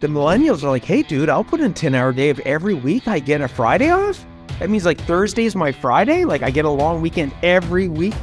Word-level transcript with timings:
the 0.00 0.06
millennials 0.06 0.62
are 0.62 0.68
like, 0.68 0.84
hey, 0.84 1.02
dude, 1.02 1.28
I'll 1.28 1.42
put 1.42 1.60
in 1.60 1.74
10 1.74 1.92
hour 1.92 2.12
day 2.12 2.28
if 2.28 2.38
every 2.40 2.74
week 2.74 3.08
I 3.08 3.18
get 3.18 3.40
a 3.40 3.48
Friday 3.48 3.90
off. 3.90 4.24
That 4.60 4.70
means 4.70 4.84
like 4.84 5.00
Thursday 5.00 5.44
is 5.44 5.56
my 5.56 5.72
Friday. 5.72 6.24
Like 6.24 6.42
I 6.42 6.50
get 6.52 6.64
a 6.64 6.70
long 6.70 7.00
weekend 7.00 7.34
every 7.42 7.88
week. 7.88 8.14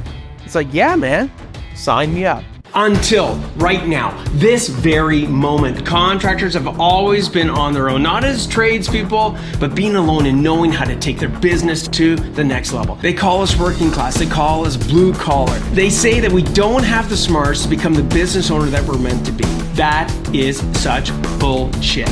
It's 0.42 0.54
like, 0.54 0.72
yeah, 0.72 0.96
man, 0.96 1.30
sign 1.74 2.14
me 2.14 2.24
up. 2.24 2.42
Until 2.78 3.36
right 3.56 3.86
now, 3.88 4.22
this 4.32 4.68
very 4.68 5.26
moment, 5.26 5.86
contractors 5.86 6.52
have 6.52 6.78
always 6.78 7.26
been 7.26 7.48
on 7.48 7.72
their 7.72 7.88
own, 7.88 8.02
not 8.02 8.22
as 8.22 8.46
tradespeople, 8.46 9.34
but 9.58 9.74
being 9.74 9.96
alone 9.96 10.26
and 10.26 10.42
knowing 10.42 10.70
how 10.70 10.84
to 10.84 10.94
take 10.94 11.18
their 11.18 11.30
business 11.30 11.88
to 11.88 12.16
the 12.16 12.44
next 12.44 12.74
level. 12.74 12.96
They 12.96 13.14
call 13.14 13.40
us 13.40 13.56
working 13.56 13.90
class, 13.90 14.18
they 14.18 14.26
call 14.26 14.66
us 14.66 14.76
blue 14.76 15.14
collar. 15.14 15.58
They 15.72 15.88
say 15.88 16.20
that 16.20 16.30
we 16.30 16.42
don't 16.42 16.84
have 16.84 17.08
the 17.08 17.16
smarts 17.16 17.62
to 17.62 17.68
become 17.70 17.94
the 17.94 18.02
business 18.02 18.50
owner 18.50 18.66
that 18.66 18.86
we're 18.86 18.98
meant 18.98 19.24
to 19.24 19.32
be. 19.32 19.46
That 19.72 20.12
is 20.34 20.58
such 20.78 21.10
bullshit. 21.38 22.10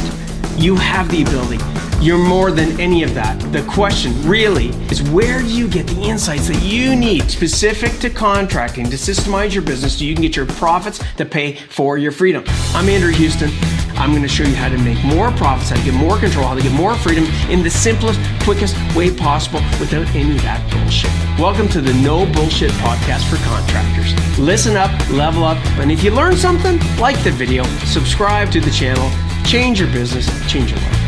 You 0.57 0.77
have 0.77 1.11
the 1.11 1.25
ability. 1.25 1.59
You're 2.05 2.19
more 2.19 2.51
than 2.51 2.79
any 2.79 3.03
of 3.03 3.15
that. 3.15 3.41
The 3.51 3.63
question 3.63 4.13
really 4.29 4.69
is 4.93 5.03
where 5.05 5.41
do 5.41 5.49
you 5.49 5.67
get 5.67 5.87
the 5.87 6.03
insights 6.03 6.49
that 6.49 6.63
you 6.63 6.95
need 6.95 7.31
specific 7.31 7.99
to 8.01 8.11
contracting 8.11 8.91
to 8.91 8.97
systemize 8.97 9.55
your 9.55 9.63
business 9.63 9.97
so 9.97 10.05
you 10.05 10.13
can 10.13 10.21
get 10.21 10.37
your 10.37 10.45
profits 10.45 11.01
to 11.17 11.25
pay 11.25 11.55
for 11.55 11.97
your 11.97 12.13
freedom? 12.13 12.45
I'm 12.75 12.91
Andrew 12.91 13.11
Houston. 13.11 13.49
I'm 13.97 14.11
going 14.11 14.21
to 14.21 14.29
show 14.29 14.45
you 14.45 14.55
how 14.55 14.69
to 14.69 14.77
make 14.77 15.03
more 15.03 15.31
profits, 15.31 15.71
how 15.71 15.77
to 15.77 15.83
get 15.83 15.95
more 15.95 16.19
control, 16.19 16.47
how 16.47 16.55
to 16.55 16.61
get 16.61 16.73
more 16.73 16.95
freedom 16.95 17.25
in 17.49 17.63
the 17.63 17.71
simplest, 17.71 18.21
quickest 18.43 18.77
way 18.95 19.11
possible 19.11 19.61
without 19.81 20.07
any 20.15 20.33
of 20.33 20.43
that 20.43 20.61
bullshit. 20.71 21.11
Welcome 21.41 21.69
to 21.69 21.81
the 21.81 21.95
No 22.03 22.31
Bullshit 22.35 22.73
Podcast 22.73 23.31
for 23.31 23.43
Contractors. 23.49 24.13
Listen 24.39 24.77
up, 24.77 24.91
level 25.09 25.43
up, 25.43 25.57
and 25.79 25.91
if 25.91 26.05
you 26.05 26.11
learn 26.11 26.37
something, 26.37 26.79
like 26.99 27.17
the 27.25 27.31
video, 27.31 27.65
subscribe 27.87 28.51
to 28.51 28.61
the 28.61 28.71
channel, 28.73 29.11
change 29.47 29.81
your 29.81 29.91
business, 29.91 30.29
change 30.53 30.71
your 30.71 30.81
life. 30.81 31.04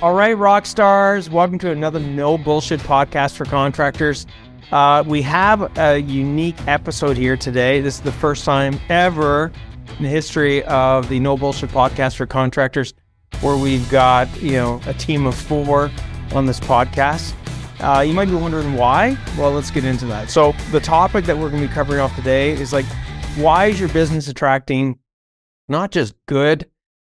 All 0.00 0.14
right, 0.14 0.38
rock 0.38 0.64
stars, 0.64 1.28
welcome 1.28 1.58
to 1.58 1.72
another 1.72 1.98
No 1.98 2.38
Bullshit 2.38 2.78
podcast 2.78 3.34
for 3.34 3.44
contractors. 3.44 4.28
Uh, 4.70 5.02
we 5.04 5.20
have 5.22 5.76
a 5.76 5.98
unique 5.98 6.54
episode 6.68 7.16
here 7.16 7.36
today. 7.36 7.80
This 7.80 7.96
is 7.96 8.02
the 8.02 8.12
first 8.12 8.44
time 8.44 8.78
ever 8.90 9.50
in 9.96 10.04
the 10.04 10.08
history 10.08 10.62
of 10.66 11.08
the 11.08 11.18
No 11.18 11.36
Bullshit 11.36 11.70
podcast 11.70 12.14
for 12.14 12.26
contractors 12.26 12.94
where 13.40 13.56
we've 13.56 13.90
got 13.90 14.28
you 14.40 14.52
know 14.52 14.80
a 14.86 14.94
team 14.94 15.26
of 15.26 15.34
four 15.34 15.90
on 16.32 16.46
this 16.46 16.60
podcast. 16.60 17.34
Uh, 17.80 18.00
you 18.00 18.12
might 18.12 18.28
be 18.28 18.36
wondering 18.36 18.74
why. 18.74 19.18
Well, 19.36 19.50
let's 19.50 19.72
get 19.72 19.84
into 19.84 20.06
that. 20.06 20.30
So 20.30 20.52
the 20.70 20.78
topic 20.78 21.24
that 21.24 21.36
we're 21.36 21.50
going 21.50 21.62
to 21.62 21.66
be 21.66 21.74
covering 21.74 21.98
off 21.98 22.14
today 22.14 22.52
is 22.52 22.72
like, 22.72 22.86
why 23.34 23.66
is 23.66 23.80
your 23.80 23.88
business 23.88 24.28
attracting 24.28 25.00
not 25.68 25.90
just 25.90 26.14
good 26.26 26.70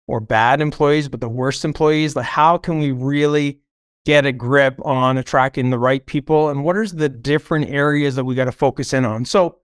or 0.07 0.19
bad 0.19 0.61
employees, 0.61 1.07
but 1.07 1.21
the 1.21 1.29
worst 1.29 1.63
employees. 1.65 2.15
Like, 2.15 2.25
how 2.25 2.57
can 2.57 2.79
we 2.79 2.91
really 2.91 3.59
get 4.05 4.25
a 4.25 4.31
grip 4.31 4.79
on 4.85 5.17
attracting 5.17 5.69
the 5.69 5.79
right 5.79 6.05
people? 6.05 6.49
And 6.49 6.63
what 6.63 6.75
are 6.75 6.85
the 6.85 7.09
different 7.09 7.69
areas 7.69 8.15
that 8.15 8.25
we 8.25 8.35
got 8.35 8.45
to 8.45 8.51
focus 8.51 8.93
in 8.93 9.05
on? 9.05 9.25
So 9.25 9.59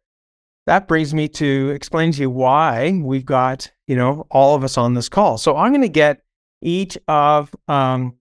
that 0.66 0.88
brings 0.88 1.14
me 1.14 1.28
to 1.30 1.70
explain 1.70 2.12
to 2.14 2.22
you 2.22 2.30
why 2.30 3.00
we've 3.04 3.26
got, 3.26 3.72
you 3.88 3.96
know, 3.96 4.28
all 4.30 4.56
of 4.56 4.64
us 4.64 4.78
on 4.78 4.94
this 4.94 5.09
call. 5.09 5.38
So 5.38 5.58
I'm 5.58 5.72
going 5.72 5.81
to 5.81 5.90
get 5.90 6.22
each 6.62 6.98
of 7.08 7.53
um, 7.68 8.16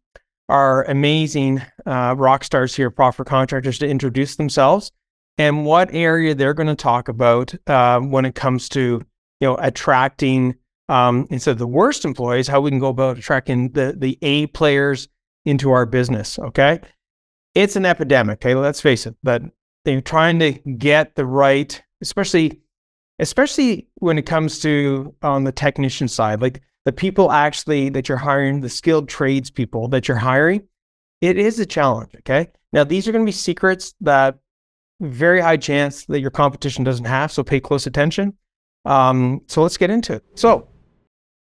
our 0.49 0.85
amazing 0.85 1.63
uh, 1.85 2.15
rock 2.17 2.45
stars 2.45 2.75
here, 2.75 2.91
Profit 2.91 3.27
Contractors, 3.27 3.79
to 3.79 3.89
introduce 3.89 4.37
themselves 4.37 4.93
and 5.37 5.65
what 5.65 5.93
area 5.93 6.35
they're 6.35 6.55
going 6.55 6.69
to 6.69 6.75
talk 6.75 7.09
about 7.09 7.55
uh, 7.67 8.01
when 8.01 8.25
it 8.25 8.35
comes 8.35 8.69
to, 8.71 8.81
you 9.41 9.49
know, 9.49 9.57
attracting 9.57 10.57
um, 10.89 11.27
of 11.31 11.59
the 11.59 11.67
worst 11.67 12.05
employees, 12.05 12.49
how 12.49 12.61
we 12.61 12.71
can 12.71 12.79
go 12.79 12.89
about 12.89 13.19
attracting 13.19 13.73
the 13.73 13.95
the 13.97 14.19
A 14.23 14.47
players 14.49 15.09
into 15.45 15.71
our 15.71 15.87
business. 15.87 16.39
Okay, 16.39 16.81
it's 17.55 17.77
an 17.77 17.87
epidemic. 17.87 18.39
Okay, 18.39 18.55
let's 18.55 18.81
face 18.81 19.07
it. 19.07 19.17
But 19.23 19.43
they're 19.85 20.01
trying 20.01 20.39
to 20.41 20.53
get 20.53 21.15
the 21.15 21.27
right, 21.27 21.81
especially 22.01 22.61
especially 23.19 23.89
when 23.97 24.19
it 24.19 24.27
comes 24.27 24.61
to 24.61 25.15
on 25.23 25.45
the 25.45 25.53
technician 25.53 26.09
side, 26.09 26.41
like 26.41 26.63
the 26.85 26.93
people 26.93 27.33
actually 27.33 27.89
that 27.91 28.09
you're 28.09 28.19
hiring, 28.19 28.61
the 28.61 28.69
skilled 28.69 29.09
trades 29.09 29.51
people 29.51 29.89
that 29.89 30.09
you're 30.09 30.17
hiring. 30.17 30.63
It 31.21 31.37
is 31.37 31.59
a 31.59 31.67
challenge. 31.67 32.15
Okay, 32.17 32.49
now 32.73 32.85
these 32.85 33.09
are 33.09 33.13
going 33.13 33.25
to 33.25 33.29
be 33.29 33.33
secrets 33.33 33.95
that 34.01 34.39
very 35.01 35.41
high 35.41 35.57
chance 35.57 36.07
that 36.07 36.21
your 36.21 36.31
competition 36.31 36.85
doesn't 36.85 37.05
have. 37.05 37.31
So 37.31 37.43
pay 37.43 37.61
close 37.61 37.87
attention. 37.87 38.35
Um, 38.85 39.43
so 39.47 39.63
let's 39.63 39.77
get 39.77 39.91
into 39.91 40.15
it. 40.15 40.25
So 40.35 40.69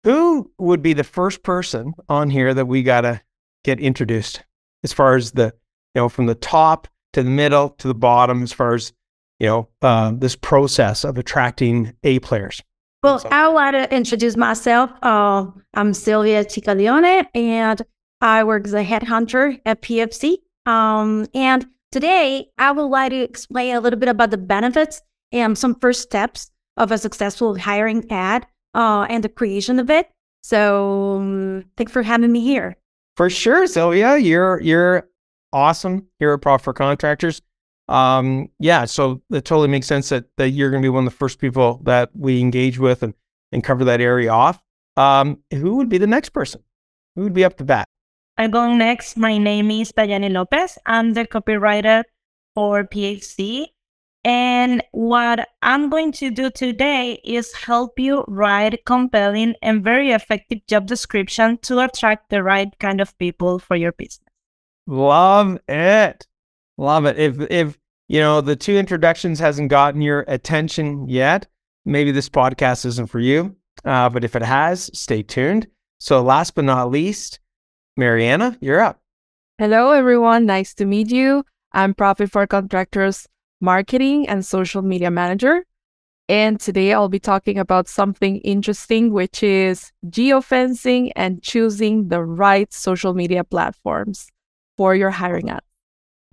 who 0.04 0.52
would 0.58 0.82
be 0.82 0.94
the 0.94 1.04
first 1.04 1.44
person 1.44 1.94
on 2.10 2.30
here 2.30 2.54
that 2.54 2.66
we 2.66 2.84
got 2.84 3.02
to 3.02 3.22
get 3.64 3.80
introduced 3.80 4.44
as 4.84 4.94
far 4.94 5.16
as 5.16 5.32
the, 5.32 5.54
you 5.94 6.02
know, 6.02 6.10
from 6.10 6.26
the 6.26 6.36
top 6.36 6.88
to 7.14 7.24
the 7.24 7.30
middle 7.30 7.70
to 7.70 7.88
the 7.88 7.96
bottom, 7.96 8.44
as 8.44 8.54
far 8.54 8.74
as, 8.74 8.94
you 9.40 9.48
know, 9.48 9.70
uh, 9.82 10.12
this 10.16 10.36
process 10.36 11.04
of 11.04 11.18
attracting 11.18 11.94
A 12.04 12.20
players? 12.20 12.62
Well, 13.04 13.22
I 13.32 13.48
want 13.50 13.76
to 13.76 13.94
introduce 13.96 14.36
myself. 14.36 14.92
Uh, 15.02 15.48
I'm 15.74 15.94
Silvia 15.94 16.46
Ciccaglione, 16.46 17.28
and 17.34 17.82
I 18.22 18.44
work 18.44 18.66
as 18.66 18.74
a 18.74 18.84
headhunter 18.84 19.62
at 19.66 19.82
PFC. 19.82 20.38
Um, 20.66 21.28
and 21.34 21.68
today, 21.92 22.50
I 22.58 22.72
would 22.72 22.88
like 22.88 23.12
to 23.12 23.22
explain 23.22 23.76
a 23.76 23.80
little 23.80 24.00
bit 24.00 24.10
about 24.10 24.32
the 24.32 24.38
benefits 24.38 25.02
and 25.32 25.58
some 25.58 25.76
first 25.76 26.02
steps 26.02 26.52
of 26.76 26.92
a 26.92 26.98
successful 26.98 27.58
hiring 27.58 28.10
ad 28.12 28.48
uh, 28.78 29.08
and 29.10 29.24
the 29.24 29.30
creation 29.30 29.80
of 29.80 29.90
it. 29.90 30.10
So 30.44 31.18
um, 31.18 31.66
thanks 31.76 31.92
for 31.92 32.04
having 32.04 32.32
me 32.32 32.42
here. 32.42 32.78
For 33.18 33.30
sure, 33.30 33.68
Silvia, 33.68 34.18
you're 34.18 34.62
you're 34.62 35.10
awesome. 35.52 36.08
here 36.20 36.32
at 36.32 36.36
a 36.36 36.38
pro 36.38 36.58
for 36.58 36.72
contractors. 36.72 37.42
Um, 37.90 38.50
yeah, 38.60 38.86
so 38.86 39.22
it 39.32 39.46
totally 39.46 39.70
makes 39.70 39.88
sense 39.88 40.10
that, 40.10 40.26
that 40.38 40.50
you're 40.50 40.70
going 40.70 40.84
to 40.84 40.86
be 40.86 40.90
one 40.90 41.08
of 41.08 41.12
the 41.12 41.18
first 41.18 41.40
people 41.40 41.82
that 41.86 42.10
we 42.14 42.40
engage 42.40 42.80
with 42.80 43.02
and, 43.02 43.14
and 43.52 43.64
cover 43.64 43.86
that 43.86 44.02
area 44.02 44.30
off. 44.30 44.62
Um, 44.98 45.40
who 45.52 45.78
would 45.78 45.90
be 45.90 45.98
the 45.98 46.08
next 46.08 46.30
person? 46.30 46.62
Who 47.16 47.24
would 47.24 47.34
be 47.34 47.46
up 47.46 47.58
to 47.58 47.64
bat? 47.64 47.88
I'm 48.38 48.52
going 48.52 48.78
next. 48.78 49.18
My 49.18 49.38
name 49.38 49.72
is 49.72 49.92
Dayani 49.92 50.32
Lopez. 50.32 50.78
I'm 50.86 51.14
the 51.14 51.26
copywriter 51.26 52.04
for 52.54 52.84
PFC. 52.84 53.68
And 54.28 54.84
what 54.92 55.48
I'm 55.62 55.90
going 55.90 56.12
to 56.12 56.30
do 56.30 56.52
today 56.52 57.22
is 57.24 57.54
help 57.54 57.98
you 57.98 58.26
write 58.28 58.84
compelling 58.86 59.56
and 59.62 59.82
very 59.82 60.12
effective 60.12 60.60
job 60.68 60.86
description 60.86 61.60
to 61.60 61.80
attract 61.80 62.30
the 62.30 62.44
right 62.44 62.68
kind 62.78 63.00
of 63.00 63.18
people 63.20 63.58
for 63.58 63.78
your 63.78 63.94
business. 63.94 64.28
Love 64.86 65.58
it. 65.70 66.28
Love 66.78 67.06
it. 67.06 67.18
If 67.18 67.40
if 67.50 67.78
you 68.10 68.20
know 68.20 68.42
the 68.42 68.58
two 68.58 68.76
introductions 68.76 69.40
hasn't 69.40 69.70
gotten 69.70 70.02
your 70.02 70.26
attention 70.28 71.08
yet, 71.08 71.48
maybe 71.86 72.12
this 72.12 72.28
podcast 72.28 72.86
isn't 72.86 73.08
for 73.08 73.22
you. 73.22 73.56
Uh, 73.86 74.10
but 74.10 74.26
if 74.26 74.36
it 74.36 74.44
has, 74.44 74.92
stay 74.94 75.24
tuned. 75.24 75.68
So 76.02 76.22
last 76.22 76.54
but 76.54 76.66
not 76.66 76.92
least, 76.92 77.40
Mariana, 77.96 78.58
you're 78.60 78.82
up. 78.82 79.00
Hello 79.58 79.92
everyone, 79.92 80.46
nice 80.46 80.74
to 80.74 80.86
meet 80.86 81.12
you. 81.12 81.46
I'm 81.72 81.94
Profit 81.94 82.30
for 82.30 82.46
Contractors 82.46 83.26
marketing 83.62 84.28
and 84.28 84.46
social 84.46 84.82
media 84.82 85.12
manager. 85.12 85.64
And 86.30 86.60
today 86.60 86.92
I'll 86.92 87.08
be 87.08 87.20
talking 87.20 87.58
about 87.58 87.88
something 87.88 88.38
interesting, 88.38 89.14
which 89.14 89.42
is 89.42 89.92
geofencing 90.08 91.12
and 91.16 91.42
choosing 91.42 92.10
the 92.10 92.22
right 92.22 92.72
social 92.74 93.14
media 93.14 93.44
platforms 93.44 94.28
for 94.76 94.94
your 94.94 95.10
hiring 95.10 95.50
ads. 95.50 95.66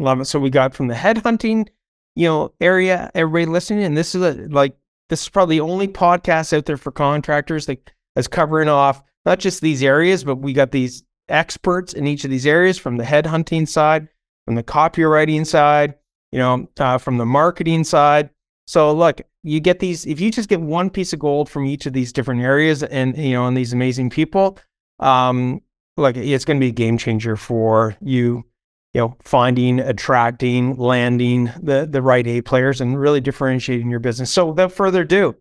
Love 0.01 0.21
it. 0.21 0.25
So 0.25 0.41
we 0.41 0.51
got 0.51 0.75
from 0.75 0.89
the 0.89 0.95
headhunting, 0.95 1.69
you 2.17 2.27
know, 2.27 2.53
area, 2.61 3.11
everybody 3.15 3.47
listening, 3.47 3.85
and 3.85 3.97
this 3.97 4.17
is 4.17 4.23
a, 4.23 4.33
like 4.49 4.77
this 5.09 5.23
is 5.23 5.29
probably 5.29 5.59
the 5.59 5.65
only 5.65 5.87
podcast 5.87 6.57
out 6.57 6.67
there 6.67 6.77
for 6.77 6.91
contractors 6.91 7.67
that's 7.67 8.29
covering 8.29 8.69
off 8.69 9.03
not 9.25 9.39
just 9.39 9.61
these 9.61 9.83
areas, 9.83 10.25
but 10.25 10.37
we 10.37 10.53
got 10.53 10.73
these 10.73 11.05
experts 11.29 11.93
in 11.93 12.07
each 12.07 12.25
of 12.25 12.31
these 12.31 12.47
areas 12.47 12.79
from 12.79 12.97
the 12.97 13.05
headhunting 13.05 13.69
side, 13.69 14.09
from 14.45 14.57
the 14.57 14.63
copywriting 14.63 15.47
side, 15.47 15.95
you 16.35 16.41
know, 16.41 16.69
uh, 16.81 16.99
from 16.99 17.17
the 17.17 17.25
marketing 17.25 17.85
side. 17.85 18.29
So 18.67 18.93
look, 18.93 19.21
you 19.45 19.61
get 19.61 19.79
these, 19.79 20.05
if 20.05 20.21
you 20.21 20.33
just 20.33 20.49
get 20.49 20.61
one 20.61 20.91
piece 20.91 21.13
of 21.13 21.21
gold 21.21 21.49
from 21.49 21.65
each 21.65 21.87
of 21.87 21.93
these 21.93 22.13
different 22.13 22.41
areas 22.41 22.83
and, 22.83 23.17
you 23.17 23.35
know, 23.35 23.47
and 23.47 23.57
these 23.57 23.73
amazing 23.73 24.11
people, 24.11 24.59
um, 24.99 25.61
like 25.97 26.17
it's 26.17 26.45
going 26.45 26.59
to 26.59 26.65
be 26.65 26.71
a 26.71 26.73
game 26.73 26.99
changer 26.99 27.37
for 27.37 27.97
you, 28.01 28.45
you 28.95 29.01
know, 29.01 29.17
finding, 29.23 29.79
attracting, 29.79 30.77
landing 30.77 31.53
the, 31.63 31.87
the 31.89 32.03
right 32.03 32.27
A 32.27 32.41
players 32.41 32.81
and 32.81 32.99
really 32.99 33.21
differentiating 33.21 33.89
your 33.89 34.01
business. 34.01 34.33
So 34.33 34.47
without 34.47 34.73
further 34.73 35.03
ado, 35.03 35.37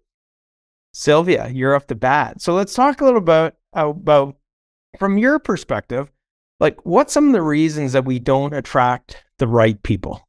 Silvia, 0.94 1.50
you're 1.50 1.76
off 1.76 1.88
the 1.88 1.96
bat. 1.96 2.40
So 2.40 2.54
let's 2.54 2.76
talk 2.76 3.02
a 3.02 3.04
little 3.04 3.18
about, 3.18 3.56
about 3.74 4.36
from 5.00 5.18
your 5.18 5.40
perspective, 5.40 6.12
like 6.60 6.78
what's 6.86 7.14
some 7.14 7.26
of 7.26 7.34
the 7.34 7.42
reasons 7.42 7.94
that 7.94 8.06
we 8.06 8.20
don't 8.20 8.54
attract 8.54 9.24
the 9.40 9.48
right 9.48 9.82
people? 9.82 10.22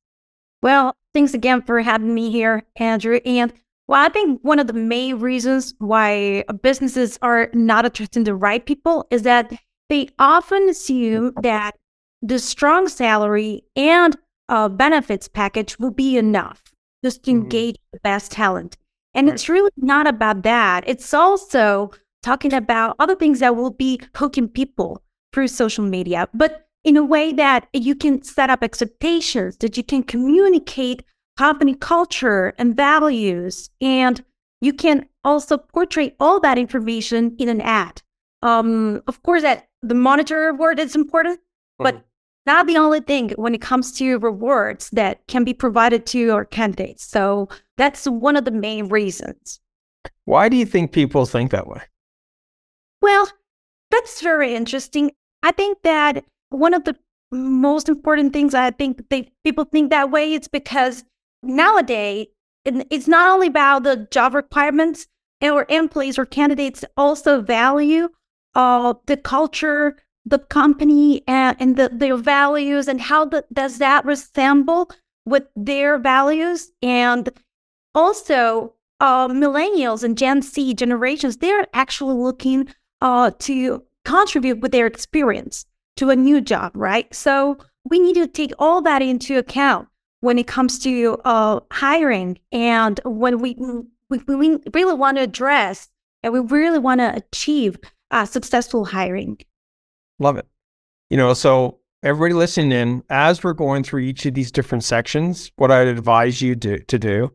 Well, 0.64 0.96
thanks 1.12 1.34
again 1.34 1.60
for 1.62 1.80
having 1.82 2.14
me 2.14 2.30
here, 2.30 2.64
Andrew. 2.76 3.20
And 3.26 3.52
Well, 3.86 4.02
I 4.02 4.08
think 4.08 4.40
one 4.42 4.58
of 4.58 4.66
the 4.66 4.72
main 4.72 5.20
reasons 5.20 5.74
why 5.78 6.44
businesses 6.62 7.18
are 7.20 7.50
not 7.52 7.84
attracting 7.84 8.24
the 8.24 8.34
right 8.34 8.64
people 8.64 9.06
is 9.10 9.22
that 9.24 9.52
they 9.90 10.08
often 10.18 10.70
assume 10.70 11.34
that 11.42 11.76
the 12.22 12.38
strong 12.38 12.88
salary 12.88 13.62
and 13.76 14.16
uh, 14.48 14.70
benefits 14.70 15.28
package 15.28 15.78
will 15.78 15.90
be 15.90 16.16
enough 16.16 16.62
just 17.04 17.24
to 17.24 17.30
Mhm. 17.30 17.42
engage 17.42 17.76
the 17.92 18.00
best 18.02 18.32
talent. 18.32 18.78
And 19.12 19.26
Right. 19.26 19.34
it's 19.34 19.50
really 19.50 19.70
not 19.76 20.06
about 20.06 20.42
that. 20.44 20.84
It's 20.86 21.12
also 21.12 21.90
talking 22.22 22.54
about 22.54 22.96
other 22.98 23.14
things 23.16 23.40
that 23.40 23.54
will 23.54 23.70
be 23.70 24.00
hooking 24.16 24.48
people 24.48 25.02
through 25.34 25.48
social 25.48 25.84
media, 25.84 26.26
but 26.32 26.63
in 26.84 26.96
a 26.96 27.04
way 27.04 27.32
that 27.32 27.66
you 27.72 27.94
can 27.94 28.22
set 28.22 28.50
up 28.50 28.62
expectations, 28.62 29.56
that 29.58 29.76
you 29.76 29.82
can 29.82 30.02
communicate 30.02 31.02
company 31.36 31.74
culture 31.74 32.54
and 32.58 32.76
values, 32.76 33.70
and 33.80 34.22
you 34.60 34.72
can 34.72 35.08
also 35.24 35.56
portray 35.58 36.14
all 36.20 36.38
that 36.40 36.58
information 36.58 37.34
in 37.38 37.48
an 37.48 37.60
ad. 37.60 38.02
Um, 38.42 39.02
of 39.06 39.22
course, 39.22 39.42
that 39.42 39.68
the 39.82 39.94
monitor 39.94 40.52
word 40.54 40.78
is 40.78 40.94
important, 40.94 41.40
but 41.78 41.94
Mhm. 41.96 42.04
not 42.46 42.66
the 42.66 42.76
only 42.76 43.00
thing 43.00 43.30
when 43.36 43.54
it 43.54 43.62
comes 43.62 43.90
to 43.92 44.18
rewards 44.18 44.90
that 44.90 45.26
can 45.26 45.44
be 45.44 45.54
provided 45.54 46.04
to 46.06 46.18
your 46.18 46.44
candidates. 46.44 47.04
So 47.04 47.48
that's 47.78 48.04
one 48.06 48.36
of 48.36 48.44
the 48.44 48.50
main 48.50 48.88
reasons. 48.88 49.60
Why 50.26 50.50
do 50.50 50.56
you 50.56 50.66
think 50.66 50.92
people 50.92 51.24
think 51.24 51.50
that 51.50 51.66
way? 51.66 51.80
Well, 53.00 53.28
that's 53.90 54.20
very 54.20 54.54
interesting. 54.54 55.12
I 55.42 55.52
think 55.52 55.78
that 55.82 56.24
one 56.50 56.74
of 56.74 56.84
the 56.84 56.96
most 57.32 57.88
important 57.88 58.32
things 58.32 58.54
I 58.54 58.70
think 58.70 59.08
they 59.10 59.32
people 59.44 59.64
think 59.64 59.90
that 59.90 60.10
way 60.10 60.34
is 60.34 60.48
because 60.48 61.04
nowadays 61.42 62.26
it- 62.64 62.86
it's 62.90 63.08
not 63.08 63.28
only 63.32 63.48
about 63.48 63.82
the 63.82 64.08
job 64.10 64.34
requirements 64.34 65.06
or 65.42 65.66
employees 65.68 66.18
or 66.18 66.26
candidates 66.26 66.84
also 66.96 67.40
value 67.42 68.08
uh, 68.54 68.94
the 69.06 69.16
culture, 69.16 69.96
the 70.24 70.38
company, 70.38 71.22
and, 71.26 71.56
and 71.58 71.76
the, 71.76 71.90
their 71.92 72.16
values, 72.16 72.86
and 72.86 73.00
how 73.00 73.24
the, 73.24 73.44
does 73.52 73.78
that 73.78 74.04
resemble 74.04 74.90
with 75.26 75.44
their 75.56 75.98
values? 75.98 76.70
And 76.80 77.28
also 77.94 78.74
uh, 79.00 79.28
millennials 79.28 80.04
and 80.04 80.16
Gen 80.16 80.40
Z 80.42 80.74
generations, 80.74 81.38
they're 81.38 81.66
actually 81.74 82.14
looking 82.14 82.68
uh, 83.00 83.32
to 83.40 83.82
contribute 84.04 84.60
with 84.60 84.72
their 84.72 84.86
experience 84.86 85.66
to 85.96 86.10
a 86.10 86.16
new 86.16 86.40
job, 86.40 86.72
right? 86.74 87.12
So 87.14 87.58
we 87.88 87.98
need 87.98 88.14
to 88.14 88.26
take 88.26 88.52
all 88.58 88.82
that 88.82 89.02
into 89.02 89.38
account 89.38 89.88
when 90.20 90.38
it 90.38 90.46
comes 90.46 90.78
to 90.80 91.18
uh, 91.24 91.60
hiring 91.70 92.38
and 92.50 93.00
when 93.04 93.40
we, 93.40 93.56
we, 94.08 94.18
we 94.26 94.58
really 94.72 94.94
want 94.94 95.18
to 95.18 95.22
address 95.22 95.88
and 96.22 96.32
we 96.32 96.40
really 96.40 96.78
want 96.78 97.00
to 97.00 97.14
achieve 97.14 97.76
uh, 98.10 98.24
successful 98.24 98.86
hiring. 98.86 99.38
Love 100.18 100.38
it. 100.38 100.46
You 101.10 101.16
know, 101.16 101.34
so 101.34 101.78
everybody 102.02 102.34
listening 102.34 102.72
in, 102.72 103.02
as 103.10 103.44
we're 103.44 103.52
going 103.52 103.82
through 103.84 104.00
each 104.00 104.24
of 104.24 104.34
these 104.34 104.50
different 104.50 104.84
sections, 104.84 105.52
what 105.56 105.70
I'd 105.70 105.88
advise 105.88 106.40
you 106.40 106.54
to, 106.56 106.78
to 106.78 106.98
do, 106.98 107.32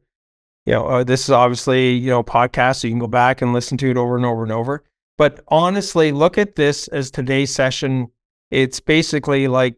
you 0.65 0.73
know, 0.73 0.85
uh, 0.85 1.03
this 1.03 1.23
is 1.23 1.31
obviously, 1.31 1.93
you 1.93 2.09
know, 2.09 2.23
podcast, 2.23 2.77
so 2.77 2.87
you 2.87 2.93
can 2.93 2.99
go 2.99 3.07
back 3.07 3.41
and 3.41 3.53
listen 3.53 3.77
to 3.79 3.89
it 3.89 3.97
over 3.97 4.15
and 4.15 4.25
over 4.25 4.43
and 4.43 4.51
over. 4.51 4.83
But 5.17 5.43
honestly, 5.47 6.11
look 6.11 6.37
at 6.37 6.55
this 6.55 6.87
as 6.89 7.11
today's 7.11 7.53
session. 7.53 8.09
It's 8.51 8.79
basically 8.79 9.47
like 9.47 9.75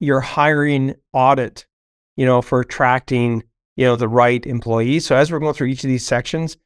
your 0.00 0.20
hiring 0.20 0.94
audit, 1.12 1.66
you 2.16 2.24
know, 2.24 2.40
for 2.42 2.60
attracting, 2.60 3.42
you 3.76 3.84
know, 3.84 3.96
the 3.96 4.08
right 4.08 4.44
employees. 4.46 5.06
So 5.06 5.16
as 5.16 5.30
we're 5.30 5.38
going 5.38 5.54
through 5.54 5.68
each 5.68 5.84
of 5.84 5.88
these 5.88 6.06
sections, 6.06 6.56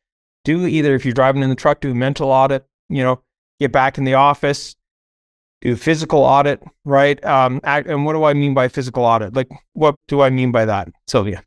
do 0.45 0.67
either 0.67 0.95
if 0.95 1.05
you're 1.05 1.15
driving 1.15 1.43
in 1.43 1.49
the 1.49 1.57
truck, 1.57 1.81
do 1.81 1.91
a 1.91 1.95
mental 1.95 2.31
audit, 2.31 2.67
you 2.89 3.03
know, 3.03 3.21
get 3.61 3.73
back 3.73 3.99
in 3.99 4.05
the 4.05 4.15
office, 4.15 4.77
do 5.63 5.75
physical 5.75 6.21
audit, 6.21 6.63
right? 6.85 7.25
Um, 7.25 7.61
act, 7.65 7.89
and 7.89 8.05
what 8.05 8.13
do 8.13 8.25
I 8.25 8.35
mean 8.35 8.55
by 8.55 8.69
physical 8.69 9.05
audit? 9.05 9.35
Like, 9.35 9.49
what 9.73 9.97
do 10.09 10.21
I 10.21 10.31
mean 10.31 10.53
by 10.53 10.65
that, 10.67 10.89
Silvia? 11.09 11.43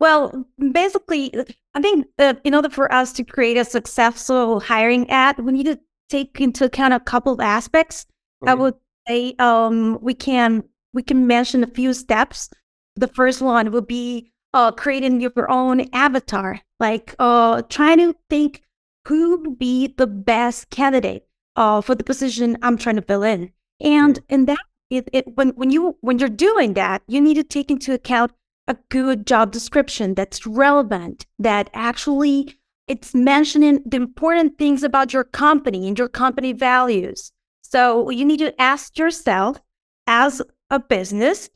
Well, 0.00 0.44
basically, 0.72 1.32
I 1.74 1.80
think 1.80 2.06
uh, 2.18 2.34
in 2.42 2.54
order 2.56 2.68
for 2.68 2.92
us 2.92 3.12
to 3.12 3.24
create 3.24 3.56
a 3.56 3.64
successful 3.64 4.58
hiring 4.58 5.08
ad, 5.08 5.38
we 5.38 5.52
need 5.52 5.66
to 5.66 5.78
take 6.08 6.40
into 6.40 6.64
account 6.64 6.92
a 6.92 7.00
couple 7.00 7.32
of 7.32 7.40
aspects. 7.40 8.06
I 8.44 8.54
Mhm. 8.54 8.58
would 8.58 8.74
say 9.06 9.34
um, 9.38 9.98
we 10.00 10.14
can 10.14 10.64
we 10.92 11.02
can 11.02 11.26
mention 11.26 11.62
a 11.62 11.66
few 11.68 11.94
steps. 11.94 12.50
The 12.96 13.08
first 13.08 13.40
one 13.40 13.70
would 13.72 13.86
be 13.86 14.32
uh, 14.52 14.72
creating 14.72 15.20
your 15.20 15.50
own 15.50 15.88
avatar, 15.92 16.60
like 16.78 17.14
uh, 17.18 17.62
trying 17.62 17.98
to 17.98 18.14
think 18.28 18.62
who 19.08 19.36
would 19.36 19.58
be 19.58 19.94
the 19.96 20.06
best 20.06 20.70
candidate 20.70 21.26
uh, 21.56 21.80
for 21.80 21.94
the 21.94 22.04
position 22.04 22.58
I'm 22.62 22.76
trying 22.76 22.96
to 22.96 23.02
fill 23.02 23.22
in, 23.22 23.52
and 23.80 24.18
in 24.28 24.44
that 24.46 24.58
it, 24.90 25.08
it 25.12 25.36
when 25.36 25.50
when 25.50 25.70
you 25.70 25.96
when 26.00 26.18
you're 26.18 26.28
doing 26.28 26.74
that, 26.74 27.02
you 27.08 27.20
need 27.20 27.34
to 27.34 27.44
take 27.44 27.70
into 27.70 27.94
account 27.94 28.32
a 28.68 28.76
good 28.90 29.26
job 29.26 29.50
description 29.50 30.14
that's 30.14 30.46
relevant, 30.46 31.26
that 31.38 31.70
actually 31.74 32.58
it's 32.86 33.14
mentioning 33.14 33.82
the 33.86 33.96
important 33.96 34.58
things 34.58 34.82
about 34.82 35.12
your 35.12 35.24
company 35.24 35.88
and 35.88 35.98
your 35.98 36.08
company 36.08 36.52
values. 36.52 37.32
So 37.72 38.10
you 38.10 38.26
need 38.26 38.40
to 38.40 38.60
ask 38.60 38.98
yourself 38.98 39.58
as 40.06 40.42
a 40.68 40.78
business 40.78 41.48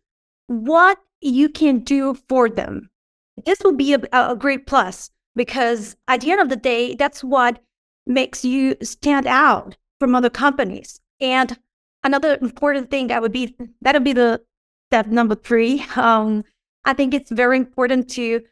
what 0.46 0.96
you 1.20 1.50
can 1.50 1.80
do 1.80 2.14
for 2.26 2.48
them. 2.48 2.88
This 3.44 3.60
will 3.62 3.74
be 3.74 3.92
a, 3.92 4.00
a 4.12 4.34
great 4.34 4.66
plus 4.66 5.10
because 5.34 5.94
at 6.08 6.22
the 6.22 6.30
end 6.30 6.40
of 6.40 6.48
the 6.48 6.56
day, 6.56 6.94
that's 6.94 7.22
what 7.22 7.58
makes 8.06 8.46
you 8.46 8.76
stand 8.82 9.26
out 9.26 9.76
from 10.00 10.14
other 10.14 10.30
companies. 10.30 11.00
And 11.20 11.58
another 12.02 12.38
important 12.40 12.90
thing 12.90 13.08
that 13.08 13.20
would 13.20 13.32
be 13.32 13.54
that 13.82 13.94
would 13.94 14.04
be 14.04 14.14
the 14.14 14.40
step 14.88 15.08
number 15.08 15.34
three. 15.34 15.84
Um, 15.96 16.44
I 16.86 16.94
think 16.94 17.12
it's 17.12 17.30
very 17.30 17.58
important 17.58 18.08
to 18.10 18.42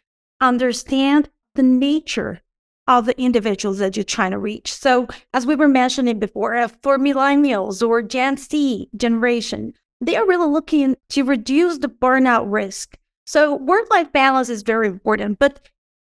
understand 0.40 1.30
the 1.54 1.62
nature 1.62 2.42
of 2.86 3.06
the 3.06 3.18
individuals 3.20 3.78
that 3.78 3.96
you're 3.96 4.04
trying 4.04 4.32
to 4.32 4.38
reach. 4.38 4.72
So, 4.72 5.08
as 5.32 5.46
we 5.46 5.56
were 5.56 5.68
mentioning 5.68 6.18
before, 6.18 6.54
uh, 6.56 6.68
for 6.82 6.98
millennials 6.98 7.86
or 7.86 8.02
Gen 8.02 8.36
Z 8.36 8.88
generation, 8.96 9.72
they 10.00 10.16
are 10.16 10.26
really 10.26 10.48
looking 10.48 10.96
to 11.10 11.24
reduce 11.24 11.78
the 11.78 11.88
burnout 11.88 12.44
risk. 12.46 12.98
So, 13.26 13.54
work 13.54 13.90
life 13.90 14.12
balance 14.12 14.48
is 14.48 14.62
very 14.62 14.86
important, 14.86 15.38
but 15.38 15.68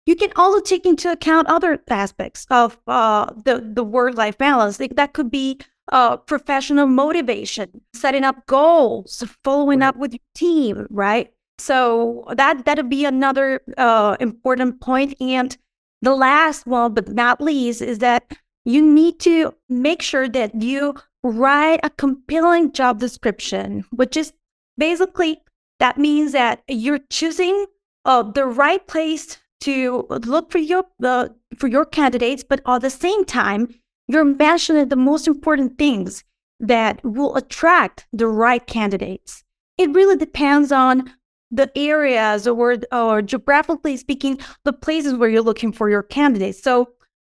you 0.06 0.16
can 0.16 0.32
also 0.34 0.60
take 0.60 0.86
into 0.86 1.12
account 1.12 1.48
other 1.48 1.80
aspects 1.88 2.46
of 2.50 2.78
uh, 2.86 3.32
the, 3.44 3.60
the 3.74 3.84
work 3.84 4.16
life 4.16 4.38
balance. 4.38 4.80
Like, 4.80 4.96
That 4.96 5.12
could 5.12 5.31
be 5.31 5.60
uh, 5.91 6.17
professional 6.17 6.86
motivation, 6.86 7.82
setting 7.93 8.24
up 8.24 8.46
goals, 8.46 9.22
following 9.44 9.82
up 9.82 9.96
with 9.96 10.12
your 10.12 10.20
team, 10.34 10.86
right? 10.91 11.32
So 11.58 12.24
that 12.34 12.64
that'll 12.64 12.84
be 12.84 13.05
another 13.05 13.60
uh, 13.76 14.17
important 14.20 14.81
point. 14.81 15.14
And 15.20 15.56
the 16.03 16.15
last 16.15 16.67
one, 16.67 16.94
but 16.94 17.09
not 17.09 17.41
least, 17.41 17.81
is 17.81 17.99
that 17.99 18.37
you 18.65 18.82
need 18.82 19.19
to 19.21 19.55
make 19.69 20.03
sure 20.03 20.29
that 20.29 20.61
you 20.61 20.94
write 21.23 21.81
a 21.82 21.91
compelling 21.91 22.73
job 22.73 22.99
description, 23.01 23.85
which 23.91 24.17
is 24.17 24.32
basically 24.77 25.41
that 25.79 25.99
means 25.99 26.32
that 26.32 26.63
you're 26.69 27.01
choosing 27.11 27.67
uh, 28.05 28.23
the 28.23 28.47
right 28.47 28.87
place 28.87 29.39
to 29.61 30.06
look 30.27 30.51
for 30.51 30.59
your 30.59 30.85
uh, 31.03 31.29
for 31.56 31.69
your 31.69 31.85
candidates, 31.85 32.43
but 32.43 32.61
at 32.67 32.81
the 32.82 32.91
same 32.91 33.25
time, 33.25 33.69
you're 34.09 34.25
mentioning 34.25 34.89
the 34.89 34.97
most 34.97 35.29
important 35.29 35.79
things 35.79 36.25
that 36.59 37.03
will 37.05 37.37
attract 37.37 38.06
the 38.13 38.27
right 38.27 38.67
candidates. 38.67 39.44
It 39.79 39.91
really 39.91 40.17
depends 40.17 40.73
on 40.73 41.13
the 41.53 41.71
areas 41.77 42.49
or, 42.49 42.79
or 42.91 43.23
geographically 43.23 43.97
speaking, 43.97 44.41
the 44.65 44.73
places 44.73 45.15
where 45.15 45.29
you're 45.29 45.43
looking 45.43 45.71
for 45.71 45.89
your 45.91 46.03
candidates. 46.03 46.61
So 46.61 46.89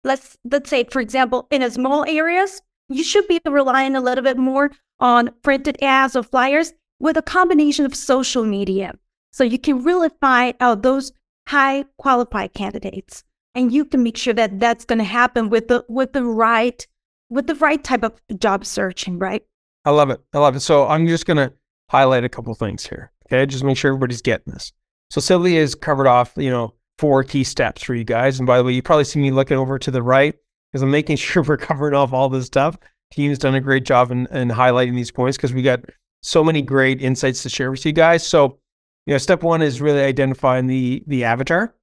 let's 0.03 0.37
let's 0.45 0.69
say, 0.69 0.85
for 0.85 1.01
example, 1.01 1.47
in 1.51 1.61
a 1.61 1.71
small 1.71 2.05
areas, 2.07 2.61
you 2.89 3.03
should 3.03 3.27
be 3.27 3.41
relying 3.45 3.95
a 3.95 4.01
little 4.01 4.23
bit 4.23 4.37
more 4.37 4.71
on 4.99 5.31
printed 5.41 5.81
ads 5.81 6.15
or 6.15 6.23
flyers 6.23 6.73
with 6.99 7.17
a 7.17 7.21
combination 7.21 7.85
of 7.85 7.95
social 7.95 8.45
media. 8.45 8.93
So 9.31 9.43
you 9.43 9.57
can 9.57 9.83
really 9.83 10.09
find 10.21 10.55
out 10.59 10.83
those 10.83 11.11
high 11.47 11.85
qualified 11.97 12.53
candidates, 12.53 13.23
and 13.55 13.73
you 13.73 13.83
can 13.83 14.03
make 14.03 14.15
sure 14.15 14.33
that 14.35 14.59
that's 14.59 14.85
going 14.85 14.99
to 14.99 15.05
happen 15.05 15.49
with 15.49 15.67
the 15.67 15.83
with 15.89 16.13
the 16.13 16.23
right 16.23 16.85
with 17.29 17.47
the 17.47 17.55
right 17.55 17.83
type 17.83 18.03
of 18.03 18.21
job 18.37 18.63
searching, 18.63 19.17
right? 19.17 19.43
I 19.85 19.89
love 19.89 20.11
it. 20.11 20.21
I 20.33 20.37
love 20.37 20.55
it. 20.55 20.59
So 20.59 20.87
I'm 20.87 21.07
just 21.07 21.25
going 21.25 21.37
to 21.37 21.51
highlight 21.89 22.23
a 22.23 22.29
couple 22.29 22.53
things 22.53 22.85
here. 22.85 23.11
Just 23.49 23.63
make 23.63 23.77
sure 23.77 23.89
everybody's 23.89 24.21
getting 24.21 24.53
this. 24.53 24.71
So 25.09 25.21
Silvia 25.21 25.59
has 25.59 25.75
covered 25.75 26.07
off, 26.07 26.33
you 26.37 26.49
know, 26.49 26.73
four 26.97 27.23
key 27.23 27.43
steps 27.43 27.83
for 27.83 27.95
you 27.95 28.03
guys. 28.03 28.39
And 28.39 28.47
by 28.47 28.57
the 28.57 28.63
way, 28.63 28.73
you 28.73 28.81
probably 28.81 29.05
see 29.05 29.19
me 29.19 29.31
looking 29.31 29.57
over 29.57 29.77
to 29.79 29.91
the 29.91 30.01
right 30.01 30.35
because 30.71 30.81
I'm 30.81 30.91
making 30.91 31.17
sure 31.17 31.43
we're 31.43 31.57
covering 31.57 31.93
off 31.93 32.13
all 32.13 32.29
this 32.29 32.45
stuff. 32.45 32.77
Team's 33.11 33.37
done 33.37 33.55
a 33.55 33.61
great 33.61 33.85
job 33.85 34.11
in, 34.11 34.25
in 34.27 34.49
highlighting 34.49 34.95
these 34.95 35.11
points 35.11 35.37
because 35.37 35.53
we 35.53 35.61
got 35.61 35.81
so 36.21 36.43
many 36.43 36.61
great 36.61 37.01
insights 37.01 37.43
to 37.43 37.49
share 37.49 37.69
with 37.69 37.85
you 37.85 37.91
guys. 37.91 38.25
So, 38.25 38.57
you 39.05 39.13
know, 39.13 39.17
step 39.17 39.43
one 39.43 39.61
is 39.61 39.81
really 39.81 40.01
identifying 40.01 40.67
the 40.67 41.03
the 41.05 41.23
avatar. 41.25 41.75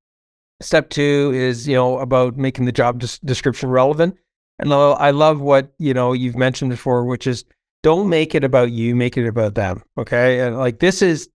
Step 0.63 0.91
two 0.91 1.31
is, 1.35 1.69
you 1.69 1.75
know, 1.75 1.99
about 1.99 2.37
making 2.37 2.65
the 2.65 2.73
job 2.73 2.99
des- 2.99 3.25
description 3.25 3.71
relevant. 3.71 4.17
And 4.59 4.75
I 4.75 5.11
love 5.11 5.41
what, 5.41 5.73
you 5.79 5.95
know, 5.95 6.13
you've 6.13 6.37
mentioned 6.37 6.71
before, 6.71 7.07
which 7.07 7.27
is 7.27 7.45
don't 7.83 8.11
make 8.11 8.35
it 8.35 8.45
about 8.45 8.73
you, 8.73 8.95
make 8.95 9.17
it 9.17 9.27
about 9.27 9.55
them. 9.55 9.83
Okay. 9.97 10.41
And 10.41 10.59
like 10.59 10.81
this 10.81 11.01
is, 11.01 11.31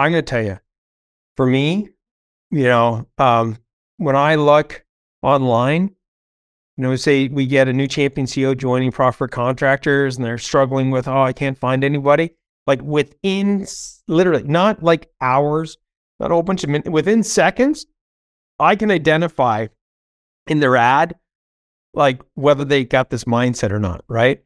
I'm 0.00 0.12
going 0.12 0.24
to 0.24 0.30
tell 0.30 0.42
you, 0.42 0.58
for 1.36 1.44
me, 1.44 1.90
you 2.50 2.64
know, 2.64 3.06
um, 3.18 3.58
when 3.98 4.16
I 4.16 4.36
look 4.36 4.82
online, 5.20 5.94
you 6.78 6.82
know, 6.84 6.96
say 6.96 7.28
we 7.28 7.46
get 7.46 7.68
a 7.68 7.72
new 7.74 7.86
champion 7.86 8.26
CEO 8.26 8.56
joining 8.56 8.92
Profit 8.92 9.30
Contractors 9.30 10.16
and 10.16 10.24
they're 10.24 10.38
struggling 10.38 10.90
with, 10.90 11.06
oh, 11.06 11.20
I 11.20 11.34
can't 11.34 11.58
find 11.58 11.84
anybody. 11.84 12.30
Like 12.66 12.80
within 12.80 13.66
literally, 14.08 14.44
not 14.44 14.82
like 14.82 15.10
hours, 15.20 15.76
not 16.18 16.30
a 16.30 16.34
whole 16.34 16.44
bunch 16.44 16.64
of 16.64 16.70
minutes, 16.70 16.88
within 16.88 17.22
seconds, 17.22 17.84
I 18.58 18.76
can 18.76 18.90
identify 18.90 19.66
in 20.46 20.60
their 20.60 20.78
ad, 20.78 21.14
like 21.92 22.22
whether 22.36 22.64
they 22.64 22.86
got 22.86 23.10
this 23.10 23.24
mindset 23.24 23.70
or 23.70 23.78
not, 23.78 24.02
right? 24.08 24.42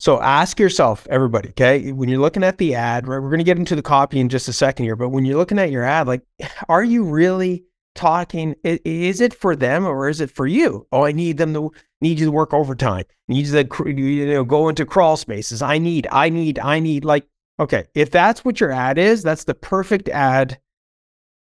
So 0.00 0.20
ask 0.20 0.60
yourself, 0.60 1.06
everybody, 1.10 1.48
okay, 1.50 1.90
when 1.90 2.08
you're 2.08 2.20
looking 2.20 2.44
at 2.44 2.58
the 2.58 2.76
ad, 2.76 3.08
right, 3.08 3.18
we're 3.18 3.30
going 3.30 3.38
to 3.38 3.44
get 3.44 3.58
into 3.58 3.74
the 3.74 3.82
copy 3.82 4.20
in 4.20 4.28
just 4.28 4.48
a 4.48 4.52
second 4.52 4.84
here, 4.84 4.94
but 4.94 5.08
when 5.08 5.24
you're 5.24 5.36
looking 5.36 5.58
at 5.58 5.72
your 5.72 5.82
ad, 5.82 6.06
like, 6.06 6.22
are 6.68 6.84
you 6.84 7.02
really 7.02 7.64
talking? 7.96 8.54
Is 8.62 9.20
it 9.20 9.34
for 9.34 9.56
them 9.56 9.84
or 9.84 10.08
is 10.08 10.20
it 10.20 10.30
for 10.30 10.46
you? 10.46 10.86
Oh, 10.92 11.04
I 11.04 11.10
need 11.10 11.36
them 11.36 11.52
to 11.54 11.72
need 12.00 12.20
you 12.20 12.26
to 12.26 12.32
work 12.32 12.54
overtime. 12.54 13.04
Need 13.26 13.46
you 13.46 13.64
to 13.64 13.90
you 13.90 14.26
know 14.26 14.44
go 14.44 14.68
into 14.68 14.86
crawl 14.86 15.16
spaces. 15.16 15.62
I 15.62 15.78
need, 15.78 16.06
I 16.12 16.28
need, 16.28 16.60
I 16.60 16.78
need. 16.78 17.04
Like, 17.04 17.26
okay, 17.58 17.86
if 17.94 18.10
that's 18.12 18.44
what 18.44 18.60
your 18.60 18.70
ad 18.70 18.98
is, 18.98 19.24
that's 19.24 19.44
the 19.44 19.54
perfect 19.54 20.08
ad 20.08 20.60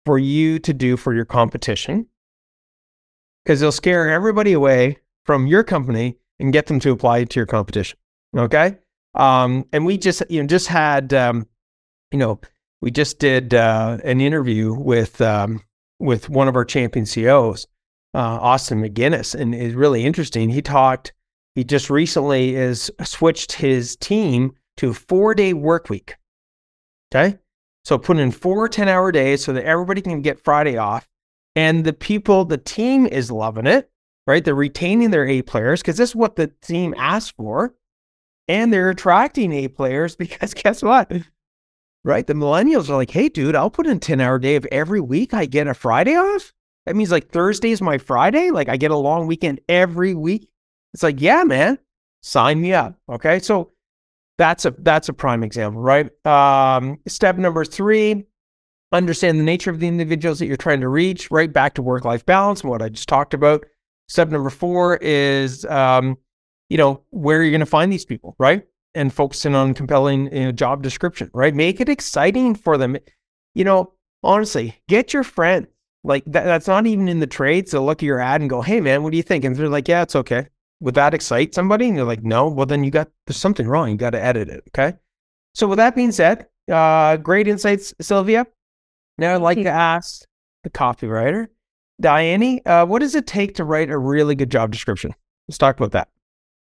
for 0.04 0.18
you 0.18 0.60
to 0.60 0.72
do 0.72 0.96
for 0.96 1.12
your 1.12 1.24
competition 1.24 2.06
because 3.44 3.58
they'll 3.58 3.72
scare 3.72 4.08
everybody 4.08 4.52
away 4.52 4.98
from 5.24 5.48
your 5.48 5.64
company 5.64 6.16
and 6.38 6.52
get 6.52 6.66
them 6.66 6.78
to 6.78 6.92
apply 6.92 7.24
to 7.24 7.40
your 7.40 7.46
competition. 7.46 7.98
Okay. 8.36 8.76
Um, 9.14 9.66
and 9.72 9.86
we 9.86 9.96
just, 9.96 10.22
you 10.28 10.42
know, 10.42 10.46
just 10.46 10.68
had, 10.68 11.14
um, 11.14 11.46
you 12.12 12.18
know, 12.18 12.40
we 12.82 12.90
just 12.90 13.18
did 13.18 13.54
uh, 13.54 13.98
an 14.04 14.20
interview 14.20 14.74
with 14.74 15.20
um, 15.20 15.62
with 15.98 16.28
one 16.28 16.46
of 16.46 16.56
our 16.56 16.64
champion 16.64 17.06
CEOs, 17.06 17.66
uh, 18.14 18.18
Austin 18.18 18.82
McGinnis, 18.82 19.34
and 19.34 19.54
it's 19.54 19.74
really 19.74 20.04
interesting. 20.04 20.50
He 20.50 20.62
talked. 20.62 21.12
He 21.54 21.64
just 21.64 21.88
recently 21.88 22.54
is 22.54 22.90
switched 23.02 23.52
his 23.52 23.96
team 23.96 24.52
to 24.76 24.90
a 24.90 24.94
four 24.94 25.34
day 25.34 25.54
work 25.54 25.88
week. 25.88 26.16
Okay. 27.14 27.38
So 27.84 27.98
put 27.98 28.18
in 28.18 28.32
four 28.32 28.68
10 28.68 28.88
hour 28.88 29.12
days 29.12 29.44
so 29.44 29.52
that 29.52 29.64
everybody 29.64 30.02
can 30.02 30.20
get 30.20 30.42
Friday 30.42 30.76
off. 30.76 31.08
And 31.54 31.84
the 31.84 31.92
people, 31.92 32.44
the 32.44 32.58
team 32.58 33.06
is 33.06 33.30
loving 33.30 33.66
it, 33.66 33.88
right? 34.26 34.44
They're 34.44 34.54
retaining 34.54 35.10
their 35.10 35.26
A 35.26 35.42
players 35.42 35.80
because 35.80 35.96
this 35.96 36.10
is 36.10 36.16
what 36.16 36.36
the 36.36 36.48
team 36.60 36.94
asked 36.98 37.36
for. 37.36 37.74
And 38.48 38.72
they're 38.72 38.90
attracting 38.90 39.52
A 39.52 39.68
players 39.68 40.16
because 40.16 40.54
guess 40.62 40.82
what? 40.82 41.12
Right? 42.04 42.26
The 42.26 42.34
millennials 42.34 42.88
are 42.88 42.96
like, 42.96 43.10
hey, 43.10 43.28
dude, 43.28 43.56
I'll 43.56 43.70
put 43.70 43.86
in 43.86 43.98
10 43.98 44.20
hour 44.20 44.38
day 44.38 44.54
if 44.54 44.64
every 44.66 45.00
week 45.00 45.34
I 45.34 45.46
get 45.46 45.66
a 45.66 45.74
Friday 45.74 46.14
off. 46.14 46.52
That 46.86 46.94
means 46.94 47.10
like 47.10 47.28
Thursday 47.28 47.72
is 47.72 47.82
my 47.82 47.98
Friday. 47.98 48.50
Like 48.50 48.68
I 48.68 48.76
get 48.76 48.92
a 48.92 48.96
long 48.96 49.26
weekend 49.26 49.60
every 49.68 50.14
week. 50.14 50.48
It's 50.94 51.02
like, 51.02 51.20
yeah, 51.20 51.42
man, 51.42 51.78
sign 52.22 52.60
me 52.60 52.72
up. 52.72 52.96
Okay. 53.08 53.40
So 53.40 53.72
that's 54.38 54.64
a 54.64 54.74
that's 54.78 55.08
a 55.08 55.12
prime 55.12 55.42
example, 55.42 55.80
right? 55.80 56.10
Um, 56.26 56.98
step 57.08 57.36
number 57.36 57.64
three: 57.64 58.24
understand 58.92 59.38
the 59.40 59.44
nature 59.44 59.70
of 59.70 59.80
the 59.80 59.88
individuals 59.88 60.38
that 60.38 60.46
you're 60.46 60.56
trying 60.56 60.80
to 60.80 60.88
reach. 60.88 61.30
Right 61.30 61.52
back 61.52 61.74
to 61.74 61.82
work 61.82 62.04
life 62.04 62.26
balance, 62.26 62.62
what 62.62 62.82
I 62.82 62.88
just 62.88 63.08
talked 63.08 63.34
about. 63.34 63.64
Step 64.08 64.28
number 64.28 64.50
four 64.50 64.98
is, 64.98 65.64
um, 65.64 66.16
you 66.68 66.76
know, 66.76 67.02
where 67.10 67.42
you're 67.42 67.50
going 67.50 67.60
to 67.60 67.66
find 67.66 67.92
these 67.92 68.04
people, 68.04 68.34
right? 68.38 68.66
And 68.94 69.12
focusing 69.12 69.54
on 69.54 69.74
compelling 69.74 70.32
you 70.34 70.46
know, 70.46 70.52
job 70.52 70.82
description, 70.82 71.30
right? 71.34 71.54
Make 71.54 71.80
it 71.80 71.88
exciting 71.88 72.54
for 72.54 72.78
them. 72.78 72.96
You 73.54 73.64
know, 73.64 73.92
honestly, 74.22 74.80
get 74.88 75.12
your 75.12 75.24
friend 75.24 75.66
Like 76.04 76.24
that, 76.26 76.44
that's 76.44 76.66
not 76.66 76.86
even 76.86 77.08
in 77.08 77.20
the 77.20 77.26
trade. 77.26 77.68
So 77.68 77.84
look 77.84 78.02
at 78.02 78.06
your 78.06 78.20
ad 78.20 78.40
and 78.40 78.50
go, 78.50 78.62
"Hey, 78.62 78.80
man, 78.80 79.02
what 79.02 79.10
do 79.10 79.16
you 79.16 79.22
think?" 79.22 79.44
And 79.44 79.56
they're 79.56 79.68
like, 79.68 79.88
"Yeah, 79.88 80.02
it's 80.02 80.16
okay." 80.16 80.48
would 80.80 80.94
that 80.94 81.14
excite 81.14 81.54
somebody? 81.54 81.88
And 81.88 81.96
you're 81.96 82.06
like, 82.06 82.22
no, 82.22 82.48
well, 82.48 82.66
then 82.66 82.84
you 82.84 82.90
got, 82.90 83.08
there's 83.26 83.36
something 83.36 83.66
wrong. 83.66 83.90
You 83.90 83.96
got 83.96 84.10
to 84.10 84.22
edit 84.22 84.48
it. 84.48 84.64
Okay. 84.68 84.96
So 85.54 85.66
with 85.66 85.78
that 85.78 85.94
being 85.94 86.12
said, 86.12 86.46
uh, 86.70 87.16
great 87.16 87.48
insights, 87.48 87.94
Silvia. 88.00 88.46
Now 89.18 89.34
I'd 89.34 89.42
like 89.42 89.58
to 89.58 89.70
ask 89.70 90.26
the 90.64 90.70
copywriter, 90.70 91.48
Dayani, 92.02 92.60
uh, 92.66 92.84
what 92.84 92.98
does 92.98 93.14
it 93.14 93.26
take 93.26 93.54
to 93.54 93.64
write 93.64 93.90
a 93.90 93.96
really 93.96 94.34
good 94.34 94.50
job 94.50 94.70
description? 94.70 95.14
Let's 95.48 95.58
talk 95.58 95.78
about 95.78 95.92
that. 95.92 96.08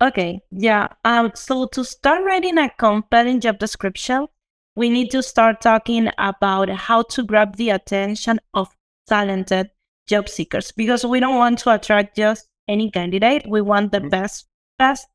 Okay. 0.01 0.41
Yeah. 0.51 0.89
Um, 1.05 1.33
so 1.35 1.67
to 1.69 1.85
start 1.85 2.25
writing 2.25 2.59
a 2.59 2.71
compelling 2.79 3.41
job 3.41 3.59
description, 3.59 4.27
we 4.75 4.91
need 4.91 5.11
to 5.13 5.23
start 5.23 5.61
talking 5.63 6.11
about 6.19 6.69
how 6.69 7.03
to 7.03 7.25
grab 7.25 7.57
the 7.57 7.71
attention 7.71 8.39
of 8.53 8.69
talented 9.09 9.71
job 10.07 10.29
seekers 10.29 10.71
because 10.73 11.05
we 11.05 11.19
don't 11.19 11.37
want 11.37 11.59
to 11.61 11.73
attract 11.73 12.17
just 12.17 12.49
any 12.69 12.91
candidate. 12.91 13.47
We 13.49 13.63
want 13.63 13.93
the 13.93 14.01
mm-hmm. 14.01 14.09
best, 14.11 14.47
best 14.79 15.07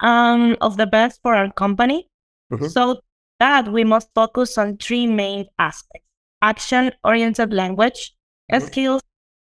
um, 0.00 0.56
of 0.60 0.76
the 0.76 0.86
best 0.86 1.20
for 1.22 1.34
our 1.34 1.50
company. 1.52 2.08
Mm-hmm. 2.52 2.66
So 2.66 3.00
that 3.40 3.72
we 3.72 3.84
must 3.84 4.08
focus 4.14 4.58
on 4.58 4.76
three 4.76 5.06
main 5.06 5.46
aspects: 5.58 6.06
action-oriented 6.42 7.52
language, 7.52 8.14
mm-hmm. 8.52 8.66
skills, 8.66 9.02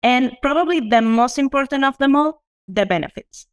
and 0.03 0.37
probably 0.43 0.81
the 0.89 1.03
most 1.03 1.39
important 1.39 1.85
of 1.85 1.99
them 1.99 2.15
all, 2.15 2.43
the 2.69 2.87
benefits. 2.87 3.47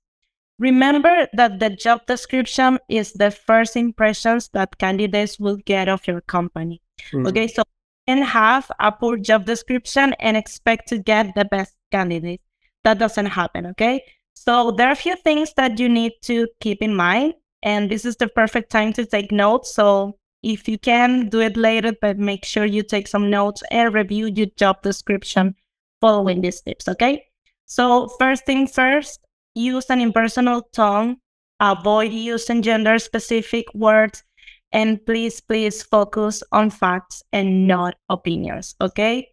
Remember 0.60 1.28
that 1.34 1.60
the 1.60 1.70
job 1.70 2.06
description 2.06 2.80
is 2.88 3.14
the 3.14 3.32
first 3.32 3.76
impressions 3.76 4.50
that 4.50 4.78
candidates 4.78 5.40
will 5.40 5.58
get 5.58 5.90
of 5.90 6.08
your 6.08 6.22
company. 6.22 6.82
Mm-hmm. 7.12 7.28
Okay, 7.28 7.48
so 7.48 7.64
you 8.08 8.16
can 8.16 8.24
have 8.24 8.72
a 8.80 8.92
poor 8.92 9.18
job 9.18 9.46
description 9.46 10.14
and 10.20 10.38
expect 10.38 10.88
to 10.90 11.00
get 11.00 11.34
the 11.36 11.46
best 11.46 11.74
candidate 11.92 12.42
that 12.84 13.00
doesn't 13.00 13.28
happen. 13.28 13.66
Okay. 13.68 14.04
So 14.34 14.72
there 14.72 14.88
are 14.88 14.94
a 14.94 14.96
few 14.96 15.16
things 15.16 15.54
that 15.58 15.80
you 15.80 15.90
need 15.90 16.14
to 16.24 16.48
keep 16.60 16.82
in 16.82 16.94
mind. 16.96 17.34
And 17.62 17.90
this 17.90 18.04
is 18.04 18.18
the 18.18 18.28
perfect 18.28 18.72
time 18.72 18.92
to 18.94 19.06
take 19.06 19.32
notes. 19.32 19.74
So 19.74 20.18
if 20.42 20.68
you 20.68 20.78
can 20.78 21.30
do 21.30 21.40
it 21.40 21.56
later, 21.56 21.94
but 22.02 22.18
make 22.18 22.44
sure 22.44 22.66
you 22.66 22.84
take 22.84 23.08
some 23.08 23.30
notes 23.30 23.64
and 23.72 23.94
review 23.94 24.30
your 24.36 24.48
job 24.58 24.82
description 24.82 25.56
following 26.02 26.42
these 26.42 26.62
tips. 26.62 26.88
Okay. 26.90 27.26
So 27.66 28.10
first 28.20 28.46
thing 28.46 28.68
first, 28.68 29.23
use 29.56 29.90
an 29.90 30.02
impersonal 30.02 30.64
tone. 30.74 31.18
Avoid 31.60 32.12
using 32.12 32.62
gender 32.62 33.00
specific 33.00 33.66
words. 33.74 34.24
And 34.72 35.06
please, 35.06 35.40
please 35.40 35.84
focus 35.84 36.42
on 36.52 36.72
facts 36.72 37.22
and 37.32 37.68
not 37.68 37.96
opinions. 38.10 38.76
Okay. 38.82 39.28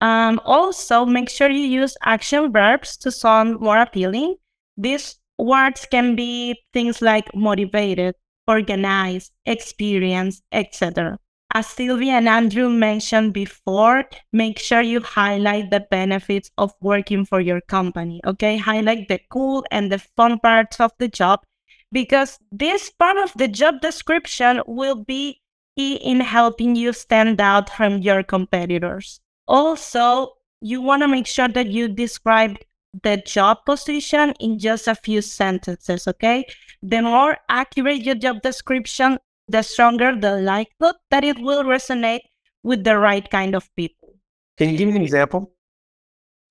Um, 0.00 0.40
also, 0.44 1.04
make 1.04 1.28
sure 1.28 1.50
you 1.50 1.66
use 1.66 1.96
action 2.02 2.52
verbs 2.52 2.96
to 2.98 3.10
sound 3.10 3.60
more 3.60 3.78
appealing. 3.78 4.36
These 4.76 5.18
words 5.38 5.86
can 5.90 6.14
be 6.14 6.56
things 6.72 7.02
like 7.02 7.34
motivated, 7.34 8.14
organized, 8.46 9.32
experienced, 9.46 10.42
etc. 10.52 11.18
As 11.56 11.68
Silvia 11.68 12.12
and 12.12 12.28
Andrew 12.28 12.68
mentioned 12.68 13.32
before, 13.32 14.04
make 14.30 14.58
sure 14.58 14.82
you 14.82 15.00
highlight 15.00 15.70
the 15.70 15.80
benefits 15.90 16.50
of 16.58 16.74
working 16.82 17.24
for 17.24 17.40
your 17.40 17.62
company. 17.62 18.20
Okay, 18.26 18.58
highlight 18.58 19.08
the 19.08 19.20
cool 19.30 19.64
and 19.70 19.90
the 19.90 19.98
fun 19.98 20.38
parts 20.38 20.78
of 20.80 20.92
the 20.98 21.08
job 21.08 21.46
because 21.90 22.38
this 22.52 22.90
part 22.90 23.16
of 23.16 23.32
the 23.36 23.48
job 23.48 23.80
description 23.80 24.60
will 24.66 25.02
be 25.02 25.40
key 25.78 25.94
in 25.94 26.20
helping 26.20 26.76
you 26.76 26.92
stand 26.92 27.40
out 27.40 27.70
from 27.70 28.02
your 28.02 28.22
competitors. 28.22 29.18
Also, 29.48 30.32
you 30.60 30.82
want 30.82 31.00
to 31.04 31.08
make 31.08 31.26
sure 31.26 31.48
that 31.48 31.68
you 31.68 31.88
describe 31.88 32.58
the 33.02 33.16
job 33.16 33.64
position 33.64 34.34
in 34.40 34.58
just 34.58 34.88
a 34.88 34.94
few 34.94 35.22
sentences, 35.22 36.06
okay? 36.06 36.44
The 36.82 37.00
more 37.00 37.38
accurate 37.48 38.02
your 38.02 38.14
job 38.14 38.42
description, 38.42 39.18
the 39.48 39.62
stronger 39.62 40.14
the 40.14 40.36
likelihood 40.40 40.96
that 41.10 41.24
it 41.24 41.38
will 41.38 41.64
resonate 41.64 42.20
with 42.62 42.84
the 42.84 42.98
right 42.98 43.30
kind 43.30 43.54
of 43.54 43.68
people. 43.76 44.14
Can 44.58 44.70
you 44.70 44.78
give 44.78 44.88
me 44.88 44.96
an 44.96 45.02
example? 45.02 45.52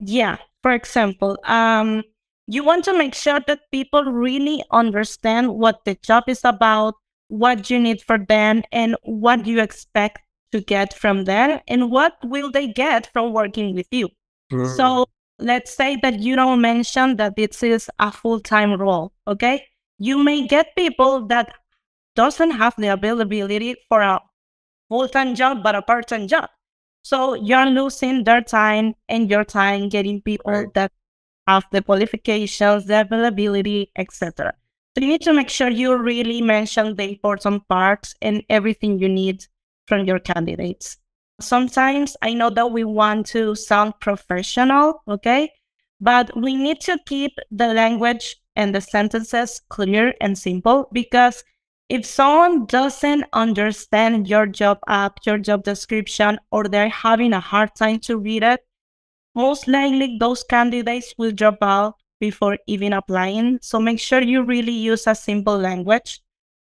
Yeah. 0.00 0.38
For 0.62 0.72
example, 0.72 1.38
um, 1.44 2.02
you 2.46 2.64
want 2.64 2.84
to 2.84 2.96
make 2.96 3.14
sure 3.14 3.40
that 3.46 3.70
people 3.70 4.04
really 4.04 4.64
understand 4.70 5.54
what 5.54 5.84
the 5.84 5.96
job 5.96 6.24
is 6.28 6.40
about, 6.44 6.94
what 7.28 7.70
you 7.70 7.78
need 7.78 8.02
for 8.02 8.18
them, 8.18 8.62
and 8.72 8.96
what 9.02 9.46
you 9.46 9.60
expect 9.60 10.20
to 10.52 10.60
get 10.60 10.94
from 10.94 11.24
them 11.24 11.60
and 11.68 11.90
what 11.90 12.16
will 12.24 12.50
they 12.50 12.68
get 12.68 13.10
from 13.12 13.32
working 13.32 13.74
with 13.74 13.88
you. 13.90 14.08
Mm. 14.52 14.76
So 14.76 15.06
let's 15.38 15.74
say 15.74 15.98
that 16.02 16.20
you 16.20 16.36
don't 16.36 16.60
mention 16.60 17.16
that 17.16 17.36
this 17.36 17.62
is 17.62 17.90
a 17.98 18.10
full-time 18.12 18.80
role, 18.80 19.12
okay? 19.26 19.64
You 19.98 20.22
may 20.22 20.46
get 20.46 20.76
people 20.76 21.26
that 21.26 21.52
doesn't 22.16 22.52
have 22.52 22.74
the 22.78 22.88
availability 22.88 23.76
for 23.88 24.00
a 24.00 24.20
full-time 24.88 25.34
job 25.34 25.62
but 25.62 25.74
a 25.74 25.82
part-time 25.82 26.26
job. 26.26 26.48
So 27.02 27.34
you're 27.34 27.66
losing 27.66 28.24
their 28.24 28.42
time 28.42 28.94
and 29.08 29.30
your 29.30 29.44
time 29.44 29.88
getting 29.88 30.20
people 30.22 30.52
Right. 30.52 30.74
that 30.74 30.92
have 31.46 31.64
the 31.70 31.82
qualifications, 31.82 32.86
the 32.86 33.02
availability, 33.02 33.92
etc. 33.96 34.54
So 34.94 35.02
you 35.02 35.08
need 35.08 35.22
to 35.22 35.32
make 35.32 35.48
sure 35.50 35.68
you 35.68 35.96
really 35.96 36.42
mention 36.42 36.96
the 36.96 37.04
important 37.10 37.68
parts 37.68 38.14
and 38.22 38.42
everything 38.48 38.98
you 38.98 39.08
need 39.08 39.44
from 39.86 40.04
your 40.06 40.18
candidates. 40.18 40.96
Sometimes 41.40 42.16
I 42.22 42.34
know 42.34 42.50
that 42.50 42.72
we 42.72 42.82
want 42.82 43.26
to 43.26 43.54
sound 43.54 43.94
professional, 44.00 45.02
okay? 45.06 45.52
But 46.00 46.30
we 46.36 46.56
need 46.56 46.80
to 46.82 46.98
keep 47.06 47.32
the 47.50 47.72
language 47.74 48.36
and 48.56 48.74
the 48.74 48.80
sentences 48.80 49.60
clear 49.68 50.14
and 50.20 50.36
simple 50.36 50.88
because 50.92 51.44
if 51.88 52.04
someone 52.04 52.66
doesn't 52.66 53.24
understand 53.32 54.28
your 54.28 54.46
job 54.46 54.78
app, 54.88 55.18
your 55.24 55.38
job 55.38 55.62
description, 55.62 56.38
or 56.50 56.64
they're 56.64 56.88
having 56.88 57.32
a 57.32 57.40
hard 57.40 57.74
time 57.76 58.00
to 58.00 58.18
read 58.18 58.42
it, 58.42 58.60
most 59.34 59.68
likely 59.68 60.16
those 60.18 60.42
candidates 60.42 61.14
will 61.18 61.30
drop 61.30 61.58
out 61.62 61.94
before 62.20 62.58
even 62.66 62.92
applying. 62.92 63.58
So 63.62 63.78
make 63.78 64.00
sure 64.00 64.22
you 64.22 64.42
really 64.42 64.72
use 64.72 65.06
a 65.06 65.14
simple 65.14 65.56
language 65.58 66.20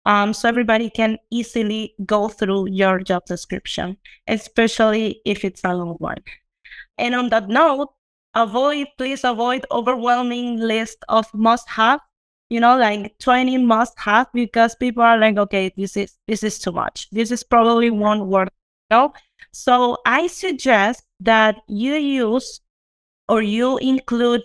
um, 0.05 0.33
so 0.33 0.47
everybody 0.47 0.89
can 0.89 1.17
easily 1.31 1.95
go 2.05 2.29
through 2.29 2.69
your 2.69 2.99
job 2.99 3.25
description, 3.25 3.97
especially 4.27 5.21
if 5.25 5.43
it's 5.43 5.61
a 5.63 5.73
long 5.73 5.95
one. 5.97 6.23
And 6.97 7.15
on 7.15 7.29
that 7.29 7.49
note, 7.49 7.89
avoid, 8.35 8.87
please 8.97 9.23
avoid 9.23 9.65
overwhelming 9.71 10.59
list 10.59 11.03
of 11.09 11.27
must 11.33 11.67
have, 11.69 11.99
you 12.49 12.59
know, 12.59 12.77
like 12.77 13.17
20 13.19 13.57
must 13.57 13.97
have 13.99 14.27
because 14.33 14.75
people 14.75 15.03
are 15.03 15.17
like, 15.17 15.37
okay, 15.37 15.71
this 15.77 15.95
is, 15.95 16.17
this 16.27 16.43
is 16.43 16.59
too 16.59 16.71
much. 16.71 17.09
This 17.11 17.31
is 17.31 17.43
probably 17.43 17.87
you 17.87 18.45
know? 18.89 19.13
So 19.51 19.97
I 20.05 20.27
suggest 20.27 21.03
that 21.19 21.57
you 21.67 21.93
use 21.95 22.61
or 23.27 23.41
you 23.41 23.77
include 23.77 24.41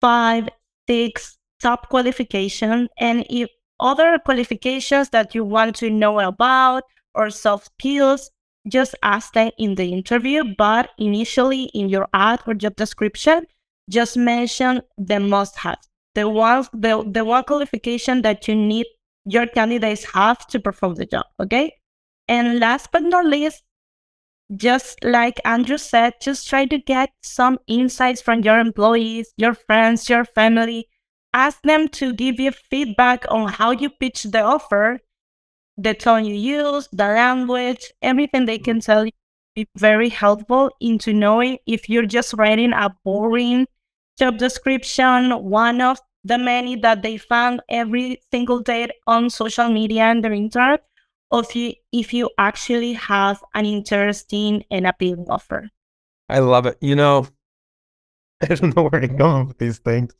five, 0.00 0.48
six 0.88 1.36
top 1.60 1.88
qualifications. 1.88 2.88
And 2.98 3.26
if 3.28 3.50
other 3.80 4.18
qualifications 4.24 5.10
that 5.10 5.34
you 5.34 5.44
want 5.44 5.76
to 5.76 5.90
know 5.90 6.20
about 6.20 6.84
or 7.14 7.30
soft 7.30 7.70
skills, 7.78 8.30
just 8.68 8.94
ask 9.02 9.32
them 9.32 9.50
in 9.58 9.74
the 9.74 9.92
interview. 9.92 10.44
But 10.56 10.90
initially 10.98 11.64
in 11.74 11.88
your 11.88 12.08
ad 12.12 12.40
or 12.46 12.54
job 12.54 12.76
description, 12.76 13.46
just 13.88 14.16
mention 14.16 14.82
the 14.98 15.18
must 15.18 15.56
have. 15.58 15.78
The 16.14 16.28
one 16.28 16.66
the, 16.72 17.04
the 17.08 17.24
one 17.24 17.44
qualification 17.44 18.22
that 18.22 18.48
you 18.48 18.56
need 18.56 18.86
your 19.24 19.46
candidates 19.46 20.04
have 20.12 20.46
to 20.48 20.58
perform 20.60 20.94
the 20.94 21.06
job. 21.06 21.26
Okay. 21.40 21.74
And 22.28 22.58
last 22.58 22.90
but 22.92 23.02
not 23.02 23.26
least, 23.26 23.62
just 24.56 25.02
like 25.04 25.40
Andrew 25.44 25.78
said, 25.78 26.14
just 26.20 26.48
try 26.48 26.66
to 26.66 26.78
get 26.78 27.10
some 27.22 27.58
insights 27.66 28.20
from 28.20 28.42
your 28.42 28.58
employees, 28.58 29.32
your 29.36 29.54
friends, 29.54 30.08
your 30.08 30.24
family. 30.24 30.86
Ask 31.32 31.62
them 31.62 31.88
to 31.88 32.12
give 32.12 32.40
you 32.40 32.50
feedback 32.50 33.24
on 33.30 33.48
how 33.48 33.70
you 33.70 33.90
pitch 33.90 34.24
the 34.24 34.40
offer, 34.40 34.98
the 35.76 35.94
tone 35.94 36.24
you 36.24 36.34
use, 36.34 36.88
the 36.92 37.06
language, 37.06 37.92
everything 38.02 38.46
they 38.46 38.58
can 38.58 38.80
tell 38.80 39.04
you. 39.04 39.12
Be 39.54 39.68
very 39.76 40.08
helpful 40.08 40.70
into 40.80 41.12
knowing 41.12 41.58
if 41.66 41.88
you're 41.88 42.06
just 42.06 42.34
writing 42.34 42.72
a 42.72 42.94
boring 43.04 43.66
job 44.20 44.36
description, 44.36 45.30
one 45.42 45.80
of 45.80 45.98
the 46.24 46.36
many 46.36 46.76
that 46.76 47.02
they 47.02 47.16
found 47.16 47.62
every 47.70 48.20
single 48.30 48.60
day 48.60 48.90
on 49.06 49.30
social 49.30 49.70
media 49.70 50.02
and 50.02 50.22
the 50.22 50.30
internet, 50.30 50.84
or 51.30 51.40
if 51.40 51.56
you, 51.56 51.72
if 51.90 52.12
you 52.12 52.28
actually 52.36 52.92
have 52.92 53.42
an 53.54 53.64
interesting 53.64 54.62
and 54.70 54.86
appealing 54.86 55.26
offer. 55.30 55.70
I 56.28 56.40
love 56.40 56.66
it. 56.66 56.76
You 56.82 56.96
know, 56.96 57.26
I 58.42 58.54
don't 58.54 58.76
know 58.76 58.88
where 58.88 59.00
to 59.00 59.08
go 59.08 59.44
with 59.44 59.58
these 59.58 59.78
things. 59.78 60.14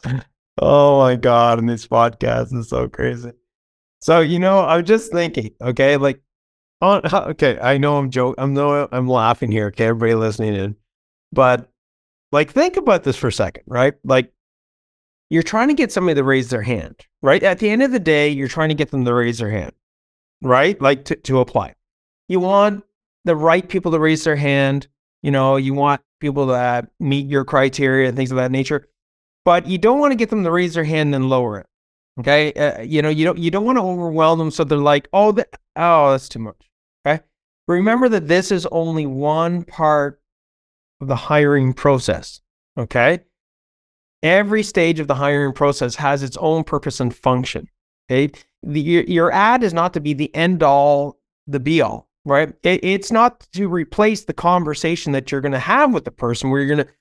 Oh 0.59 1.01
my 1.01 1.17
God. 1.17 1.59
And 1.59 1.69
this 1.69 1.87
podcast 1.87 2.55
is 2.55 2.69
so 2.69 2.89
crazy. 2.89 3.33
So, 4.01 4.21
you 4.21 4.39
know, 4.39 4.65
I'm 4.65 4.85
just 4.85 5.13
thinking, 5.13 5.55
okay, 5.61 5.97
like, 5.97 6.21
on, 6.81 7.03
okay, 7.15 7.59
I 7.61 7.77
know 7.77 7.99
I'm 7.99 8.11
joking. 8.11 8.43
I'm 8.43 8.55
no, 8.55 8.89
I'm 8.91 9.07
laughing 9.07 9.53
here. 9.53 9.67
Okay, 9.67 9.87
everybody 9.87 10.15
listening 10.15 10.55
in, 10.55 10.77
but 11.33 11.70
like, 12.33 12.53
think 12.53 12.77
about 12.77 13.05
this 13.05 13.17
for 13.17 13.29
a 13.29 13.33
second, 13.33 13.65
right? 13.67 13.95
Like, 14.05 14.33
you're 15.31 15.43
trying 15.43 15.69
to 15.69 15.75
get 15.75 15.93
somebody 15.93 16.17
to 16.17 16.25
raise 16.25 16.51
their 16.51 16.63
hand, 16.63 17.07
right? 17.23 17.43
At 17.43 17.61
the 17.61 17.71
end 17.71 17.83
of 17.83 17.93
the 17.93 18.01
day, 18.01 18.29
you're 18.29 18.49
trying 18.49 18.69
to 18.71 18.75
get 18.75 18.91
them 18.91 19.05
to 19.05 19.15
raise 19.15 19.39
their 19.39 19.51
hand, 19.51 19.73
right? 20.43 20.81
Like 20.81 21.05
to, 21.07 21.17
to 21.17 21.41
apply. 21.41 21.75
You 22.29 22.41
want 22.41 22.85
the 23.25 23.37
right 23.37 23.67
people 23.69 23.93
to 23.93 23.99
raise 23.99 24.25
their 24.25 24.37
hand. 24.37 24.89
You 25.23 25.31
know, 25.31 25.57
you 25.57 25.75
want 25.75 26.01
people 26.21 26.47
that 26.47 26.91
meet 26.99 27.27
your 27.27 27.45
criteria 27.45 28.09
and 28.09 28.17
things 28.17 28.31
of 28.31 28.37
that 28.37 28.51
nature, 28.51 28.89
but 29.45 29.67
you 29.67 29.79
don't 29.79 30.01
want 30.01 30.13
to 30.13 30.17
get 30.17 30.31
them 30.31 30.45
to 30.45 30.51
raise 30.51 30.75
their 30.75 30.85
hand 30.85 31.15
and 31.15 31.29
lower 31.29 31.59
it. 31.61 31.67
Okay, 32.19 32.53
uh, 32.53 32.83
you 32.83 33.01
know, 33.03 33.09
you 33.09 33.25
don't 33.25 33.39
you 33.39 33.51
don't 33.51 33.65
want 33.65 33.79
to 33.79 33.83
overwhelm 33.83 34.39
them 34.39 34.51
so 34.51 34.65
they're 34.65 34.79
like, 34.79 35.09
oh, 35.13 35.33
that, 35.33 35.49
oh, 35.77 36.11
that's 36.11 36.29
too 36.29 36.41
much. 36.41 36.69
Okay, 37.07 37.23
remember 37.69 38.09
that 38.09 38.29
this 38.29 38.51
is 38.51 38.67
only 38.67 39.07
one 39.07 39.65
part 39.65 40.21
the 41.01 41.17
hiring 41.17 41.73
process. 41.73 42.41
Okay, 42.79 43.21
every 44.23 44.63
stage 44.63 45.01
of 45.01 45.09
the 45.09 45.15
hiring 45.15 45.53
process 45.53 45.97
has 45.97 46.23
its 46.23 46.37
own 46.39 46.65
purpose 46.65 47.01
and 47.01 47.15
function. 47.15 47.69
Okay, 48.11 48.33
the, 48.63 48.81
your, 48.81 49.03
your 49.05 49.33
ad 49.33 49.63
is 49.63 49.73
not 49.73 49.95
to 49.95 50.01
be 50.01 50.13
the 50.13 50.35
end 50.35 50.63
all, 50.63 51.19
the 51.47 51.61
be 51.61 51.81
all 51.81 52.11
right? 52.25 52.53
It, 52.63 52.85
it's 52.85 53.13
not 53.13 53.47
to 53.53 53.67
replace 53.67 54.25
the 54.25 54.33
conversation 54.33 55.13
that 55.13 55.31
you're 55.31 55.41
going 55.41 55.53
to 55.53 55.59
have 55.59 55.93
with 55.93 56.05
the 56.05 56.11
person 56.11 56.51
where 56.51 56.61
you're 56.61 56.75
going 56.75 56.87
to, 56.87 56.93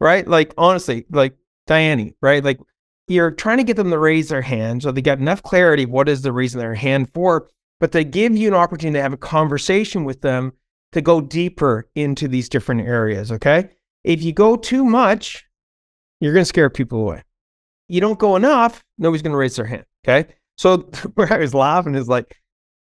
right? 0.00 0.26
Like, 0.26 0.54
honestly, 0.56 1.04
like 1.10 1.36
Dayani, 1.68 2.14
right? 2.22 2.42
Like, 2.42 2.60
you're 3.08 3.30
trying 3.30 3.58
to 3.58 3.64
get 3.64 3.76
them 3.76 3.90
to 3.90 3.98
raise 3.98 4.28
their 4.28 4.42
hand 4.42 4.82
so 4.82 4.92
they 4.92 5.00
got 5.00 5.18
enough 5.18 5.42
clarity 5.42 5.86
what 5.86 6.08
is 6.08 6.22
the 6.22 6.32
reason 6.32 6.60
their 6.60 6.74
hand 6.74 7.10
for, 7.14 7.48
but 7.80 7.92
they 7.92 8.04
give 8.04 8.36
you 8.36 8.48
an 8.48 8.54
opportunity 8.54 8.98
to 8.98 9.02
have 9.02 9.14
a 9.14 9.18
conversation 9.18 10.04
with 10.04 10.20
them 10.20 10.52
to 10.92 11.00
go 11.00 11.20
deeper 11.20 11.88
into 11.94 12.28
these 12.28 12.48
different 12.48 12.82
areas, 12.82 13.30
okay? 13.32 13.70
If 14.04 14.22
you 14.22 14.32
go 14.32 14.56
too 14.56 14.84
much, 14.84 15.44
you're 16.20 16.32
going 16.32 16.42
to 16.42 16.48
scare 16.48 16.70
people 16.70 17.00
away. 17.00 17.22
You 17.88 18.00
don't 18.00 18.18
go 18.18 18.36
enough, 18.36 18.84
nobody's 18.98 19.22
going 19.22 19.32
to 19.32 19.38
raise 19.38 19.56
their 19.56 19.66
hand, 19.66 19.84
okay? 20.06 20.32
So 20.56 20.78
where 21.14 21.32
I 21.32 21.38
was 21.38 21.54
laughing 21.54 21.94
is 21.94 22.08
like, 22.08 22.36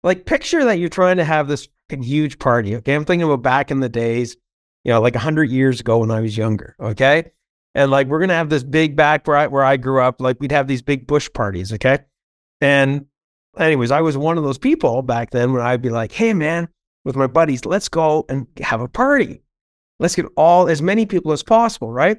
like 0.02 0.26
picture 0.26 0.64
that 0.64 0.78
you're 0.78 0.88
trying 0.88 1.16
to 1.16 1.24
have 1.24 1.48
this 1.48 1.68
huge 1.90 2.38
party. 2.38 2.76
Okay. 2.76 2.94
I'm 2.94 3.04
thinking 3.04 3.26
about 3.26 3.42
back 3.42 3.70
in 3.70 3.80
the 3.80 3.88
days, 3.88 4.36
you 4.84 4.92
know, 4.92 5.00
like 5.00 5.16
a 5.16 5.20
hundred 5.20 5.50
years 5.50 5.80
ago 5.80 5.98
when 5.98 6.10
I 6.10 6.20
was 6.20 6.36
younger. 6.36 6.76
Okay. 6.80 7.32
And 7.74 7.90
like, 7.90 8.06
we're 8.06 8.18
going 8.18 8.30
to 8.30 8.34
have 8.34 8.48
this 8.48 8.64
big 8.64 8.96
back 8.96 9.26
where 9.26 9.36
I, 9.36 9.46
where 9.46 9.64
I 9.64 9.76
grew 9.76 10.00
up, 10.00 10.20
like 10.20 10.38
we'd 10.40 10.52
have 10.52 10.66
these 10.66 10.82
big 10.82 11.06
bush 11.06 11.28
parties. 11.32 11.72
Okay. 11.72 11.98
And 12.60 13.06
anyways, 13.58 13.90
I 13.90 14.00
was 14.00 14.16
one 14.16 14.38
of 14.38 14.44
those 14.44 14.58
people 14.58 15.02
back 15.02 15.30
then 15.30 15.52
when 15.52 15.62
I'd 15.62 15.82
be 15.82 15.90
like, 15.90 16.12
Hey 16.12 16.32
man, 16.34 16.68
with 17.04 17.16
my 17.16 17.26
buddies, 17.26 17.64
let's 17.64 17.88
go 17.88 18.24
and 18.28 18.46
have 18.60 18.80
a 18.80 18.88
party. 18.88 19.42
Let's 19.98 20.14
get 20.14 20.26
all, 20.36 20.68
as 20.68 20.80
many 20.82 21.06
people 21.06 21.32
as 21.32 21.42
possible. 21.42 21.92
Right. 21.92 22.18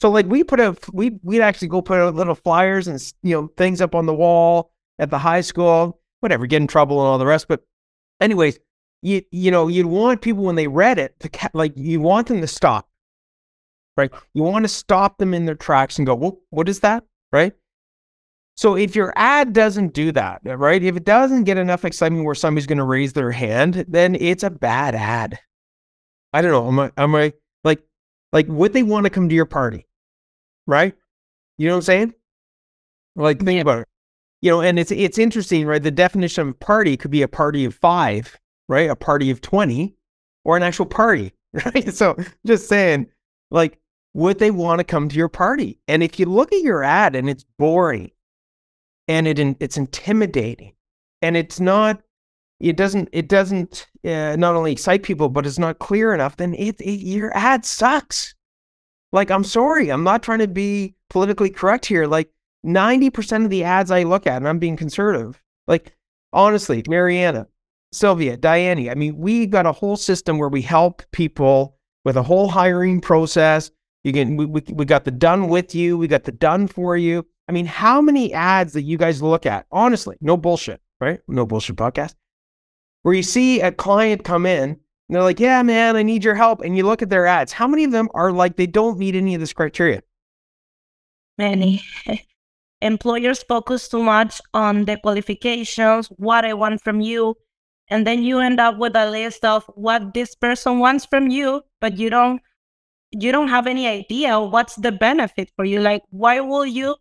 So 0.00 0.10
like 0.10 0.26
we 0.26 0.44
put 0.44 0.60
a, 0.60 0.76
we, 0.92 1.18
we'd 1.22 1.40
actually 1.40 1.68
go 1.68 1.82
put 1.82 2.14
little 2.14 2.34
flyers 2.34 2.88
and, 2.88 3.00
you 3.22 3.34
know, 3.34 3.48
things 3.56 3.80
up 3.80 3.94
on 3.94 4.06
the 4.06 4.14
wall 4.14 4.70
at 4.98 5.10
the 5.10 5.18
high 5.18 5.40
school 5.40 5.98
whatever, 6.20 6.46
get 6.46 6.62
in 6.62 6.66
trouble 6.66 7.00
and 7.00 7.08
all 7.08 7.18
the 7.18 7.26
rest. 7.26 7.48
But 7.48 7.62
anyways, 8.20 8.58
you 9.02 9.22
you 9.30 9.50
know, 9.50 9.68
you'd 9.68 9.86
want 9.86 10.22
people 10.22 10.44
when 10.44 10.56
they 10.56 10.68
read 10.68 10.98
it 10.98 11.18
to 11.20 11.50
like 11.54 11.72
you 11.76 12.00
want 12.00 12.26
them 12.28 12.40
to 12.40 12.46
stop, 12.46 12.88
right? 13.96 14.10
You 14.34 14.42
want 14.42 14.64
to 14.64 14.68
stop 14.68 15.18
them 15.18 15.34
in 15.34 15.44
their 15.44 15.54
tracks 15.54 15.98
and 15.98 16.06
go, 16.06 16.14
well, 16.14 16.38
what 16.50 16.68
is 16.68 16.80
that, 16.80 17.04
right? 17.32 17.52
So 18.58 18.76
if 18.76 18.96
your 18.96 19.12
ad 19.14 19.52
doesn't 19.52 19.92
do 19.94 20.10
that, 20.12 20.40
right? 20.44 20.82
If 20.82 20.96
it 20.96 21.04
doesn't 21.04 21.44
get 21.44 21.58
enough 21.58 21.84
excitement 21.84 22.24
where 22.24 22.34
somebody's 22.34 22.66
going 22.66 22.78
to 22.78 22.84
raise 22.84 23.12
their 23.12 23.30
hand, 23.30 23.84
then 23.86 24.16
it's 24.16 24.42
a 24.42 24.50
bad 24.50 24.96
ad. 24.96 25.38
I 26.32 26.42
don't 26.42 26.50
know. 26.50 26.66
Am 26.66 26.78
I, 26.80 26.90
am 26.96 27.14
I 27.14 27.32
like, 27.62 27.82
like 28.32 28.46
would 28.48 28.72
they 28.72 28.82
want 28.82 29.04
to 29.04 29.10
come 29.10 29.28
to 29.28 29.34
your 29.34 29.46
party, 29.46 29.86
right? 30.66 30.92
You 31.56 31.68
know 31.68 31.74
what 31.74 31.78
I'm 31.78 31.82
saying? 31.82 32.14
Like 33.14 33.40
think 33.40 33.62
about 33.62 33.80
it 33.80 33.88
you 34.40 34.50
know, 34.50 34.60
and 34.60 34.78
it's 34.78 34.90
it's 34.90 35.18
interesting, 35.18 35.66
right? 35.66 35.82
The 35.82 35.90
definition 35.90 36.48
of 36.48 36.60
party 36.60 36.96
could 36.96 37.10
be 37.10 37.22
a 37.22 37.28
party 37.28 37.64
of 37.64 37.74
five, 37.74 38.38
right? 38.68 38.88
A 38.88 38.96
party 38.96 39.30
of 39.30 39.40
twenty, 39.40 39.96
or 40.44 40.56
an 40.56 40.62
actual 40.62 40.86
party, 40.86 41.32
right? 41.52 41.92
So 41.92 42.16
just 42.46 42.68
saying, 42.68 43.08
like, 43.50 43.80
would 44.14 44.38
they 44.38 44.50
want 44.50 44.78
to 44.78 44.84
come 44.84 45.08
to 45.08 45.16
your 45.16 45.28
party? 45.28 45.80
And 45.88 46.02
if 46.02 46.18
you 46.18 46.26
look 46.26 46.52
at 46.52 46.62
your 46.62 46.84
ad 46.84 47.16
and 47.16 47.28
it's 47.28 47.44
boring, 47.58 48.10
and 49.08 49.26
it 49.26 49.38
it's 49.60 49.76
intimidating, 49.76 50.74
and 51.22 51.36
it's 51.36 51.58
not, 51.58 52.02
it 52.60 52.76
doesn't 52.76 53.08
it 53.12 53.28
doesn't 53.28 53.86
uh, 54.04 54.36
not 54.36 54.54
only 54.54 54.72
excite 54.72 55.02
people, 55.02 55.28
but 55.28 55.46
it's 55.46 55.58
not 55.58 55.78
clear 55.78 56.14
enough, 56.14 56.36
then 56.36 56.54
it, 56.54 56.80
it 56.80 57.00
your 57.00 57.36
ad 57.36 57.64
sucks. 57.64 58.34
Like, 59.10 59.30
I'm 59.30 59.44
sorry, 59.44 59.90
I'm 59.90 60.04
not 60.04 60.22
trying 60.22 60.40
to 60.40 60.48
be 60.48 60.94
politically 61.08 61.48
correct 61.50 61.86
here, 61.86 62.06
like 62.06 62.30
90% 62.66 63.44
of 63.44 63.50
the 63.50 63.64
ads 63.64 63.90
I 63.90 64.02
look 64.02 64.26
at, 64.26 64.36
and 64.36 64.46
I'm 64.46 64.58
being 64.58 64.76
conservative, 64.76 65.42
like 65.66 65.96
honestly, 66.32 66.82
Mariana, 66.86 67.46
Silvia, 67.92 68.36
Dayani, 68.36 68.90
I 68.90 68.94
mean, 68.94 69.16
we 69.16 69.46
got 69.46 69.66
a 69.66 69.72
whole 69.72 69.96
system 69.96 70.38
where 70.38 70.48
we 70.48 70.62
help 70.62 71.02
people 71.12 71.76
with 72.04 72.16
a 72.16 72.22
whole 72.22 72.48
hiring 72.48 73.00
process. 73.00 73.70
You 74.04 74.12
can 74.12 74.36
we, 74.36 74.46
we, 74.46 74.62
we 74.72 74.84
got 74.84 75.04
the 75.04 75.10
done 75.10 75.48
with 75.48 75.74
you, 75.74 75.96
we 75.96 76.08
got 76.08 76.24
the 76.24 76.32
done 76.32 76.68
for 76.68 76.96
you. 76.96 77.26
I 77.48 77.52
mean, 77.52 77.66
how 77.66 78.00
many 78.00 78.32
ads 78.34 78.74
that 78.74 78.82
you 78.82 78.98
guys 78.98 79.22
look 79.22 79.46
at? 79.46 79.66
Honestly, 79.72 80.16
no 80.20 80.36
bullshit, 80.36 80.80
right? 81.00 81.20
No 81.26 81.46
bullshit 81.46 81.76
podcast. 81.76 82.14
Where 83.02 83.14
you 83.14 83.22
see 83.22 83.60
a 83.60 83.72
client 83.72 84.22
come 84.24 84.44
in 84.44 84.70
and 84.70 84.78
they're 85.08 85.22
like, 85.22 85.40
"Yeah, 85.40 85.62
man, 85.62 85.96
I 85.96 86.02
need 86.02 86.24
your 86.24 86.34
help," 86.34 86.60
and 86.60 86.76
you 86.76 86.84
look 86.84 87.00
at 87.00 87.08
their 87.08 87.26
ads. 87.26 87.52
How 87.52 87.66
many 87.66 87.84
of 87.84 87.92
them 87.92 88.08
are 88.12 88.32
like 88.32 88.56
they 88.56 88.66
don't 88.66 88.98
meet 88.98 89.14
any 89.14 89.34
of 89.34 89.40
this 89.40 89.54
criteria? 89.54 90.02
Many. 91.38 91.82
Employers 92.82 93.42
focus 93.42 93.88
too 93.88 94.02
much 94.02 94.40
on 94.52 94.84
the 94.84 94.98
qualifications, 94.98 96.08
what 96.16 96.44
I 96.44 96.52
want 96.54 96.82
from 96.82 97.00
you, 97.00 97.36
and 97.88 98.06
then 98.06 98.22
you 98.22 98.38
end 98.40 98.60
up 98.60 98.76
with 98.76 98.94
a 98.94 99.10
list 99.10 99.44
of 99.44 99.64
what 99.74 100.14
this 100.14 100.34
person 100.34 100.78
wants 100.78 101.06
from 101.06 101.28
you, 101.28 101.62
but 101.80 101.96
you 101.96 102.10
don't 102.10 102.42
you 103.10 103.32
don't 103.32 103.48
have 103.48 103.66
any 103.66 103.88
idea 103.88 104.38
what's 104.38 104.76
the 104.76 104.92
benefit 104.92 105.50
for 105.56 105.64
you. 105.64 105.80
Like, 105.80 106.02
why 106.10 106.40
will 106.40 106.66
you 106.66 106.96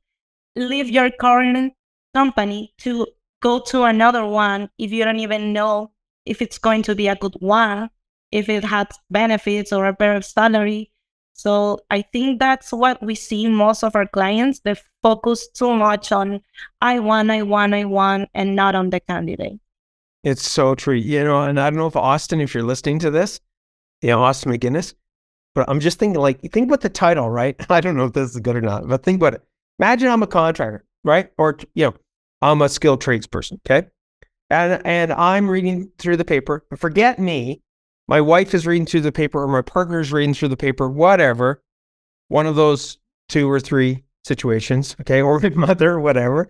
leave 0.57 0.89
your 0.89 1.09
current 1.11 1.73
company 2.13 2.73
to 2.79 3.07
go 3.41 3.59
to 3.59 3.83
another 3.83 4.25
one 4.25 4.69
if 4.77 4.91
you 4.91 5.05
don't 5.05 5.19
even 5.19 5.53
know 5.53 5.91
if 6.25 6.41
it's 6.41 6.57
going 6.57 6.83
to 6.83 6.95
be 6.95 7.07
a 7.07 7.15
good 7.15 7.35
one, 7.39 7.89
if 8.31 8.49
it 8.49 8.63
has 8.63 8.87
benefits 9.09 9.71
or 9.71 9.85
a 9.85 9.93
better 9.93 10.21
salary? 10.21 10.91
So 11.33 11.79
I 11.91 12.01
think 12.01 12.39
that's 12.39 12.71
what 12.71 13.01
we 13.01 13.13
see 13.13 13.47
most 13.47 13.83
of 13.83 13.95
our 13.95 14.07
clients. 14.07 14.59
They 14.61 14.75
focus 15.03 15.47
too 15.49 15.75
much 15.75 16.11
on 16.11 16.41
I 16.81 16.99
want, 16.99 17.29
I 17.29 17.43
want, 17.43 17.75
I 17.75 17.85
want, 17.85 18.29
and 18.33 18.55
not 18.55 18.73
on 18.73 18.89
the 18.89 18.99
candidate. 18.99 19.59
It's 20.23 20.43
so 20.43 20.73
true. 20.73 20.95
You 20.95 21.23
know, 21.23 21.43
and 21.43 21.59
I 21.59 21.69
don't 21.69 21.77
know 21.77 21.87
if 21.87 21.95
Austin, 21.95 22.41
if 22.41 22.53
you're 22.53 22.63
listening 22.63 22.99
to 22.99 23.11
this, 23.11 23.39
you 24.01 24.09
know, 24.09 24.23
Austin 24.23 24.51
McGinnis, 24.51 24.95
but 25.53 25.69
I'm 25.69 25.79
just 25.79 25.99
thinking 25.99 26.19
like, 26.19 26.41
think 26.51 26.67
about 26.67 26.81
the 26.81 26.89
title, 26.89 27.29
right? 27.29 27.55
I 27.69 27.81
don't 27.81 27.95
know 27.95 28.05
if 28.05 28.13
this 28.13 28.31
is 28.31 28.39
good 28.39 28.55
or 28.55 28.61
not, 28.61 28.87
but 28.87 29.03
think 29.03 29.17
about 29.17 29.35
it. 29.35 29.46
Imagine 29.79 30.09
I'm 30.09 30.23
a 30.23 30.27
contractor, 30.27 30.85
right? 31.03 31.31
Or, 31.37 31.57
you 31.73 31.85
know, 31.85 31.93
I'm 32.41 32.61
a 32.61 32.69
skilled 32.69 33.01
tradesperson, 33.01 33.59
okay? 33.65 33.87
And, 34.49 34.81
and 34.85 35.13
I'm 35.13 35.49
reading 35.49 35.91
through 35.97 36.17
the 36.17 36.25
paper. 36.25 36.65
Forget 36.77 37.19
me 37.19 37.61
my 38.07 38.21
wife 38.21 38.53
is 38.53 38.65
reading 38.65 38.85
through 38.85 39.01
the 39.01 39.11
paper 39.11 39.43
or 39.43 39.47
my 39.47 39.61
partner 39.61 39.99
is 39.99 40.13
reading 40.13 40.33
through 40.33 40.47
the 40.47 40.57
paper, 40.57 40.89
whatever, 40.89 41.61
one 42.29 42.45
of 42.45 42.55
those 42.55 42.97
two 43.27 43.49
or 43.49 43.59
three 43.59 44.03
situations, 44.23 44.95
okay, 45.01 45.21
or 45.21 45.39
my 45.39 45.49
mother, 45.49 45.99
whatever. 45.99 46.49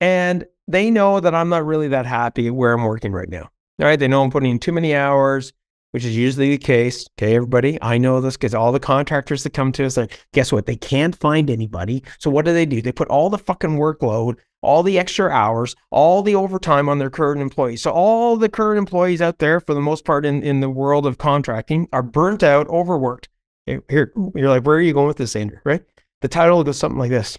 And 0.00 0.44
they 0.68 0.90
know 0.90 1.20
that 1.20 1.34
I'm 1.34 1.48
not 1.48 1.64
really 1.64 1.88
that 1.88 2.06
happy 2.06 2.50
where 2.50 2.74
I'm 2.74 2.84
working 2.84 3.12
right 3.12 3.28
now. 3.28 3.50
All 3.78 3.86
right. 3.86 3.98
They 3.98 4.08
know 4.08 4.22
I'm 4.22 4.30
putting 4.30 4.50
in 4.50 4.58
too 4.58 4.72
many 4.72 4.94
hours, 4.94 5.52
which 5.96 6.04
is 6.04 6.14
usually 6.14 6.50
the 6.50 6.58
case. 6.58 7.08
Okay, 7.16 7.34
everybody. 7.34 7.78
I 7.80 7.96
know 7.96 8.20
this 8.20 8.36
because 8.36 8.52
all 8.52 8.70
the 8.70 8.78
contractors 8.78 9.44
that 9.44 9.54
come 9.54 9.72
to 9.72 9.86
us, 9.86 9.96
are, 9.96 10.06
guess 10.34 10.52
what? 10.52 10.66
They 10.66 10.76
can't 10.76 11.16
find 11.16 11.48
anybody. 11.48 12.02
So 12.18 12.28
what 12.28 12.44
do 12.44 12.52
they 12.52 12.66
do? 12.66 12.82
They 12.82 12.92
put 12.92 13.08
all 13.08 13.30
the 13.30 13.38
fucking 13.38 13.78
workload 13.78 14.36
all 14.60 14.82
the 14.82 14.98
extra 14.98 15.30
hours, 15.30 15.74
all 15.90 16.22
the 16.22 16.34
overtime 16.34 16.90
on 16.90 16.98
their 16.98 17.08
current 17.08 17.40
employees. 17.40 17.80
So 17.80 17.92
all 17.92 18.36
the 18.36 18.50
current 18.50 18.78
employees 18.78 19.22
out 19.22 19.38
there, 19.38 19.58
for 19.58 19.72
the 19.72 19.80
most 19.80 20.04
part 20.04 20.26
in, 20.26 20.42
in 20.42 20.60
the 20.60 20.68
world 20.68 21.06
of 21.06 21.16
contracting, 21.16 21.88
are 21.94 22.02
burnt 22.02 22.42
out, 22.42 22.68
overworked. 22.68 23.30
Here, 23.64 24.12
you're 24.34 24.50
like, 24.50 24.66
where 24.66 24.76
are 24.76 24.82
you 24.82 24.92
going 24.92 25.06
with 25.06 25.16
this, 25.16 25.34
Andrew? 25.34 25.60
Right? 25.64 25.82
The 26.20 26.28
title 26.28 26.62
goes 26.62 26.78
something 26.78 26.98
like 26.98 27.10
this. 27.10 27.38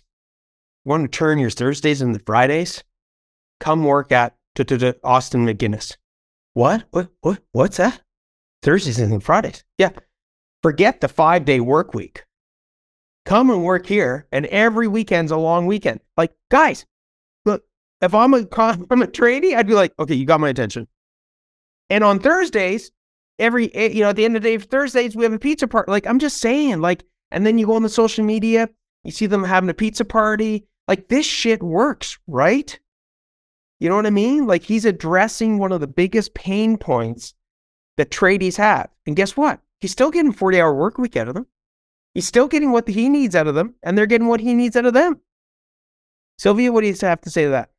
Want 0.83 1.11
to 1.11 1.15
turn 1.15 1.37
your 1.37 1.49
Thursdays 1.49 2.01
into 2.01 2.19
Fridays? 2.25 2.83
Come 3.59 3.83
work 3.83 4.11
at 4.11 4.35
Austin 4.57 5.45
McGinnis. 5.45 5.97
What? 6.53 6.85
What? 6.89 7.09
What? 7.21 7.39
What's 7.51 7.77
that? 7.77 8.01
Thursdays 8.61 8.99
and 8.99 9.23
Fridays. 9.23 9.63
Yeah. 9.77 9.91
Forget 10.63 11.01
the 11.01 11.07
five 11.07 11.45
day 11.45 11.59
work 11.59 11.93
week. 11.93 12.23
Come 13.25 13.49
and 13.49 13.63
work 13.63 13.85
here, 13.85 14.25
and 14.31 14.45
every 14.47 14.87
weekend's 14.87 15.31
a 15.31 15.37
long 15.37 15.65
weekend. 15.65 15.99
Like, 16.15 16.33
guys, 16.49 16.85
look, 17.45 17.63
if 18.01 18.13
I'm 18.13 18.33
a 18.33 18.37
I'm 18.57 19.01
a 19.01 19.07
tradie, 19.07 19.55
I'd 19.55 19.67
be 19.67 19.73
like, 19.73 19.93
okay, 19.99 20.15
you 20.15 20.25
got 20.25 20.39
my 20.39 20.49
attention. 20.49 20.87
And 21.89 22.03
on 22.03 22.19
Thursdays, 22.19 22.91
every 23.39 23.73
eh, 23.75 23.89
you 23.89 24.01
know, 24.01 24.09
at 24.09 24.15
the 24.15 24.25
end 24.25 24.35
of 24.35 24.43
the 24.43 24.49
day, 24.49 24.57
Thursdays 24.57 25.15
we 25.15 25.23
have 25.23 25.33
a 25.33 25.39
pizza 25.39 25.67
party. 25.67 25.91
Like 25.91 26.07
I'm 26.07 26.19
just 26.19 26.37
saying, 26.37 26.81
like, 26.81 27.03
and 27.31 27.45
then 27.45 27.57
you 27.57 27.65
go 27.65 27.75
on 27.75 27.83
the 27.83 27.89
social 27.89 28.23
media, 28.23 28.69
you 29.03 29.11
see 29.11 29.25
them 29.25 29.43
having 29.43 29.69
a 29.69 29.73
pizza 29.73 30.05
party. 30.05 30.65
Like 30.87 31.09
this 31.09 31.25
shit 31.25 31.61
works, 31.61 32.17
right? 32.27 32.79
You 33.79 33.89
know 33.89 33.95
what 33.95 34.05
I 34.05 34.11
mean? 34.11 34.47
Like 34.47 34.63
he's 34.63 34.85
addressing 34.85 35.59
one 35.59 35.71
of 35.71 35.81
the 35.81 35.87
biggest 35.87 36.33
pain 36.33 36.77
points 36.77 37.33
that 37.97 38.11
tradies 38.11 38.57
have. 38.57 38.89
And 39.05 39.15
guess 39.15 39.35
what? 39.35 39.59
He's 39.79 39.91
still 39.91 40.11
getting 40.11 40.31
40 40.31 40.59
hour 40.59 40.73
work 40.73 40.97
week 40.97 41.17
out 41.17 41.27
of 41.27 41.33
them. 41.33 41.47
He's 42.13 42.27
still 42.27 42.47
getting 42.47 42.71
what 42.71 42.87
he 42.87 43.09
needs 43.09 43.35
out 43.35 43.47
of 43.47 43.55
them, 43.55 43.75
and 43.83 43.97
they're 43.97 44.07
getting 44.07 44.27
what 44.27 44.39
he 44.39 44.53
needs 44.53 44.75
out 44.75 44.85
of 44.85 44.93
them. 44.93 45.21
Silvia, 46.39 46.71
what 46.71 46.81
do 46.81 46.87
you 46.87 46.95
have 47.01 47.21
to 47.21 47.29
say 47.29 47.43
to 47.43 47.49
that? 47.49 47.69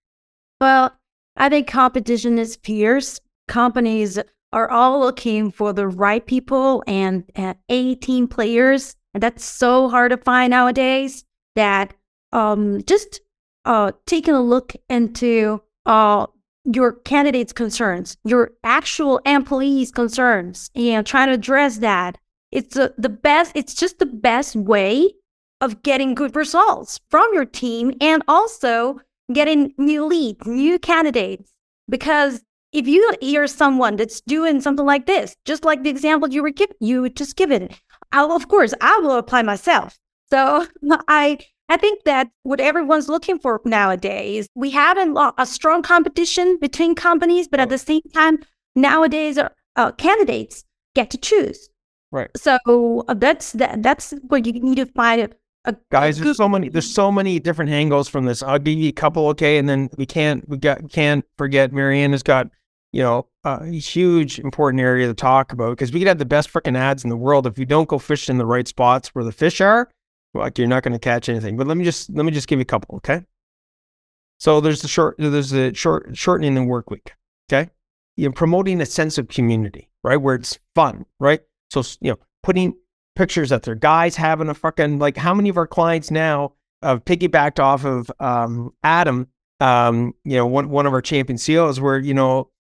Well, 0.61 0.95
I 1.37 1.49
think 1.49 1.69
competition 1.69 2.39
is 2.39 2.57
fierce. 2.57 3.21
Companies 3.47 4.19
are 4.53 4.71
all 4.71 5.01
looking 5.01 5.51
for 5.51 5.73
the 5.73 5.87
right 5.87 6.25
people 6.25 6.83
and, 6.87 7.25
and 7.35 7.57
A 7.69 7.95
team 7.97 8.29
players. 8.29 8.97
And 9.15 9.23
that's 9.23 9.45
so 9.45 9.89
hard 9.89 10.11
to 10.11 10.17
find 10.17 10.51
nowadays 10.51 11.25
that 11.55 11.95
um, 12.33 12.83
just 12.85 13.21
uh, 13.65 13.93
taking 14.07 14.35
a 14.35 14.41
look 14.41 14.75
into 14.89 15.63
uh, 15.87 16.27
your 16.73 16.93
candidate's 16.93 17.53
concerns, 17.53 18.17
your 18.25 18.53
actual 18.63 19.21
employees' 19.25 19.91
concerns, 19.91 20.71
and 20.75 21.07
trying 21.07 21.29
to 21.29 21.35
address 21.35 21.79
that. 21.79 22.19
It's 22.51 22.77
a, 22.77 22.93
the 22.99 23.09
best, 23.09 23.53
it's 23.55 23.75
just 23.75 23.99
the 23.99 24.07
best 24.07 24.57
way 24.57 25.13
of 25.61 25.83
getting 25.83 26.15
good 26.15 26.37
results 26.37 27.01
from 27.11 27.29
your 27.33 27.45
team 27.45 27.93
and 28.01 28.23
also 28.29 29.01
getting 29.33 29.75
new 29.79 30.05
leads, 30.05 30.47
new 30.47 30.79
candidates. 30.79 31.53
Because 31.89 32.43
if 32.73 32.87
you 32.87 33.15
hear 33.21 33.47
someone 33.47 33.97
that's 33.97 34.21
doing 34.21 34.61
something 34.61 34.87
like 34.87 35.07
this, 35.07 35.37
just 35.45 35.65
like 35.65 35.83
the 35.83 35.91
example 35.91 36.29
you 36.29 36.43
were 36.43 36.51
giving, 36.51 36.77
you 36.81 37.09
just 37.09 37.37
give 37.37 37.51
it. 37.51 37.73
I'll, 38.13 38.33
of 38.33 38.49
course, 38.49 38.75
I 38.81 38.99
will 38.99 39.17
apply 39.17 39.43
myself. 39.43 39.99
So 40.31 40.67
I 41.09 41.39
I 41.69 41.77
think 41.77 42.05
that 42.05 42.31
what 42.45 42.61
everyone's 42.61 43.09
looking 43.09 43.39
for 43.39 43.61
nowadays, 43.65 44.49
we 44.55 44.71
have 44.71 44.97
a, 44.97 45.33
a 45.37 45.47
strong 45.47 45.83
competition 45.83 46.59
between 46.61 46.95
companies, 46.95 47.47
but 47.47 47.61
at 47.61 47.69
the 47.69 47.79
same 47.79 48.03
time, 48.15 48.39
nowadays, 48.75 49.37
uh, 49.37 49.51
uh, 49.77 49.93
candidates 49.93 50.65
get 50.95 51.11
to 51.11 51.19
choose. 51.19 51.69
Right. 52.11 52.31
So 52.37 53.05
uh, 53.07 53.15
that's 53.15 53.53
that, 53.53 53.83
that's 53.83 54.15
what 54.29 54.47
you 54.47 54.53
need 54.55 54.77
to 54.77 54.87
find 54.87 55.21
a 55.23 55.31
Guys, 55.91 56.19
there's 56.19 56.39
so 56.39 56.49
many. 56.49 56.71
There's 56.71 56.91
so 56.91 57.13
many 57.13 57.39
different 57.39 57.71
angles 57.71 58.09
from 58.09 58.25
this. 58.25 58.43
I'll 58.43 58.59
give 58.59 58.79
you 58.79 58.89
a 58.89 58.93
couple, 58.93 59.29
okay, 59.29 59.59
and 59.59 59.69
then 59.69 59.91
we 59.99 60.07
can't 60.07 60.49
we 60.49 60.57
got 60.57 60.91
can't 60.91 61.25
forget 61.37 61.73
Mariana 61.73 62.15
has 62.15 62.23
got 62.23 62.49
you 62.93 63.03
know 63.03 63.27
a 63.45 63.67
huge 63.67 64.39
important 64.39 64.81
area 64.81 65.07
to 65.07 65.15
talk 65.15 65.53
about 65.53 65.71
because 65.71 65.93
we 65.93 66.01
could 66.01 66.09
have 66.09 66.19
the 66.19 66.25
best 66.25 66.51
freaking 66.51 66.77
ads 66.77 67.05
in 67.05 67.11
the 67.11 67.17
world 67.17 67.47
if 67.47 67.59
you 67.59 67.67
don't 67.67 67.89
go 67.89 67.99
fish 67.99 68.31
in 68.31 68.39
the 68.39 68.47
right 68.47 68.67
spots 68.67 69.09
where 69.09 69.25
the 69.25 69.33
fish 69.33 69.61
are. 69.61 69.91
Like 70.35 70.59
you're 70.59 70.69
not 70.69 70.83
going 70.83 70.93
to 70.93 70.99
catch 70.99 71.29
anything. 71.29 71.57
But 71.57 71.67
let 71.67 71.77
me 71.77 71.85
just 71.85 72.11
let 72.11 72.25
me 72.25 72.33
just 72.33 72.49
give 72.49 72.59
you 72.59 72.63
a 72.63 72.67
couple, 72.67 72.97
okay? 72.97 73.25
So 74.39 74.61
there's 74.61 74.83
the 74.83 74.89
short 74.89 75.17
there's 75.19 75.51
the 75.51 75.75
short 75.75 76.17
shortening 76.17 76.55
the 76.55 76.65
work 76.65 76.91
week, 76.91 77.13
okay? 77.51 77.71
You're 78.17 78.33
promoting 78.33 78.81
a 78.81 78.87
sense 78.87 79.19
of 79.19 79.29
community, 79.29 79.89
right, 80.03 80.17
where 80.17 80.35
it's 80.35 80.59
fun, 80.75 81.07
right? 81.19 81.41
So 81.71 81.83
you 82.01 82.13
know, 82.13 82.19
putting 82.43 82.75
pictures 83.17 83.53
up 83.53 83.63
there. 83.63 83.75
Guys 83.75 84.17
having 84.17 84.49
a 84.49 84.55
fucking 84.55 84.99
like 84.99 85.17
how 85.17 85.35
many 85.35 85.49
of 85.49 85.57
our 85.57 85.67
clients 85.67 86.11
now 86.11 86.53
have 86.83 87.05
piggybacked 87.05 87.59
off 87.59 87.85
of 87.85 88.11
um, 88.21 88.73
Adam, 88.83 89.29
um, 89.61 90.15
you 90.25 90.37
know, 90.37 90.47
one 90.47 90.71
one 90.71 90.87
of 90.87 90.93
our 90.93 91.03
champion 91.03 91.37
CEOs 91.37 91.81
where, 91.81 91.99
you 91.99 92.15
know, 92.15 92.51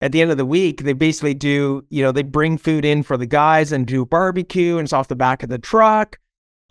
at 0.00 0.12
the 0.12 0.22
end 0.22 0.30
of 0.30 0.36
the 0.36 0.46
week, 0.46 0.82
they 0.82 0.92
basically 0.92 1.34
do, 1.34 1.84
you 1.90 2.02
know, 2.02 2.12
they 2.12 2.22
bring 2.22 2.58
food 2.58 2.84
in 2.84 3.02
for 3.02 3.16
the 3.16 3.26
guys 3.26 3.72
and 3.72 3.86
do 3.86 4.06
barbecue 4.06 4.78
and 4.78 4.86
it's 4.86 4.92
off 4.92 5.08
the 5.08 5.16
back 5.16 5.42
of 5.42 5.48
the 5.48 5.58
truck. 5.58 6.18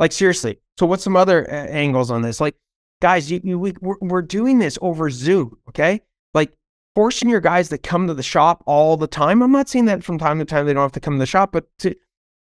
Like 0.04 0.12
seriously. 0.12 0.60
So 0.78 0.86
what's 0.86 1.06
some 1.06 1.16
other 1.16 1.50
uh, 1.50 1.54
angles 1.54 2.12
on 2.12 2.24
this? 2.24 2.42
Like 2.42 2.58
guys, 3.02 3.32
you, 3.32 3.40
you 3.42 3.58
we, 3.58 3.72
we're, 3.80 3.96
we're 4.02 4.22
doing 4.22 4.60
this 4.60 4.78
over 4.82 5.10
Zoom, 5.10 5.56
okay? 5.70 6.02
Like 6.34 6.52
forcing 6.94 7.30
your 7.30 7.40
guys 7.40 7.70
to 7.70 7.78
come 7.78 8.08
to 8.08 8.14
the 8.14 8.22
shop 8.22 8.66
all 8.66 8.98
the 8.98 9.08
time. 9.08 9.42
I'm 9.42 9.54
not 9.54 9.70
saying 9.70 9.86
that 9.86 10.04
from 10.04 10.18
time 10.18 10.40
to 10.40 10.46
time 10.46 10.66
they 10.66 10.74
don't 10.74 10.82
have 10.84 10.92
to 10.92 11.00
come 11.00 11.14
to 11.14 11.20
the 11.20 11.26
shop, 11.26 11.54
but 11.54 11.68
to 11.80 11.96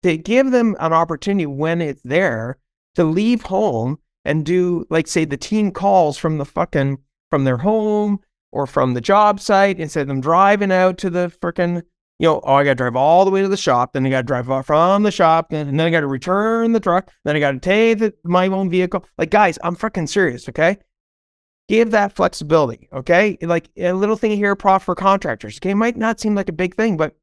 to 0.04 0.16
give 0.16 0.52
them 0.52 0.76
an 0.78 0.92
opportunity 0.92 1.46
when 1.46 1.80
it's 1.80 2.00
there 2.04 2.58
to 2.94 3.02
leave 3.02 3.42
home 3.42 3.98
and 4.24 4.46
do 4.46 4.86
like 4.88 5.08
say 5.08 5.24
the 5.24 5.36
team 5.36 5.72
calls 5.72 6.16
from 6.16 6.38
the 6.38 6.44
fucking 6.44 6.98
from 7.28 7.42
their 7.42 7.58
home 7.58 8.20
or 8.52 8.68
from 8.68 8.94
the 8.94 9.00
job 9.00 9.40
site 9.40 9.80
instead 9.80 10.02
of 10.02 10.06
them 10.06 10.20
driving 10.20 10.70
out 10.70 10.96
to 10.98 11.10
the 11.10 11.32
freaking 11.42 11.82
you 12.18 12.26
know, 12.26 12.40
oh, 12.44 12.54
I 12.54 12.64
got 12.64 12.70
to 12.70 12.74
drive 12.76 12.96
all 12.96 13.24
the 13.24 13.30
way 13.30 13.42
to 13.42 13.48
the 13.48 13.56
shop. 13.56 13.92
Then 13.92 14.06
I 14.06 14.10
got 14.10 14.22
to 14.22 14.26
drive 14.26 14.66
from 14.66 15.02
the 15.02 15.10
shop, 15.10 15.52
and 15.52 15.78
then 15.78 15.86
I 15.86 15.90
got 15.90 16.00
to 16.00 16.06
return 16.06 16.72
the 16.72 16.80
truck. 16.80 17.10
Then 17.24 17.36
I 17.36 17.40
got 17.40 17.52
to 17.52 17.60
take 17.60 17.98
the, 17.98 18.14
my 18.24 18.48
own 18.48 18.70
vehicle. 18.70 19.04
Like, 19.16 19.30
guys, 19.30 19.58
I'm 19.62 19.76
freaking 19.76 20.08
serious. 20.08 20.48
Okay, 20.48 20.78
give 21.68 21.90
that 21.92 22.14
flexibility. 22.14 22.88
Okay, 22.92 23.38
like 23.42 23.70
a 23.76 23.92
little 23.92 24.16
thing 24.16 24.36
here, 24.36 24.56
Profit 24.56 24.84
for 24.84 24.94
contractors. 24.94 25.58
Okay, 25.58 25.70
it 25.70 25.76
might 25.76 25.96
not 25.96 26.20
seem 26.20 26.34
like 26.34 26.48
a 26.48 26.52
big 26.52 26.74
thing, 26.74 26.96
but 26.96 27.16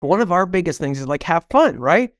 one 0.00 0.20
of 0.20 0.32
our 0.32 0.46
biggest 0.46 0.78
things 0.78 1.00
is 1.00 1.06
like 1.06 1.22
have 1.22 1.46
fun, 1.50 1.78
right? 1.78 2.12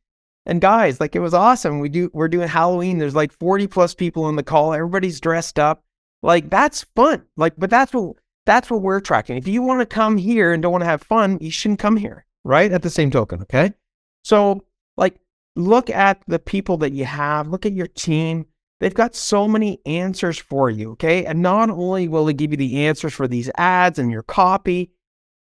and 0.46 0.60
guys, 0.60 1.00
like 1.00 1.16
it 1.16 1.20
was 1.20 1.34
awesome. 1.34 1.80
We 1.80 1.88
do 1.88 2.08
we're 2.14 2.28
doing 2.28 2.48
Halloween. 2.48 2.98
There's 2.98 3.16
like 3.16 3.32
40 3.32 3.66
plus 3.66 3.94
people 3.94 4.28
in 4.28 4.36
the 4.36 4.44
call. 4.44 4.72
Everybody's 4.72 5.20
dressed 5.20 5.58
up. 5.58 5.82
Like 6.22 6.48
that's 6.48 6.86
fun. 6.94 7.24
Like, 7.36 7.54
but 7.58 7.68
that's 7.68 7.92
what 7.92 8.16
that's 8.46 8.70
what 8.70 8.80
we're 8.80 9.00
tracking. 9.00 9.36
If 9.36 9.48
you 9.48 9.60
want 9.60 9.80
to 9.80 9.86
come 9.86 10.16
here 10.16 10.52
and 10.52 10.62
don't 10.62 10.72
want 10.72 10.82
to 10.82 10.88
have 10.88 11.02
fun, 11.02 11.38
you 11.40 11.50
shouldn't 11.50 11.80
come 11.80 11.96
here, 11.96 12.24
right? 12.44 12.72
At 12.72 12.82
the 12.82 12.90
same 12.90 13.10
token, 13.10 13.42
okay? 13.42 13.74
So, 14.22 14.64
like, 14.96 15.20
look 15.56 15.90
at 15.90 16.22
the 16.28 16.38
people 16.38 16.78
that 16.78 16.92
you 16.92 17.04
have, 17.04 17.48
look 17.48 17.66
at 17.66 17.72
your 17.72 17.88
team. 17.88 18.46
They've 18.78 18.94
got 18.94 19.14
so 19.14 19.48
many 19.48 19.80
answers 19.84 20.38
for 20.38 20.70
you, 20.70 20.92
okay? 20.92 21.24
And 21.24 21.42
not 21.42 21.70
only 21.70 22.08
will 22.08 22.28
it 22.28 22.36
give 22.36 22.52
you 22.52 22.56
the 22.56 22.86
answers 22.86 23.12
for 23.12 23.26
these 23.26 23.50
ads 23.56 23.98
and 23.98 24.10
your 24.10 24.22
copy, 24.22 24.92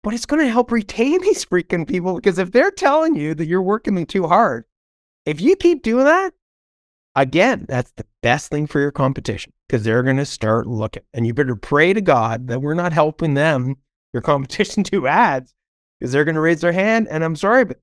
but 0.02 0.14
it's 0.14 0.26
going 0.26 0.44
to 0.44 0.50
help 0.50 0.72
retain 0.72 1.20
these 1.22 1.44
freaking 1.44 1.86
people 1.86 2.16
because 2.16 2.38
if 2.38 2.50
they're 2.52 2.70
telling 2.70 3.14
you 3.14 3.34
that 3.34 3.46
you're 3.46 3.62
working 3.62 4.04
too 4.06 4.26
hard, 4.26 4.64
if 5.26 5.40
you 5.40 5.54
keep 5.54 5.82
doing 5.82 6.06
that, 6.06 6.32
again, 7.20 7.66
that's 7.68 7.92
the 7.92 8.06
best 8.22 8.50
thing 8.50 8.66
for 8.66 8.80
your 8.80 8.90
competition 8.90 9.52
because 9.68 9.84
they're 9.84 10.02
going 10.02 10.16
to 10.16 10.26
start 10.26 10.66
looking. 10.66 11.02
And 11.12 11.26
you 11.26 11.34
better 11.34 11.56
pray 11.56 11.92
to 11.92 12.00
God 12.00 12.48
that 12.48 12.62
we're 12.62 12.74
not 12.74 12.92
helping 12.92 13.34
them, 13.34 13.76
your 14.12 14.22
competition, 14.22 14.82
do 14.82 15.06
ads 15.06 15.54
because 15.98 16.12
they're 16.12 16.24
going 16.24 16.34
to 16.34 16.40
raise 16.40 16.60
their 16.60 16.72
hand. 16.72 17.08
And 17.10 17.22
I'm 17.22 17.36
sorry, 17.36 17.64
but 17.64 17.78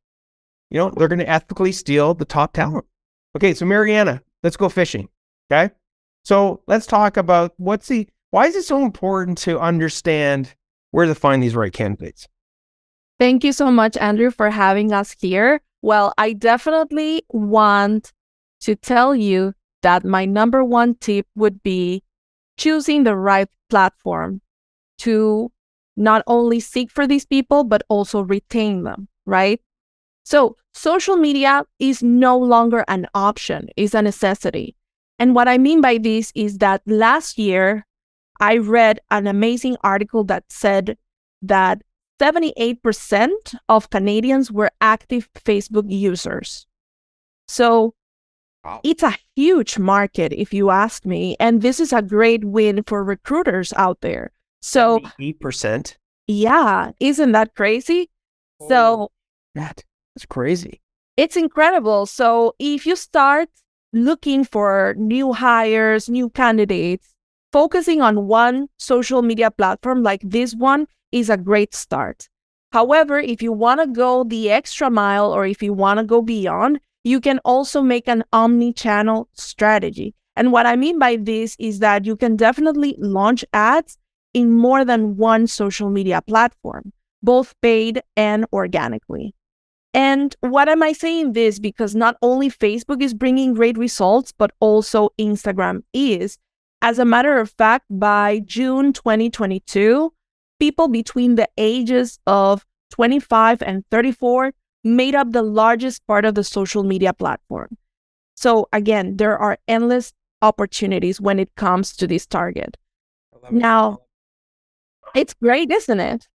you 0.69 0.77
know, 0.77 0.89
they're 0.89 1.07
going 1.07 1.19
to 1.19 1.29
ethically 1.29 1.71
steal 1.71 2.13
the 2.13 2.25
top 2.25 2.53
talent. 2.53 2.85
Okay, 3.35 3.53
so 3.53 3.65
Mariana, 3.65 4.21
let's 4.43 4.57
go 4.57 4.69
fishing. 4.69 5.07
Okay. 5.51 5.73
So 6.25 6.61
let's 6.67 6.85
talk 6.85 7.15
about 7.15 7.53
what's 7.57 7.87
the, 7.87 8.09
why 8.31 8.47
is 8.47 8.55
it 8.55 8.63
so 8.63 8.83
important 8.83 9.37
to 9.39 9.59
understand 9.59 10.53
where 10.91 11.05
to 11.05 11.15
find 11.15 11.41
these 11.41 11.55
right 11.55 11.71
candidates? 11.71 12.27
Thank 13.19 13.43
you 13.43 13.53
so 13.53 13.71
much, 13.71 13.95
Andrew, 13.97 14.29
for 14.29 14.49
having 14.49 14.91
us 14.91 15.15
here. 15.19 15.61
Well, 15.81 16.13
I 16.17 16.33
definitely 16.33 17.23
want 17.29 18.11
to 18.61 18.75
tell 18.75 19.15
you 19.15 19.53
that 19.81 20.03
my 20.03 20.25
number 20.25 20.63
one 20.63 20.95
tip 20.95 21.27
would 21.35 21.61
be 21.63 22.03
choosing 22.57 23.03
the 23.03 23.15
right 23.15 23.47
platform 23.69 24.41
to 24.99 25.51
not 25.95 26.23
only 26.27 26.59
seek 26.59 26.91
for 26.91 27.07
these 27.07 27.25
people, 27.25 27.63
but 27.63 27.83
also 27.89 28.21
retain 28.21 28.83
them, 28.83 29.07
right? 29.25 29.61
So, 30.23 30.57
social 30.73 31.15
media 31.15 31.63
is 31.79 32.03
no 32.03 32.37
longer 32.37 32.83
an 32.87 33.07
option, 33.13 33.69
it's 33.77 33.93
a 33.93 34.01
necessity. 34.01 34.75
And 35.19 35.33
what 35.33 35.47
I 35.47 35.57
mean 35.57 35.81
by 35.81 35.97
this 35.97 36.31
is 36.35 36.59
that 36.59 36.81
last 36.85 37.37
year, 37.37 37.85
I 38.39 38.57
read 38.57 38.99
an 39.09 39.25
amazing 39.25 39.77
article 39.83 40.23
that 40.25 40.43
said 40.49 40.97
that 41.41 41.81
78% 42.21 43.55
of 43.69 43.89
Canadians 43.89 44.51
were 44.51 44.71
active 44.81 45.29
Facebook 45.33 45.85
users. 45.87 46.67
So. 47.47 47.93
It's 48.83 49.03
a 49.03 49.15
huge 49.35 49.77
market, 49.79 50.33
if 50.33 50.53
you 50.53 50.69
ask 50.69 51.05
me. 51.05 51.35
And 51.39 51.61
this 51.61 51.79
is 51.79 51.93
a 51.93 52.01
great 52.01 52.43
win 52.45 52.83
for 52.83 53.03
recruiters 53.03 53.73
out 53.73 54.01
there. 54.01 54.31
So 54.61 54.99
8%. 55.19 55.95
Yeah. 56.27 56.91
Isn't 56.99 57.31
that 57.31 57.55
crazy? 57.55 58.09
Oh, 58.59 58.69
so 58.69 59.11
that 59.55 59.83
is 60.15 60.25
crazy. 60.25 60.81
It's 61.15 61.37
incredible. 61.37 62.05
So 62.05 62.55
if 62.59 62.85
you 62.85 62.95
start 62.95 63.49
looking 63.93 64.43
for 64.43 64.95
new 64.97 65.33
hires, 65.33 66.09
new 66.09 66.29
candidates, 66.29 67.13
focusing 67.53 68.01
on 68.01 68.27
one 68.27 68.67
social 68.77 69.21
media 69.21 69.49
platform 69.49 70.03
like 70.03 70.21
this 70.23 70.53
one 70.53 70.87
is 71.11 71.29
a 71.29 71.37
great 71.37 71.73
start. 71.73 72.27
However, 72.73 73.17
if 73.17 73.41
you 73.41 73.53
want 73.53 73.79
to 73.79 73.87
go 73.87 74.25
the 74.25 74.51
extra 74.51 74.89
mile 74.89 75.31
or 75.31 75.45
if 75.45 75.63
you 75.63 75.73
want 75.73 75.99
to 75.99 76.03
go 76.03 76.21
beyond, 76.21 76.79
you 77.07 77.21
can 77.21 77.39
also 77.39 77.81
make 77.81 78.07
an 78.07 78.23
omni 78.33 78.73
channel 78.73 79.29
strategy. 79.33 80.13
And 80.35 80.51
what 80.51 80.65
I 80.65 80.75
mean 80.75 80.99
by 80.99 81.15
this 81.15 81.55
is 81.57 81.79
that 81.79 82.05
you 82.05 82.15
can 82.15 82.35
definitely 82.35 82.95
launch 82.99 83.45
ads 83.53 83.97
in 84.33 84.51
more 84.51 84.83
than 84.83 85.15
one 85.15 85.47
social 85.47 85.89
media 85.89 86.21
platform, 86.21 86.91
both 87.23 87.55
paid 87.61 88.01
and 88.15 88.45
organically. 88.51 89.33
And 89.93 90.35
what 90.41 90.69
am 90.69 90.83
I 90.83 90.91
saying 90.91 91.33
this? 91.33 91.59
Because 91.59 91.95
not 91.95 92.17
only 92.21 92.49
Facebook 92.49 93.01
is 93.01 93.13
bringing 93.13 93.53
great 93.53 93.77
results, 93.77 94.33
but 94.37 94.51
also 94.59 95.09
Instagram 95.17 95.83
is. 95.93 96.37
As 96.81 96.99
a 96.99 97.05
matter 97.05 97.39
of 97.39 97.49
fact, 97.49 97.85
by 97.89 98.41
June 98.45 98.93
2022, 98.93 100.13
people 100.59 100.87
between 100.87 101.35
the 101.35 101.49
ages 101.57 102.19
of 102.27 102.65
25 102.91 103.63
and 103.63 103.83
34 103.89 104.51
made 104.83 105.15
up 105.15 105.31
the 105.31 105.41
largest 105.41 106.05
part 106.07 106.25
of 106.25 106.35
the 106.35 106.43
social 106.43 106.83
media 106.83 107.13
platform. 107.13 107.77
So, 108.35 108.67
again, 108.71 109.17
there 109.17 109.37
are 109.37 109.57
endless 109.67 110.13
opportunities 110.41 111.19
when 111.19 111.39
it 111.39 111.53
comes 111.55 111.95
to 111.97 112.07
this 112.07 112.25
target. 112.25 112.77
Now, 113.49 113.99
it's 115.15 115.33
great, 115.33 115.71
isn't 115.71 115.99
it? 115.99 116.27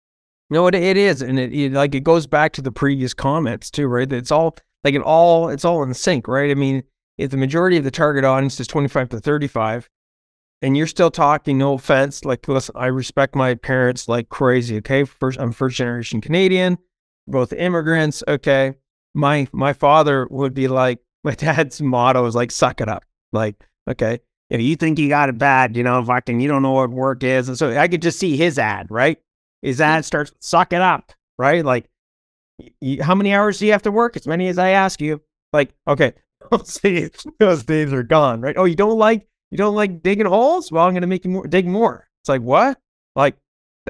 No, 0.51 0.67
it, 0.67 0.75
it 0.75 0.97
is, 0.97 1.23
and 1.23 1.39
it, 1.39 1.53
it, 1.55 1.73
like 1.73 1.95
it 1.95 2.05
goes 2.05 2.27
back 2.27 2.53
to 2.55 2.63
the 2.63 2.73
previous 2.73 3.15
comments 3.15 3.71
too, 3.71 3.87
right? 3.87 4.11
It's 4.13 4.31
all 4.31 4.57
like 4.85 4.95
it 4.95 5.01
all 5.01 5.49
it's 5.49 5.65
all 5.65 5.83
in 5.83 5.95
sync, 5.95 6.29
right? 6.29 6.51
I 6.51 6.55
mean, 6.55 6.83
if 7.17 7.31
the 7.31 7.37
majority 7.37 7.77
of 7.77 7.85
the 7.85 7.91
target 7.91 8.25
audience 8.25 8.61
is 8.61 8.67
25 8.67 9.11
to 9.11 9.21
35, 9.21 9.89
and 10.61 10.77
you're 10.77 10.87
still 10.87 11.11
talking, 11.11 11.57
no 11.57 11.75
offense, 11.75 12.25
like 12.25 12.47
listen, 12.49 12.75
I 12.77 12.87
respect 12.87 13.35
my 13.35 13.55
parents 13.55 14.09
like 14.09 14.29
crazy. 14.29 14.77
Okay, 14.79 15.05
first 15.05 15.41
I'm 15.41 15.53
first 15.53 15.77
generation 15.77 16.21
Canadian, 16.21 16.77
both 17.27 17.53
immigrants. 17.53 18.23
Okay, 18.27 18.75
my 19.15 19.49
my 19.53 19.73
father 19.73 20.27
would 20.31 20.55
be 20.55 20.69
like, 20.69 21.01
my 21.25 21.35
dad's 21.35 21.81
motto 21.81 22.27
is 22.27 22.35
like, 22.35 22.51
suck 22.51 22.81
it 22.81 22.89
up. 22.89 23.05
Like, 23.33 23.57
okay, 23.89 24.21
if 24.51 24.61
you 24.61 24.77
think 24.77 24.99
you 24.99 25.09
got 25.09 25.29
it 25.29 25.39
bad, 25.39 25.77
you 25.77 25.83
know, 25.83 26.05
fucking, 26.05 26.41
you 26.41 26.49
don't 26.49 26.63
know 26.63 26.73
what 26.73 26.91
work 26.91 27.23
is, 27.25 27.49
and 27.49 27.57
so 27.57 27.77
I 27.77 27.89
could 27.89 28.03
just 28.03 28.19
see 28.19 28.37
his 28.37 28.59
ad, 28.59 28.89
right? 28.91 29.19
His 29.63 29.81
ad 29.81 30.05
starts, 30.05 30.33
suck 30.41 30.73
it 30.73 30.83
up, 30.83 31.13
right? 31.39 31.65
Like, 31.65 31.89
how 33.01 33.15
many 33.15 33.33
hours 33.33 33.59
do 33.59 33.67
you 33.67 33.73
have 33.73 33.83
to 33.83 33.93
work? 33.93 34.17
As 34.17 34.27
many 34.27 34.49
as 34.49 34.59
I 34.59 34.71
ask 34.71 35.01
you. 35.01 35.23
Like, 35.53 35.75
okay, 35.87 36.15
see, 36.65 37.11
those 37.39 37.63
days 37.65 37.93
are 37.93 38.03
gone, 38.03 38.41
right? 38.41 38.57
Oh, 38.57 38.65
you 38.65 38.75
don't 38.77 38.99
like 38.99 39.27
you 39.53 39.59
don't 39.59 39.75
like 39.75 40.03
digging 40.03 40.27
holes? 40.27 40.73
Well, 40.73 40.87
I'm 40.87 40.95
going 40.95 41.03
to 41.03 41.07
make 41.07 41.27
you 41.27 41.31
more, 41.31 41.47
dig 41.47 41.67
more. 41.67 42.09
It's 42.23 42.29
like, 42.31 42.41
what? 42.41 42.79
Like, 43.15 43.37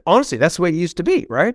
honestly, 0.05 0.37
that's 0.37 0.57
the 0.57 0.63
way 0.63 0.71
it 0.71 0.75
used 0.75 0.97
to 0.97 1.05
be, 1.05 1.25
right? 1.31 1.55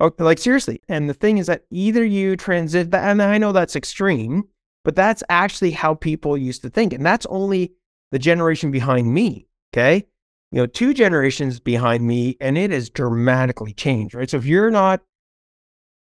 Okay, 0.00 0.22
like, 0.22 0.38
seriously. 0.38 0.80
And 0.88 1.08
the 1.08 1.14
thing 1.14 1.38
is 1.38 1.46
that 1.46 1.64
either 1.70 2.04
you 2.04 2.36
transit, 2.36 2.94
and 2.94 3.22
I 3.22 3.38
know 3.38 3.52
that's 3.52 3.76
extreme, 3.76 4.44
but 4.84 4.94
that's 4.94 5.24
actually 5.28 5.72
how 5.72 5.94
people 5.94 6.36
used 6.36 6.62
to 6.62 6.70
think. 6.70 6.92
And 6.92 7.04
that's 7.04 7.26
only 7.26 7.72
the 8.12 8.18
generation 8.18 8.70
behind 8.70 9.12
me. 9.12 9.46
Okay. 9.72 10.06
You 10.50 10.60
know, 10.60 10.66
two 10.66 10.94
generations 10.94 11.60
behind 11.60 12.06
me, 12.06 12.36
and 12.40 12.56
it 12.56 12.70
has 12.70 12.88
dramatically 12.88 13.74
changed, 13.74 14.14
right? 14.14 14.30
So 14.30 14.38
if 14.38 14.46
you're 14.46 14.70
not 14.70 15.02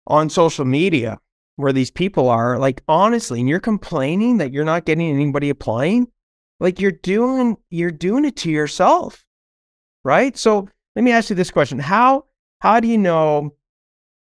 on 0.07 0.29
social 0.29 0.65
media 0.65 1.19
where 1.55 1.71
these 1.71 1.91
people 1.91 2.29
are, 2.29 2.57
like, 2.57 2.83
honestly, 2.87 3.39
and 3.39 3.47
you're 3.47 3.59
complaining 3.59 4.37
that 4.39 4.51
you're 4.51 4.65
not 4.65 4.85
getting 4.85 5.09
anybody 5.09 5.49
applying, 5.49 6.07
like 6.63 6.79
you're 6.79 6.91
doing 6.91 7.57
you're 7.69 7.91
doing 7.91 8.25
it 8.25 8.37
to 8.37 8.49
yourself 8.49 9.25
right 10.03 10.37
so 10.37 10.67
let 10.95 11.03
me 11.03 11.11
ask 11.11 11.29
you 11.29 11.35
this 11.35 11.51
question 11.51 11.77
how 11.77 12.25
how 12.61 12.79
do 12.79 12.87
you 12.87 12.97
know 12.97 13.53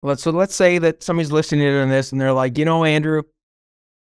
let's 0.03 0.23
so 0.23 0.31
let's 0.31 0.55
say 0.55 0.77
that 0.77 1.01
somebody's 1.01 1.31
listening 1.31 1.65
to 1.67 1.85
this 1.87 2.11
and 2.11 2.21
they're 2.21 2.33
like 2.33 2.57
you 2.57 2.65
know 2.65 2.83
andrew 2.83 3.23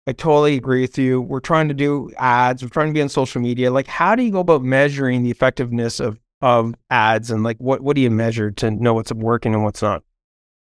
i 0.06 0.12
totally 0.12 0.56
agree 0.56 0.80
with 0.80 0.98
you. 0.98 1.20
We're 1.20 1.40
trying 1.40 1.68
to 1.68 1.74
do 1.74 2.10
ads. 2.16 2.62
We're 2.62 2.70
trying 2.70 2.88
to 2.88 2.92
be 2.92 3.02
on 3.02 3.08
social 3.08 3.40
media. 3.40 3.70
Like 3.70 3.86
how 3.86 4.14
do 4.14 4.22
you 4.22 4.32
go 4.32 4.40
about 4.40 4.62
measuring 4.62 5.22
the 5.22 5.30
effectiveness 5.30 6.00
of 6.00 6.18
of 6.42 6.74
ads 6.88 7.30
and 7.30 7.42
like 7.42 7.58
what 7.58 7.82
what 7.82 7.96
do 7.96 8.02
you 8.02 8.10
measure 8.10 8.50
to 8.50 8.70
know 8.70 8.94
what's 8.94 9.12
working 9.12 9.54
and 9.54 9.62
what's 9.62 9.82
not? 9.82 10.02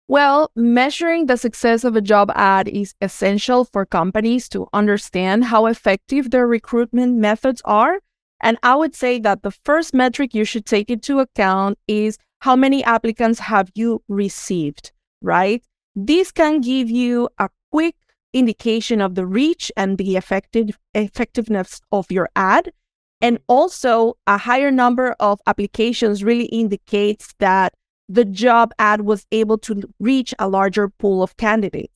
Well, 0.08 0.52
measuring 0.56 1.26
the 1.26 1.36
success 1.36 1.84
of 1.84 1.96
a 1.96 2.02
job 2.02 2.32
ad 2.36 2.68
is 2.68 2.94
essential 3.02 3.66
for 3.66 3.88
companies 3.88 4.48
to 4.50 4.68
understand 4.72 5.46
how 5.46 5.66
effective 5.66 6.30
their 6.30 6.46
recruitment 6.46 7.18
methods 7.18 7.62
are. 7.66 8.00
And 8.40 8.60
I 8.62 8.76
would 8.76 8.94
say 8.94 9.18
that 9.20 9.42
the 9.42 9.50
first 9.50 9.96
metric 9.96 10.36
you 10.36 10.46
should 10.46 10.68
take 10.68 10.92
into 10.92 11.20
account 11.20 11.80
is 11.88 12.20
how 12.42 12.56
many 12.56 12.84
applicants 12.84 13.40
have 13.40 13.72
you 13.74 14.04
received, 14.08 14.92
right? 15.26 15.64
This 15.96 16.32
can 16.32 16.62
give 16.62 16.90
you 16.90 17.30
a 17.40 17.50
quick 17.72 17.96
indication 18.34 19.02
of 19.02 19.16
the 19.16 19.26
reach 19.26 19.72
and 19.78 19.98
the 19.98 20.18
effective 20.18 20.78
effectiveness 20.94 21.82
of 21.92 22.12
your 22.12 22.30
ad. 22.36 22.72
And 23.22 23.40
also, 23.48 24.18
a 24.28 24.38
higher 24.38 24.72
number 24.72 25.16
of 25.20 25.40
applications 25.48 26.24
really 26.24 26.46
indicates 26.46 27.34
that 27.40 27.74
the 28.10 28.26
job 28.26 28.72
ad 28.78 29.02
was 29.02 29.26
able 29.32 29.58
to 29.60 29.82
reach 30.00 30.34
a 30.38 30.48
larger 30.50 30.90
pool 30.90 31.24
of 31.24 31.38
candidates. 31.38 31.94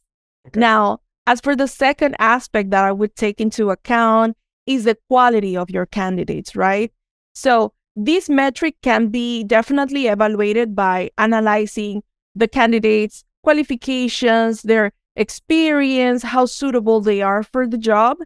Okay. 0.48 0.60
Now, 0.60 1.02
as 1.28 1.42
for 1.42 1.56
the 1.56 1.68
second 1.68 2.16
aspect 2.20 2.72
that 2.72 2.86
I 2.86 2.92
would 2.92 3.16
take 3.16 3.40
into 3.40 3.70
account 3.70 4.38
is 4.66 4.86
the 4.86 4.98
quality 5.10 5.56
of 5.56 5.70
your 5.70 5.86
candidates, 5.86 6.56
right? 6.56 6.92
So, 7.36 7.74
this 7.96 8.30
metric 8.30 8.76
can 8.82 9.10
be 9.10 9.44
definitely 9.44 10.08
evaluated 10.08 10.74
by 10.74 11.12
analyzing 11.18 12.02
the 12.36 12.48
candidates' 12.48 13.24
qualifications, 13.44 14.62
their 14.62 14.92
experience, 15.16 16.24
how 16.24 16.46
suitable 16.46 17.02
they 17.02 17.22
are 17.22 17.44
for 17.44 17.68
the 17.68 17.78
job. 17.78 18.18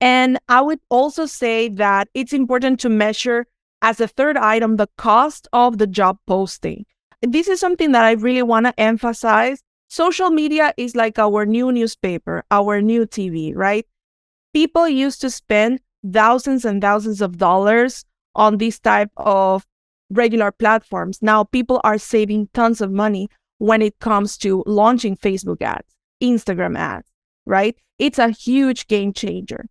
And 0.00 0.38
I 0.48 0.60
would 0.60 0.80
also 0.90 1.26
say 1.26 1.68
that 1.70 2.08
it's 2.14 2.32
important 2.32 2.80
to 2.80 2.88
measure 2.88 3.46
as 3.80 4.00
a 4.00 4.08
third 4.08 4.36
item 4.36 4.76
the 4.76 4.88
cost 4.98 5.48
of 5.52 5.78
the 5.78 5.86
job 5.86 6.18
posting. 6.26 6.84
This 7.22 7.48
is 7.48 7.60
something 7.60 7.92
that 7.92 8.04
I 8.04 8.12
really 8.12 8.42
want 8.42 8.66
to 8.66 8.78
emphasize. 8.78 9.62
Social 9.88 10.30
media 10.30 10.74
is 10.76 10.94
like 10.96 11.18
our 11.18 11.46
new 11.46 11.72
newspaper, 11.72 12.44
our 12.50 12.82
new 12.82 13.06
TV, 13.06 13.54
right? 13.54 13.86
People 14.52 14.88
used 14.88 15.20
to 15.22 15.30
spend 15.30 15.80
thousands 16.12 16.64
and 16.64 16.82
thousands 16.82 17.22
of 17.22 17.38
dollars 17.38 18.04
on 18.34 18.58
this 18.58 18.78
type 18.78 19.10
of 19.16 19.66
regular 20.10 20.52
platforms. 20.52 21.20
Now 21.22 21.44
people 21.44 21.80
are 21.84 21.98
saving 21.98 22.48
tons 22.52 22.80
of 22.80 22.90
money 22.90 23.28
when 23.64 23.80
it 23.80 23.98
comes 23.98 24.36
to 24.36 24.62
launching 24.66 25.16
Facebook 25.16 25.62
ads, 25.62 25.96
Instagram 26.22 26.76
ads, 26.76 27.08
right? 27.46 27.74
It's 27.98 28.18
a 28.18 28.28
huge 28.28 28.86
game 28.88 29.14
changer. 29.14 29.64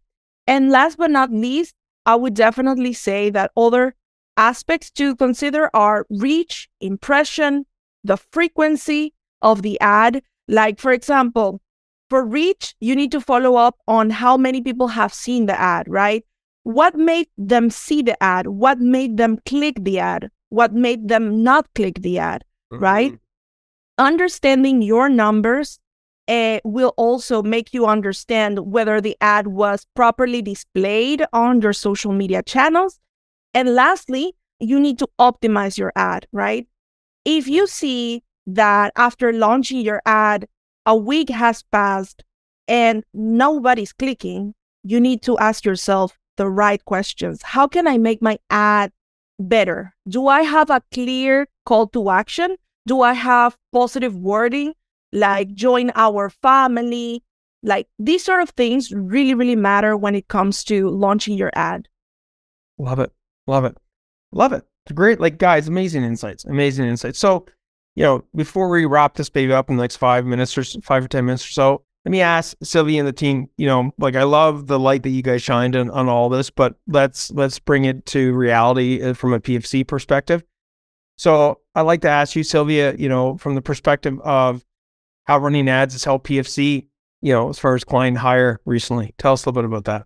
And 0.48 0.72
last 0.72 0.98
but 0.98 1.12
not 1.12 1.32
least, 1.32 1.76
I 2.08 2.16
would 2.16 2.34
definitely 2.34 2.94
say 2.94 3.30
that 3.30 3.52
other 3.56 3.96
aspects 4.36 4.90
to 4.92 5.16
consider 5.16 5.70
are 5.76 6.08
reach, 6.10 6.68
impression, 6.82 7.68
the 8.04 8.18
frequency 8.18 9.14
of 9.44 9.62
the 9.62 9.80
ad. 9.80 10.24
Like, 10.48 10.80
for 10.80 10.92
example, 10.92 11.62
for 12.10 12.26
reach, 12.26 12.74
you 12.80 12.96
need 12.96 13.12
to 13.12 13.22
follow 13.22 13.56
up 13.56 13.78
on 13.88 14.10
how 14.10 14.38
many 14.38 14.62
people 14.62 14.88
have 14.88 15.14
seen 15.14 15.46
the 15.46 15.60
ad, 15.60 15.86
right? 15.88 16.26
What 16.64 16.96
made 16.96 17.28
them 17.38 17.70
see 17.70 18.02
the 18.02 18.22
ad? 18.24 18.48
What 18.48 18.80
made 18.80 19.18
them 19.18 19.38
click 19.46 19.76
the 19.80 20.00
ad? 20.00 20.32
What 20.50 20.74
made 20.74 21.10
them 21.10 21.44
not 21.44 21.72
click 21.76 22.02
the 22.02 22.18
ad, 22.18 22.44
mm-hmm. 22.72 22.84
right? 22.84 23.20
Understanding 23.98 24.82
your 24.82 25.10
numbers 25.10 25.80
uh, 26.28 26.60
will 26.64 26.94
also 26.98 27.44
make 27.44 27.74
you 27.74 27.86
understand 27.86 28.60
whether 28.72 29.00
the 29.00 29.16
ad 29.22 29.48
was 29.48 29.86
properly 29.96 30.42
displayed 30.42 31.24
on 31.34 31.62
your 31.62 31.74
social 31.74 32.12
media 32.12 32.42
channels. 32.44 33.00
And 33.54 33.76
lastly, 33.76 34.34
you 34.60 34.80
need 34.80 34.98
to 35.00 35.10
optimize 35.20 35.78
your 35.78 35.92
ad, 35.96 36.28
right? 36.32 36.68
If 37.26 37.48
you 37.48 37.68
see 37.68 38.24
that 38.48 38.94
after 38.96 39.32
launching 39.32 39.82
your 39.82 40.02
ad, 40.06 40.48
a 40.86 40.96
week 40.96 41.30
has 41.30 41.64
passed 41.64 42.24
and 42.68 43.04
nobody's 43.14 43.94
clicking, 43.94 44.54
you 44.84 45.00
need 45.00 45.22
to 45.24 45.38
ask 45.38 45.66
yourself, 45.66 46.18
the 46.38 46.50
right 46.50 46.84
questions. 46.86 47.42
How 47.44 47.68
can 47.68 47.88
I 47.88 47.98
make 47.98 48.22
my 48.22 48.40
ad 48.50 48.92
better? 49.40 49.94
Do 50.08 50.28
I 50.28 50.42
have 50.42 50.70
a 50.70 50.82
clear 50.92 51.48
call 51.66 51.88
to 51.90 52.10
action? 52.10 52.58
Do 52.86 53.02
I 53.02 53.14
have 53.14 53.58
positive 53.72 54.16
wording 54.16 54.74
like 55.12 55.54
join 55.54 55.92
our 55.96 56.30
family? 56.30 57.24
Like 57.62 57.88
these 57.98 58.24
sort 58.24 58.42
of 58.42 58.50
things 58.52 58.92
really, 58.92 59.34
really 59.34 59.56
matter 59.56 59.96
when 59.96 60.16
it 60.16 60.28
comes 60.28 60.64
to 60.66 60.90
launching 60.90 61.38
your 61.38 61.52
ad. 61.54 61.88
Love 62.78 63.00
it. 63.00 63.12
Love 63.48 63.66
it. 63.66 63.78
Love 64.32 64.54
it. 64.54 64.66
It's 64.86 64.94
great. 64.94 65.20
Like, 65.20 65.38
guys, 65.38 65.68
amazing 65.68 66.04
insights. 66.04 66.44
Amazing 66.46 66.86
insights. 66.86 67.20
So, 67.20 67.46
you 67.96 68.04
know, 68.04 68.26
before 68.36 68.70
we 68.70 68.86
wrap 68.86 69.16
this 69.16 69.30
baby 69.30 69.54
up 69.54 69.70
in 69.70 69.78
the 69.78 69.84
next 69.84 69.98
five 69.98 70.26
minutes 70.26 70.58
or 70.58 70.64
five 70.82 71.06
or 71.06 71.08
10 71.08 71.26
minutes 71.26 71.46
or 71.46 71.52
so, 71.52 71.84
let 72.06 72.12
me 72.12 72.20
ask 72.20 72.58
Silvia 72.62 73.00
and 73.00 73.08
the 73.08 73.14
team, 73.14 73.48
you 73.56 73.66
know, 73.66 73.94
like 73.98 74.16
I 74.16 74.24
love 74.24 74.68
the 74.68 74.80
light 74.80 75.04
that 75.04 75.10
you 75.10 75.22
guys 75.22 75.42
shined 75.42 75.76
on, 75.76 75.90
on 75.90 76.10
all 76.10 76.28
this, 76.28 76.50
but 76.50 76.76
let's 76.86 77.32
let's 77.32 77.60
bring 77.60 77.86
it 77.86 78.06
to 78.08 78.34
reality 78.34 79.02
uh, 79.02 79.14
from 79.14 79.32
a 79.32 79.40
PFC 79.40 79.88
perspective. 79.88 80.44
So 81.24 81.62
I'd 81.74 81.84
like 81.84 82.02
to 82.02 82.10
ask 82.10 82.36
you, 82.36 82.44
Silvia, 82.44 82.96
you 82.98 83.08
know, 83.08 83.38
from 83.38 83.56
the 83.56 83.62
perspective 83.62 84.20
of 84.26 84.62
how 85.24 85.38
running 85.38 85.70
ads 85.70 85.94
has 85.94 86.04
helped 86.04 86.28
PFC, 86.28 86.88
you 87.22 87.32
know, 87.32 87.48
as 87.48 87.58
far 87.58 87.76
as 87.76 87.86
client 87.86 88.18
hire 88.18 88.60
recently. 88.66 89.16
Tell 89.18 89.32
us 89.32 89.46
a 89.46 89.50
little 89.50 89.62
bit 89.62 89.68
about 89.68 89.86
that. 89.86 90.06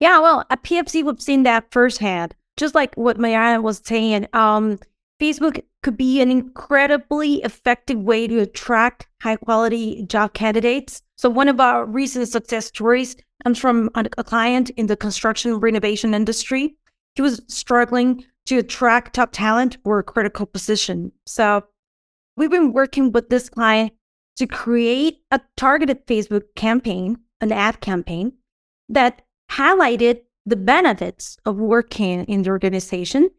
Yeah, 0.00 0.20
well, 0.20 0.46
at 0.48 0.62
PFC, 0.62 1.04
we've 1.04 1.20
seen 1.20 1.42
that 1.42 1.70
firsthand. 1.70 2.34
Just 2.56 2.74
like 2.74 2.94
what 2.94 3.18
Mariana 3.18 3.60
was 3.60 3.82
saying, 3.84 4.26
um, 4.32 4.78
Facebook 5.20 5.62
could 5.82 5.98
be 5.98 6.22
an 6.22 6.30
incredibly 6.30 7.42
effective 7.42 7.98
way 7.98 8.26
to 8.26 8.38
attract 8.38 9.06
high 9.20 9.36
quality 9.36 10.06
job 10.06 10.32
candidates. 10.32 11.02
So, 11.18 11.28
one 11.28 11.48
of 11.48 11.60
our 11.60 11.84
recent 11.84 12.26
success 12.26 12.64
stories 12.64 13.16
comes 13.42 13.58
from 13.58 13.90
a, 13.94 14.08
client 14.08 14.70
in 14.70 14.86
the 14.86 14.96
construction 14.96 15.60
renovation 15.60 16.14
industry. 16.14 16.74
He 17.16 17.20
was 17.20 17.42
struggling 17.48 18.24
to 18.46 18.58
attract 18.58 19.14
top 19.14 19.30
talent 19.32 19.78
for 19.84 19.98
a 19.98 20.04
critical 20.04 20.46
position. 20.46 21.12
So, 21.26 21.64
we've 22.36 22.50
been 22.50 22.72
working 22.72 23.12
with 23.12 23.30
this 23.30 23.48
client 23.48 23.92
to 24.36 24.46
create 24.46 25.20
a 25.30 25.40
targeted 25.56 26.06
Facebook 26.06 26.42
campaign, 26.56 27.18
an 27.40 27.52
ad 27.52 27.80
campaign 27.80 28.32
that 28.88 29.22
highlighted 29.50 30.20
the 30.44 30.56
benefits 30.56 31.38
of 31.46 31.56
working 31.56 32.24
in 32.24 32.42
the 32.42 32.50
organization 32.50 33.30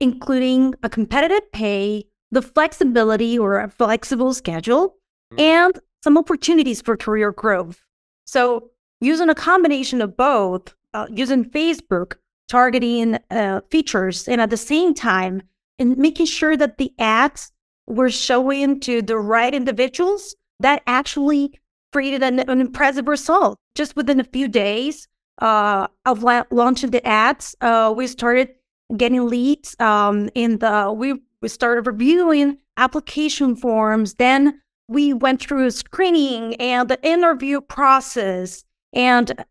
including 0.00 0.74
a 0.82 0.88
competitive 0.88 1.50
pay, 1.52 2.04
the 2.30 2.42
flexibility 2.42 3.38
or 3.38 3.58
a 3.58 3.68
flexible 3.68 4.34
schedule, 4.34 4.96
mm. 5.32 5.40
and 5.40 5.78
some 6.02 6.16
opportunities 6.16 6.80
for 6.80 6.96
career 6.96 7.32
growth. 7.32 7.84
So, 8.26 8.70
using 9.00 9.28
a 9.28 9.34
combination 9.34 10.00
of 10.00 10.16
both, 10.16 10.74
uh, 10.94 11.06
using 11.10 11.44
Facebook 11.44 12.16
targeting 12.48 13.18
uh, 13.30 13.60
features, 13.70 14.26
and 14.28 14.40
at 14.40 14.50
the 14.50 14.56
same 14.56 14.94
time, 14.94 15.42
and 15.78 15.96
making 15.96 16.26
sure 16.26 16.56
that 16.56 16.78
the 16.78 16.92
ads 16.98 17.52
were 17.86 18.10
showing 18.10 18.80
to 18.80 19.02
the 19.02 19.18
right 19.18 19.54
individuals, 19.54 20.34
that 20.60 20.82
actually 20.86 21.58
created 21.92 22.22
an, 22.22 22.40
an 22.40 22.60
impressive 22.60 23.08
result. 23.08 23.58
Just 23.74 23.96
within 23.96 24.20
a 24.20 24.24
few 24.24 24.48
days 24.48 25.08
uh, 25.40 25.86
of 26.04 26.22
la- 26.22 26.44
launching 26.50 26.90
the 26.90 27.06
ads, 27.06 27.54
uh, 27.60 27.92
we 27.96 28.06
started 28.06 28.50
getting 28.96 29.26
leads 29.26 29.76
um, 29.80 30.30
in 30.34 30.58
the 30.58 30.92
we, 30.92 31.14
we 31.42 31.48
started 31.48 31.86
reviewing 31.86 32.58
application 32.76 33.54
forms 33.54 34.14
then 34.14 34.60
we 34.88 35.12
went 35.12 35.40
through 35.40 35.70
screening 35.70 36.54
and 36.56 36.88
the 36.88 37.06
interview 37.06 37.60
process 37.60 38.64
and 38.92 39.44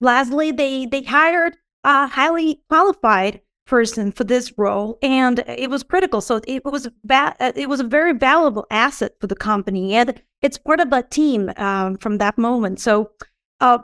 lastly 0.00 0.52
they 0.52 0.84
they 0.86 1.02
hired 1.02 1.56
a 1.84 2.06
highly 2.06 2.62
qualified 2.68 3.40
person 3.66 4.12
for 4.12 4.24
this 4.24 4.52
role 4.58 4.98
and 5.02 5.44
it 5.46 5.70
was 5.70 5.82
critical. 5.82 6.20
So 6.20 6.40
it 6.46 6.64
was 6.64 6.88
va- 7.04 7.36
it 7.40 7.68
was 7.68 7.80
a 7.80 7.84
very 7.84 8.12
valuable 8.12 8.66
asset 8.70 9.12
for 9.20 9.26
the 9.26 9.36
company 9.36 9.94
and 9.94 10.20
it's 10.42 10.58
part 10.58 10.80
of 10.80 10.90
the 10.90 11.02
team 11.02 11.50
um, 11.56 11.96
from 11.98 12.18
that 12.18 12.36
moment. 12.38 12.80
So 12.80 13.10
uh, 13.60 13.78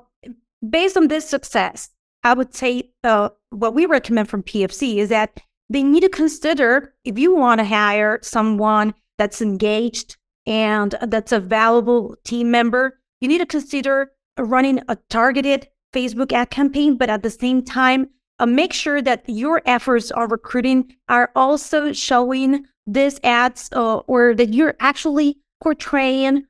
based 0.68 0.96
on 0.96 1.08
this 1.08 1.28
success 1.28 1.90
I 2.24 2.34
would 2.34 2.54
say 2.54 2.90
uh, 3.04 3.30
what 3.50 3.74
we 3.74 3.86
recommend 3.86 4.28
from 4.28 4.42
PFC 4.42 4.96
is 4.96 5.08
that 5.08 5.40
they 5.70 5.82
need 5.82 6.00
to 6.00 6.08
consider 6.08 6.94
if 7.04 7.18
you 7.18 7.34
want 7.34 7.60
to 7.60 7.64
hire 7.64 8.18
someone 8.22 8.94
that's 9.18 9.40
engaged 9.40 10.16
and 10.46 10.94
that's 11.02 11.32
a 11.32 11.40
valuable 11.40 12.16
team 12.24 12.50
member, 12.50 13.00
you 13.20 13.28
need 13.28 13.38
to 13.38 13.46
consider 13.46 14.12
running 14.38 14.80
a 14.88 14.96
targeted 15.10 15.68
Facebook 15.92 16.32
ad 16.32 16.50
campaign, 16.50 16.96
but 16.96 17.10
at 17.10 17.22
the 17.22 17.30
same 17.30 17.62
time, 17.62 18.08
uh, 18.38 18.46
make 18.46 18.72
sure 18.72 19.02
that 19.02 19.24
your 19.26 19.62
efforts 19.66 20.10
on 20.12 20.28
recruiting 20.28 20.94
are 21.08 21.30
also 21.34 21.92
showing 21.92 22.66
these 22.86 23.18
ads 23.24 23.68
uh, 23.72 23.98
or 24.06 24.34
that 24.34 24.54
you're 24.54 24.76
actually 24.80 25.38
portraying 25.60 26.44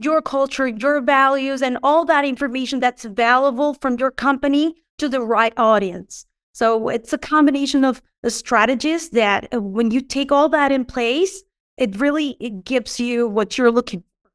your 0.00 0.20
culture, 0.20 0.66
your 0.66 1.00
values, 1.00 1.62
and 1.62 1.78
all 1.82 2.04
that 2.04 2.24
information 2.24 2.80
that's 2.80 3.04
valuable 3.04 3.74
from 3.74 3.96
your 3.98 4.10
company 4.10 4.74
to 4.98 5.08
the 5.08 5.20
right 5.20 5.52
audience. 5.56 6.26
So 6.52 6.88
it's 6.88 7.12
a 7.12 7.18
combination 7.18 7.84
of 7.84 8.02
strategies 8.26 9.10
that 9.10 9.48
uh, 9.54 9.60
when 9.60 9.90
you 9.90 10.00
take 10.00 10.32
all 10.32 10.48
that 10.48 10.72
in 10.72 10.84
place, 10.84 11.42
it 11.76 11.98
really 12.00 12.36
it 12.40 12.64
gives 12.64 12.98
you 12.98 13.28
what 13.28 13.56
you're 13.56 13.70
looking 13.70 14.00
for. 14.00 14.30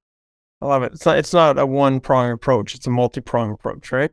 I 0.62 0.70
love 0.70 0.84
it. 0.84 0.94
It's 0.94 1.06
not 1.06 1.18
it's 1.18 1.34
not 1.34 1.60
a 1.60 1.66
one 1.66 2.00
prong 2.00 2.32
approach, 2.32 2.76
it's 2.76 2.88
a 2.88 2.90
multi 2.90 3.20
prong 3.20 3.52
approach, 3.52 3.92
right? 3.92 4.12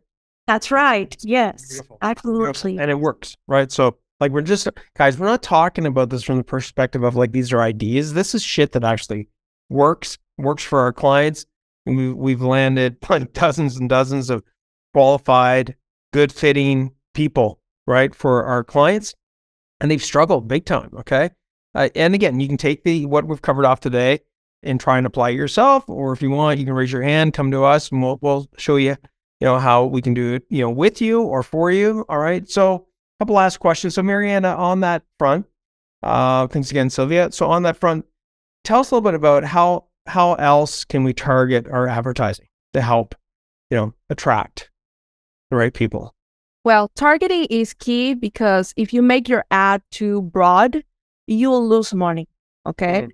That's 0.50 0.72
right. 0.72 1.16
Yes. 1.20 1.68
Beautiful. 1.68 1.98
Absolutely. 2.02 2.42
Beautiful. 2.72 2.80
And 2.80 2.90
it 2.90 2.98
works, 2.98 3.36
right? 3.46 3.70
So 3.70 3.98
like 4.18 4.32
we're 4.32 4.42
just 4.42 4.66
guys, 4.96 5.16
we're 5.16 5.26
not 5.26 5.44
talking 5.44 5.86
about 5.86 6.10
this 6.10 6.24
from 6.24 6.38
the 6.38 6.42
perspective 6.42 7.04
of 7.04 7.14
like 7.14 7.30
these 7.30 7.52
are 7.52 7.62
ideas. 7.62 8.14
This 8.14 8.34
is 8.34 8.42
shit 8.42 8.72
that 8.72 8.82
actually 8.82 9.28
works, 9.68 10.18
works 10.38 10.64
for 10.64 10.80
our 10.80 10.92
clients. 10.92 11.46
We 11.86 12.12
we've 12.12 12.42
landed 12.42 12.96
like 13.08 13.32
dozens 13.32 13.76
and 13.76 13.88
dozens 13.88 14.28
of 14.28 14.42
qualified 14.92 15.76
good 16.12 16.32
fitting 16.32 16.94
people, 17.14 17.60
right, 17.86 18.12
for 18.12 18.42
our 18.42 18.64
clients. 18.64 19.14
And 19.80 19.88
they've 19.88 20.02
struggled 20.02 20.48
big 20.48 20.64
time. 20.64 20.90
Okay. 20.96 21.30
Uh, 21.76 21.90
and 21.94 22.12
again, 22.12 22.40
you 22.40 22.48
can 22.48 22.56
take 22.56 22.82
the 22.82 23.06
what 23.06 23.24
we've 23.24 23.40
covered 23.40 23.66
off 23.66 23.78
today 23.78 24.18
and 24.64 24.80
try 24.80 24.98
and 24.98 25.06
apply 25.06 25.30
it 25.30 25.36
yourself. 25.36 25.88
Or 25.88 26.12
if 26.12 26.20
you 26.20 26.30
want, 26.30 26.58
you 26.58 26.64
can 26.64 26.74
raise 26.74 26.90
your 26.90 27.02
hand, 27.02 27.34
come 27.34 27.52
to 27.52 27.62
us, 27.62 27.92
and 27.92 28.02
we'll, 28.02 28.18
we'll 28.20 28.48
show 28.58 28.74
you, 28.74 28.96
you 29.40 29.46
know, 29.46 29.58
how 29.58 29.84
we 29.84 30.02
can 30.02 30.14
do 30.14 30.34
it, 30.34 30.44
you 30.48 30.60
know, 30.62 30.70
with 30.70 31.00
you 31.00 31.22
or 31.22 31.42
for 31.42 31.70
you. 31.70 32.04
All 32.08 32.18
right. 32.18 32.48
So, 32.48 32.74
a 32.74 33.24
couple 33.24 33.36
last 33.36 33.58
questions. 33.58 33.94
So, 33.94 34.02
Mariana, 34.02 34.54
on 34.54 34.80
that 34.80 35.02
front, 35.18 35.46
uh, 36.02 36.46
thanks 36.46 36.70
again, 36.70 36.90
Silvia. 36.90 37.32
So, 37.32 37.46
on 37.46 37.62
that 37.64 37.76
front, 37.76 38.04
tell 38.64 38.80
us 38.80 38.90
a 38.90 38.94
little 38.94 39.10
bit 39.10 39.14
about 39.16 39.44
how 39.44 39.86
how 40.06 40.34
else 40.34 40.84
can 40.84 41.04
we 41.04 41.12
target 41.12 41.66
our 41.68 41.86
advertising? 41.86 42.46
to 42.72 42.80
help, 42.80 43.14
you 43.70 43.76
know, 43.76 43.94
attract 44.08 44.70
the 45.50 45.56
right 45.56 45.74
people? 45.74 46.14
Well, 46.64 46.90
targeting 46.94 47.46
is 47.46 47.72
key 47.74 48.14
because 48.14 48.74
if 48.76 48.92
you 48.92 49.02
make 49.02 49.28
your 49.28 49.44
ad 49.50 49.82
too 49.90 50.22
broad, 50.22 50.84
you'll 51.26 51.66
lose 51.66 51.94
money. 51.94 52.28
Okay. 52.66 53.02
Mhm. 53.02 53.10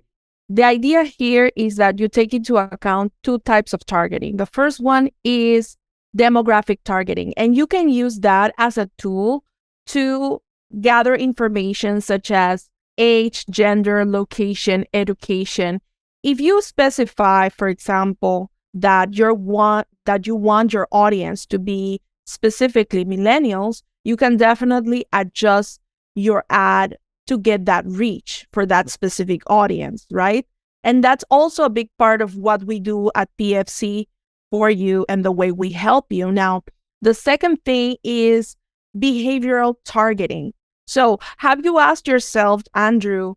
The 0.49 0.63
idea 0.63 1.03
here 1.03 1.51
is 1.55 1.75
that 1.77 1.99
you 1.99 2.07
take 2.07 2.33
into 2.33 2.57
account 2.57 3.13
two 3.23 3.39
types 3.39 3.73
of 3.73 3.85
targeting. 3.85 4.37
The 4.37 4.45
first 4.45 4.79
one 4.79 5.09
is 5.23 5.77
demographic 6.15 6.79
targeting, 6.83 7.33
and 7.37 7.55
you 7.55 7.67
can 7.67 7.89
use 7.89 8.19
that 8.19 8.53
as 8.57 8.77
a 8.77 8.89
tool 8.97 9.43
to 9.87 10.41
gather 10.81 11.15
information 11.15 12.01
such 12.01 12.31
as 12.31 12.69
age, 12.97 13.45
gender, 13.49 14.05
location, 14.05 14.85
education. 14.93 15.79
If 16.23 16.41
you 16.41 16.61
specify, 16.61 17.49
for 17.49 17.67
example, 17.67 18.51
that 18.73 19.17
you 19.17 19.33
want 19.33 19.87
that 20.05 20.27
you 20.27 20.35
want 20.35 20.73
your 20.73 20.87
audience 20.91 21.45
to 21.47 21.59
be 21.59 22.01
specifically 22.25 23.05
millennials, 23.05 23.81
you 24.03 24.15
can 24.15 24.37
definitely 24.37 25.05
adjust 25.13 25.79
your 26.15 26.43
ad 26.49 26.97
to 27.27 27.37
get 27.37 27.65
that 27.65 27.85
reach 27.87 28.47
for 28.53 28.65
that 28.65 28.89
specific 28.89 29.41
audience, 29.47 30.05
right? 30.11 30.45
And 30.83 31.03
that's 31.03 31.25
also 31.29 31.65
a 31.65 31.69
big 31.69 31.89
part 31.97 32.21
of 32.21 32.35
what 32.37 32.63
we 32.63 32.79
do 32.79 33.11
at 33.15 33.29
PFC 33.37 34.07
for 34.51 34.69
you 34.69 35.05
and 35.09 35.23
the 35.23 35.31
way 35.31 35.51
we 35.51 35.71
help 35.71 36.11
you. 36.11 36.31
Now, 36.31 36.63
the 37.01 37.13
second 37.13 37.63
thing 37.65 37.97
is 38.03 38.55
behavioral 38.97 39.75
targeting. 39.85 40.53
So, 40.85 41.19
have 41.37 41.65
you 41.65 41.79
asked 41.79 42.07
yourself, 42.07 42.63
Andrew, 42.73 43.35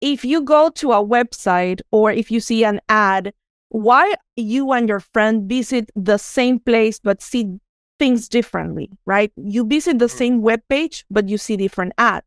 if 0.00 0.24
you 0.24 0.42
go 0.42 0.70
to 0.70 0.92
a 0.92 1.04
website 1.04 1.80
or 1.90 2.10
if 2.10 2.30
you 2.30 2.40
see 2.40 2.64
an 2.64 2.80
ad, 2.88 3.32
why 3.68 4.14
you 4.36 4.72
and 4.72 4.88
your 4.88 5.00
friend 5.00 5.48
visit 5.48 5.90
the 5.94 6.18
same 6.18 6.58
place 6.58 6.98
but 6.98 7.22
see 7.22 7.58
things 7.98 8.28
differently, 8.28 8.90
right? 9.06 9.32
You 9.36 9.66
visit 9.66 9.98
the 9.98 10.08
same 10.08 10.42
web 10.42 10.60
page, 10.68 11.04
but 11.10 11.28
you 11.28 11.38
see 11.38 11.56
different 11.56 11.92
ads. 11.98 12.26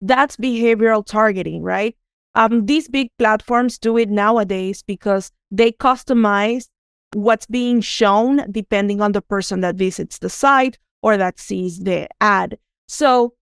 That's 0.00 0.36
behavioral 0.36 1.04
targeting, 1.04 1.62
right? 1.62 1.96
Um, 2.34 2.66
these 2.66 2.88
big 2.88 3.10
platforms 3.18 3.78
do 3.78 3.96
it 3.96 4.10
nowadays 4.10 4.82
because 4.82 5.30
they 5.50 5.72
customize 5.72 6.68
what's 7.14 7.46
being 7.46 7.80
shown 7.80 8.50
depending 8.50 9.00
on 9.00 9.12
the 9.12 9.22
person 9.22 9.60
that 9.60 9.76
visits 9.76 10.18
the 10.18 10.30
site 10.30 10.78
or 11.02 11.16
that 11.16 11.38
sees 11.38 11.80
the 11.80 12.08
ad. 12.20 12.58
So 12.88 13.34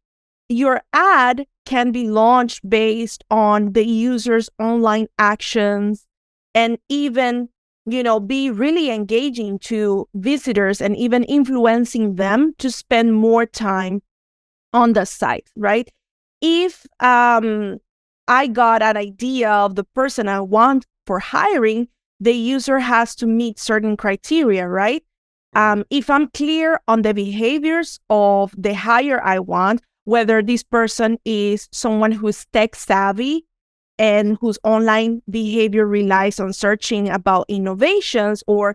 your 0.49 0.83
ad 0.93 1.47
can 1.65 1.93
be 1.93 2.09
launched 2.09 2.69
based 2.69 3.25
on 3.31 3.73
the 3.73 3.87
user's 3.87 4.51
online 4.59 5.07
actions 5.19 6.07
and 6.55 6.79
even 6.89 7.49
you 7.87 8.03
know 8.03 8.21
be 8.21 8.51
really 8.51 8.91
engaging 8.91 9.59
to 9.59 10.09
visitors 10.15 10.81
and 10.81 10.97
even 10.97 11.25
influencing 11.25 12.17
them 12.17 12.55
to 12.59 12.71
spend 12.71 13.15
more 13.15 13.47
time 13.47 14.03
on 14.73 14.93
the 14.93 15.05
site 15.05 15.49
right 15.57 15.91
if 16.41 16.87
um 17.01 17.79
i 18.29 18.47
got 18.47 18.83
an 18.83 18.97
idea 18.97 19.51
of 19.51 19.75
the 19.75 19.85
person 19.85 20.29
i 20.29 20.41
want 20.41 20.87
for 21.07 21.19
hiring 21.19 21.89
the 22.23 22.33
user 22.33 22.79
has 22.79 23.15
to 23.17 23.27
meet 23.27 23.59
certain 23.59 23.97
criteria 23.97 24.65
right 24.69 25.03
um, 25.63 25.85
if 25.91 26.09
i'm 26.09 26.29
clear 26.29 26.81
on 26.87 27.03
the 27.03 27.15
behaviors 27.15 27.99
of 28.09 28.55
the 28.57 28.75
hire 28.75 29.21
i 29.35 29.39
want 29.39 29.83
whether 30.05 30.43
this 30.43 30.63
person 30.63 31.19
is 31.25 31.69
someone 31.73 32.13
who's 32.13 32.45
tech 32.53 32.75
savvy 32.75 33.45
and 33.99 34.37
whose 34.41 34.59
online 34.65 35.23
behavior 35.31 35.87
relies 35.87 36.41
on 36.41 36.53
searching 36.53 37.09
about 37.09 37.45
innovations, 37.49 38.43
or 38.49 38.75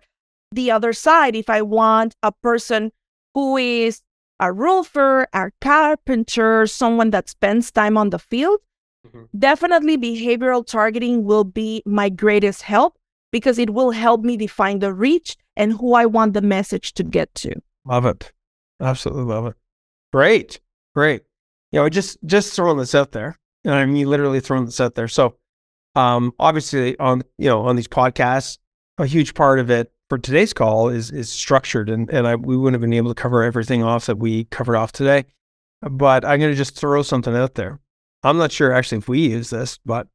the 0.54 0.72
other 0.72 0.94
side, 0.94 1.36
if 1.36 1.50
I 1.50 1.62
want 1.64 2.16
a 2.24 2.32
person 2.32 2.92
who 3.34 3.58
is 3.58 4.02
a 4.40 4.54
roofer, 4.54 5.28
a 5.34 5.52
carpenter, 5.60 6.66
someone 6.68 7.10
that 7.10 7.28
spends 7.28 7.72
time 7.72 7.98
on 7.98 8.12
the 8.12 8.20
field, 8.20 8.60
Mhm. 9.06 9.28
definitely 9.38 9.98
behavioral 9.98 10.66
targeting 10.66 11.26
will 11.26 11.44
be 11.44 11.82
my 11.86 12.08
greatest 12.10 12.62
help 12.62 12.94
because 13.32 13.60
it 13.60 13.72
will 13.72 13.92
help 13.92 14.22
me 14.22 14.38
define 14.38 14.80
the 14.80 14.94
reach 14.94 15.38
and 15.56 15.74
who 15.74 15.94
I 15.94 16.06
want 16.06 16.34
the 16.34 16.42
message 16.42 16.94
to 16.94 17.04
get 17.04 17.34
to. 17.36 17.56
Love 17.86 18.06
it. 18.06 18.32
Absolutely 18.80 19.24
love 19.24 19.48
it. 19.48 19.56
Great. 20.14 20.60
Great. 20.96 21.24
You 21.72 21.80
know, 21.80 21.90
just 21.90 22.18
just 22.26 22.54
throwing 22.54 22.78
this 22.78 22.96
out 22.96 23.12
there. 23.12 23.38
And 23.64 23.74
I 23.74 23.86
mean 23.86 24.10
literally 24.10 24.40
throwing 24.40 24.66
this 24.66 24.80
out 24.80 24.96
there. 24.96 25.08
So 25.08 25.36
um 25.96 26.34
obviously 26.40 26.98
on 27.00 27.24
you 27.38 27.50
know, 27.50 27.62
on 27.62 27.76
these 27.76 27.88
podcasts, 27.88 28.58
a 28.98 29.06
huge 29.06 29.34
part 29.34 29.60
of 29.60 29.70
it 29.70 29.92
for 30.10 30.18
today's 30.18 30.54
call 30.54 30.90
is 30.90 31.12
is 31.12 31.30
structured 31.30 31.90
and, 31.90 32.10
and 32.10 32.28
I 32.28 32.36
we 32.36 32.56
wouldn't 32.56 32.76
have 32.76 32.88
been 32.88 32.98
able 32.98 33.14
to 33.14 33.22
cover 33.22 33.44
everything 33.44 33.84
off 33.84 34.06
that 34.06 34.18
we 34.18 34.46
covered 34.46 34.76
off 34.76 34.92
today. 34.92 35.26
But 35.82 36.24
I'm 36.26 36.40
gonna 36.40 36.56
just 36.56 36.76
throw 36.76 37.04
something 37.04 37.36
out 37.36 37.56
there. 37.56 37.80
I'm 38.24 38.38
not 38.38 38.52
sure 38.52 38.72
actually 38.72 39.00
if 39.00 39.08
we 39.08 39.30
use 39.30 39.50
this, 39.50 39.80
but 39.86 40.08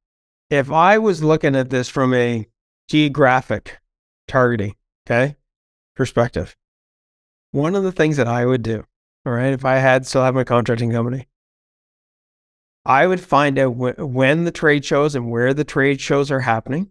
if 0.51 0.71
I 0.71 0.99
was 0.99 1.23
looking 1.23 1.57
at 1.57 1.71
this 1.71 1.89
from 1.89 2.13
a 2.15 2.47
geographic 2.89 3.81
targeting, 4.29 4.75
okay, 5.07 5.37
perspective, 5.95 6.57
one 7.51 7.75
of 7.75 7.83
the 7.83 7.93
things 7.93 8.17
that 8.17 8.29
I 8.29 8.47
would 8.47 8.63
do, 8.63 8.85
all 9.27 9.33
right, 9.33 9.53
if 9.53 9.65
I 9.65 9.77
had 9.77 10.07
still 10.07 10.25
have 10.25 10.35
my 10.35 10.45
contracting 10.45 10.91
company, 10.91 11.29
I 12.85 13.07
would 13.07 13.21
find 13.21 13.59
out 13.59 13.75
wh- 13.75 13.99
when 13.99 14.45
the 14.45 14.51
trade 14.51 14.85
shows 14.85 15.15
and 15.15 15.31
where 15.31 15.55
the 15.55 15.65
trade 15.65 16.01
shows 16.01 16.31
are 16.31 16.41
happening 16.41 16.91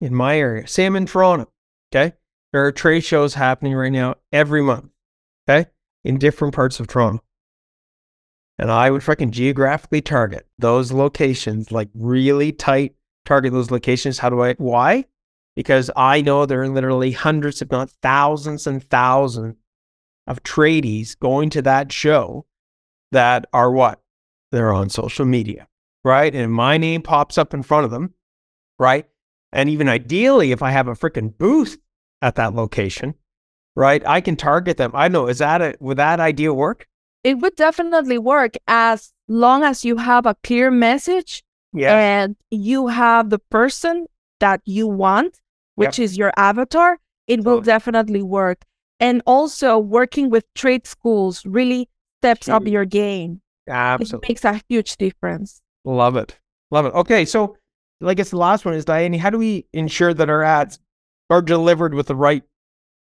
in 0.00 0.14
my 0.14 0.38
area. 0.38 0.66
Say 0.68 0.86
I'm 0.86 0.96
in 0.96 1.06
Toronto, 1.06 1.50
okay? 1.92 2.14
There 2.52 2.64
are 2.64 2.72
trade 2.72 3.00
shows 3.00 3.34
happening 3.34 3.74
right 3.74 3.90
now 3.90 4.16
every 4.32 4.62
month, 4.62 4.90
okay, 5.48 5.70
in 6.04 6.18
different 6.18 6.54
parts 6.54 6.78
of 6.78 6.86
Toronto. 6.86 7.22
And 8.58 8.70
I 8.70 8.90
would 8.90 9.02
freaking 9.02 9.30
geographically 9.30 10.02
target 10.02 10.46
those 10.58 10.92
locations, 10.92 11.72
like 11.72 11.88
really 11.94 12.52
tight 12.52 12.94
target 13.24 13.52
those 13.52 13.70
locations. 13.70 14.18
How 14.18 14.30
do 14.30 14.42
I? 14.42 14.54
Why? 14.54 15.06
Because 15.54 15.90
I 15.96 16.22
know 16.22 16.46
there 16.46 16.62
are 16.62 16.68
literally 16.68 17.12
hundreds, 17.12 17.60
if 17.60 17.70
not 17.70 17.90
thousands 18.02 18.66
and 18.66 18.82
thousands 18.88 19.56
of 20.26 20.42
tradies 20.42 21.18
going 21.18 21.50
to 21.50 21.62
that 21.62 21.92
show 21.92 22.46
that 23.10 23.46
are 23.52 23.70
what? 23.70 24.00
They're 24.50 24.72
on 24.72 24.88
social 24.88 25.24
media, 25.26 25.66
right? 26.04 26.34
And 26.34 26.52
my 26.52 26.78
name 26.78 27.02
pops 27.02 27.36
up 27.36 27.52
in 27.52 27.62
front 27.62 27.84
of 27.84 27.90
them, 27.90 28.14
right? 28.78 29.06
And 29.52 29.68
even 29.68 29.88
ideally, 29.88 30.52
if 30.52 30.62
I 30.62 30.70
have 30.70 30.88
a 30.88 30.92
freaking 30.94 31.36
booth 31.36 31.76
at 32.22 32.36
that 32.36 32.54
location, 32.54 33.14
right, 33.76 34.02
I 34.06 34.20
can 34.22 34.36
target 34.36 34.78
them. 34.78 34.92
I 34.94 35.08
know, 35.08 35.26
is 35.26 35.38
that 35.38 35.60
a, 35.60 35.76
would 35.80 35.98
that 35.98 36.20
idea 36.20 36.54
work? 36.54 36.86
It 37.24 37.38
would 37.38 37.56
definitely 37.56 38.18
work 38.18 38.54
as 38.66 39.12
long 39.28 39.62
as 39.64 39.84
you 39.84 39.98
have 39.98 40.24
a 40.24 40.36
clear 40.42 40.70
message 40.70 41.42
Yeah. 41.74 41.96
and 41.96 42.36
you 42.50 42.86
have 42.88 43.28
the 43.28 43.38
person 43.38 44.06
that 44.40 44.60
you 44.64 44.86
want, 44.88 45.40
which 45.74 45.98
is 45.98 46.16
your 46.16 46.32
avatar, 46.36 46.98
it 47.26 47.38
will 47.38 47.56
Totally. 47.56 47.66
definitely 47.66 48.22
work. 48.22 48.64
And 49.00 49.22
also, 49.26 49.78
working 49.78 50.30
with 50.30 50.44
trade 50.54 50.86
schools 50.86 51.44
really 51.44 51.88
steps 52.20 52.48
up 52.48 52.66
your 52.66 52.84
game. 52.84 53.40
Absolutely. 53.68 54.26
It 54.26 54.28
makes 54.28 54.44
a 54.44 54.60
huge 54.68 54.96
difference. 54.96 55.60
Love 55.84 56.16
it. 56.16 56.38
Love 56.70 56.86
it. 56.86 56.94
Okay. 56.94 57.24
So, 57.24 57.56
I 58.04 58.14
guess 58.14 58.30
the 58.30 58.36
last 58.36 58.64
one 58.64 58.74
is 58.74 58.84
Dayani, 58.84 59.18
how 59.18 59.30
do 59.30 59.38
we 59.38 59.66
ensure 59.72 60.14
that 60.14 60.30
our 60.30 60.42
ads 60.42 60.78
are 61.30 61.42
delivered 61.42 61.94
with 61.94 62.06
the 62.06 62.16
right 62.16 62.42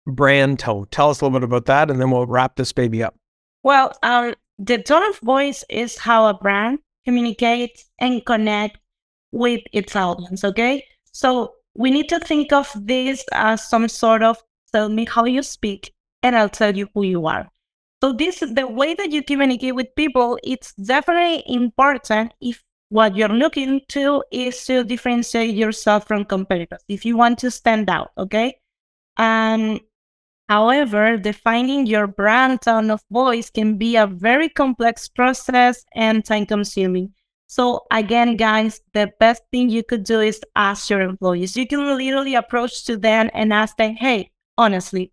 brand 0.07 0.59
tone? 0.59 0.87
Tell 0.91 1.09
us 1.09 1.21
a 1.21 1.25
little 1.25 1.39
bit 1.39 1.43
about 1.43 1.65
that 1.65 1.89
and 1.91 1.99
then 1.99 2.11
we'll 2.11 2.25
wrap 2.25 2.55
this 2.55 2.71
baby 2.71 3.03
up. 3.03 3.15
Well, 3.63 3.91
um, 4.03 4.35
the 4.59 4.81
tone 4.81 5.03
of 5.09 5.17
voice 5.19 5.63
is 5.69 5.97
how 5.97 6.27
a 6.27 6.33
brand 6.33 6.79
communicates 7.03 7.85
and 7.99 8.25
connects 8.25 8.79
with 9.31 9.61
its 9.73 9.95
audience. 9.95 10.43
Okay, 10.43 10.85
so 11.11 11.54
we 11.75 11.91
need 11.91 12.09
to 12.09 12.19
think 12.19 12.53
of 12.53 12.71
this 12.75 13.23
as 13.31 13.67
some 13.67 13.87
sort 13.87 14.23
of 14.23 14.41
tell 14.73 14.89
me 14.89 15.05
how 15.05 15.25
you 15.25 15.43
speak, 15.43 15.93
and 16.23 16.35
I'll 16.35 16.49
tell 16.49 16.75
you 16.75 16.87
who 16.93 17.03
you 17.03 17.27
are. 17.27 17.47
So 18.03 18.13
this 18.13 18.39
the 18.39 18.67
way 18.67 18.93
that 18.93 19.11
you 19.11 19.23
communicate 19.23 19.75
with 19.75 19.95
people. 19.95 20.37
It's 20.43 20.73
definitely 20.73 21.43
important 21.47 22.33
if 22.41 22.63
what 22.89 23.15
you're 23.15 23.29
looking 23.29 23.81
to 23.89 24.23
is 24.31 24.63
to 24.65 24.83
differentiate 24.83 25.55
yourself 25.55 26.07
from 26.07 26.25
competitors. 26.25 26.83
If 26.87 27.05
you 27.05 27.17
want 27.17 27.39
to 27.39 27.51
stand 27.51 27.89
out, 27.89 28.11
okay, 28.17 28.59
and 29.17 29.79
However, 30.47 31.17
defining 31.17 31.87
your 31.87 32.05
brand 32.05 32.61
tone 32.61 32.91
of 32.91 33.03
voice 33.09 33.49
can 33.49 33.79
be 33.79 33.95
a 33.95 34.05
very 34.05 34.47
complex 34.47 35.07
process 35.07 35.83
and 35.95 36.23
time 36.23 36.45
consuming. 36.45 37.14
So, 37.47 37.85
again, 37.91 38.37
guys, 38.37 38.81
the 38.93 39.11
best 39.19 39.43
thing 39.51 39.69
you 39.69 39.83
could 39.83 40.03
do 40.03 40.19
is 40.19 40.41
ask 40.55 40.89
your 40.89 41.01
employees. 41.01 41.55
You 41.55 41.67
can 41.67 41.97
literally 41.97 42.35
approach 42.35 42.85
to 42.85 42.97
them 42.97 43.29
and 43.33 43.53
ask 43.53 43.77
them, 43.77 43.95
hey, 43.95 44.31
honestly, 44.57 45.11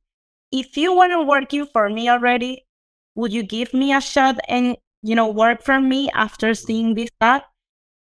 if 0.50 0.76
you 0.76 0.96
weren't 0.96 1.26
working 1.26 1.66
for 1.66 1.88
me 1.88 2.08
already, 2.08 2.66
would 3.14 3.32
you 3.32 3.42
give 3.42 3.74
me 3.74 3.92
a 3.92 4.00
shot 4.00 4.38
and, 4.48 4.76
you 5.02 5.14
know, 5.14 5.30
work 5.30 5.62
for 5.62 5.80
me 5.80 6.10
after 6.14 6.54
seeing 6.54 6.94
this 6.94 7.10
ad? 7.20 7.42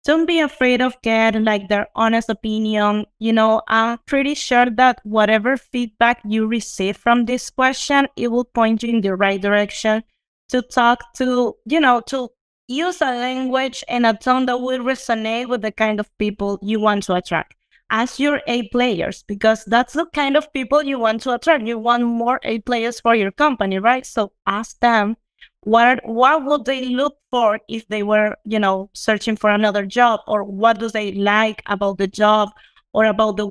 don't 0.05 0.27
be 0.27 0.39
afraid 0.39 0.81
of 0.81 1.01
getting 1.01 1.43
like 1.43 1.67
their 1.67 1.87
honest 1.95 2.29
opinion. 2.29 3.05
You 3.19 3.33
know, 3.33 3.63
I'm 3.67 3.97
pretty 4.05 4.35
sure 4.35 4.69
that 4.69 5.01
whatever 5.03 5.57
feedback 5.57 6.21
you 6.23 6.45
receive 6.47 6.95
from 6.95 7.25
this 7.25 7.49
question, 7.49 8.07
it 8.15 8.27
will 8.29 8.45
point 8.45 8.83
you 8.83 8.89
in 8.89 9.01
the 9.01 9.15
right 9.15 9.41
direction 9.41 10.03
to 10.49 10.61
talk 10.61 11.13
to, 11.15 11.55
you 11.65 11.79
know, 11.79 12.01
to 12.01 12.29
use 12.67 13.01
a 13.01 13.05
language 13.05 13.83
and 13.87 14.05
a 14.05 14.13
tone 14.13 14.45
that 14.47 14.59
will 14.59 14.79
resonate 14.79 15.47
with 15.47 15.61
the 15.61 15.71
kind 15.71 15.99
of 15.99 16.15
people 16.17 16.59
you 16.61 16.79
want 16.79 17.03
to 17.03 17.13
attract. 17.13 17.55
Ask 17.91 18.19
your 18.19 18.41
A 18.47 18.67
players 18.69 19.23
because 19.23 19.63
that's 19.65 19.93
the 19.93 20.07
kind 20.07 20.35
of 20.35 20.51
people 20.53 20.81
you 20.81 20.97
want 20.97 21.21
to 21.21 21.33
attract. 21.33 21.65
You 21.65 21.77
want 21.77 22.03
more 22.03 22.39
A 22.43 22.59
players 22.59 22.99
for 22.99 23.13
your 23.13 23.31
company, 23.31 23.77
right? 23.77 24.05
So 24.05 24.31
ask 24.47 24.79
them 24.79 25.17
what 25.61 25.99
what 26.05 26.45
would 26.45 26.65
they 26.65 26.85
look 26.85 27.17
for 27.31 27.59
if 27.67 27.87
they 27.87 28.03
were, 28.03 28.37
you 28.43 28.59
know, 28.59 28.89
searching 28.93 29.35
for 29.35 29.49
another 29.51 29.85
job, 29.85 30.21
or 30.27 30.43
what 30.43 30.79
do 30.79 30.89
they 30.89 31.11
like 31.13 31.61
about 31.67 31.97
the 31.97 32.07
job, 32.07 32.49
or 32.93 33.05
about 33.05 33.37
the 33.37 33.49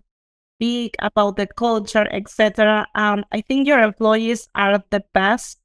week, 0.61 0.97
about 1.01 1.37
the 1.37 1.47
culture, 1.47 2.07
etc. 2.11 2.87
Um, 2.95 3.25
I 3.33 3.41
think 3.41 3.67
your 3.67 3.81
employees 3.81 4.49
are 4.55 4.83
the 4.91 5.05
best 5.13 5.61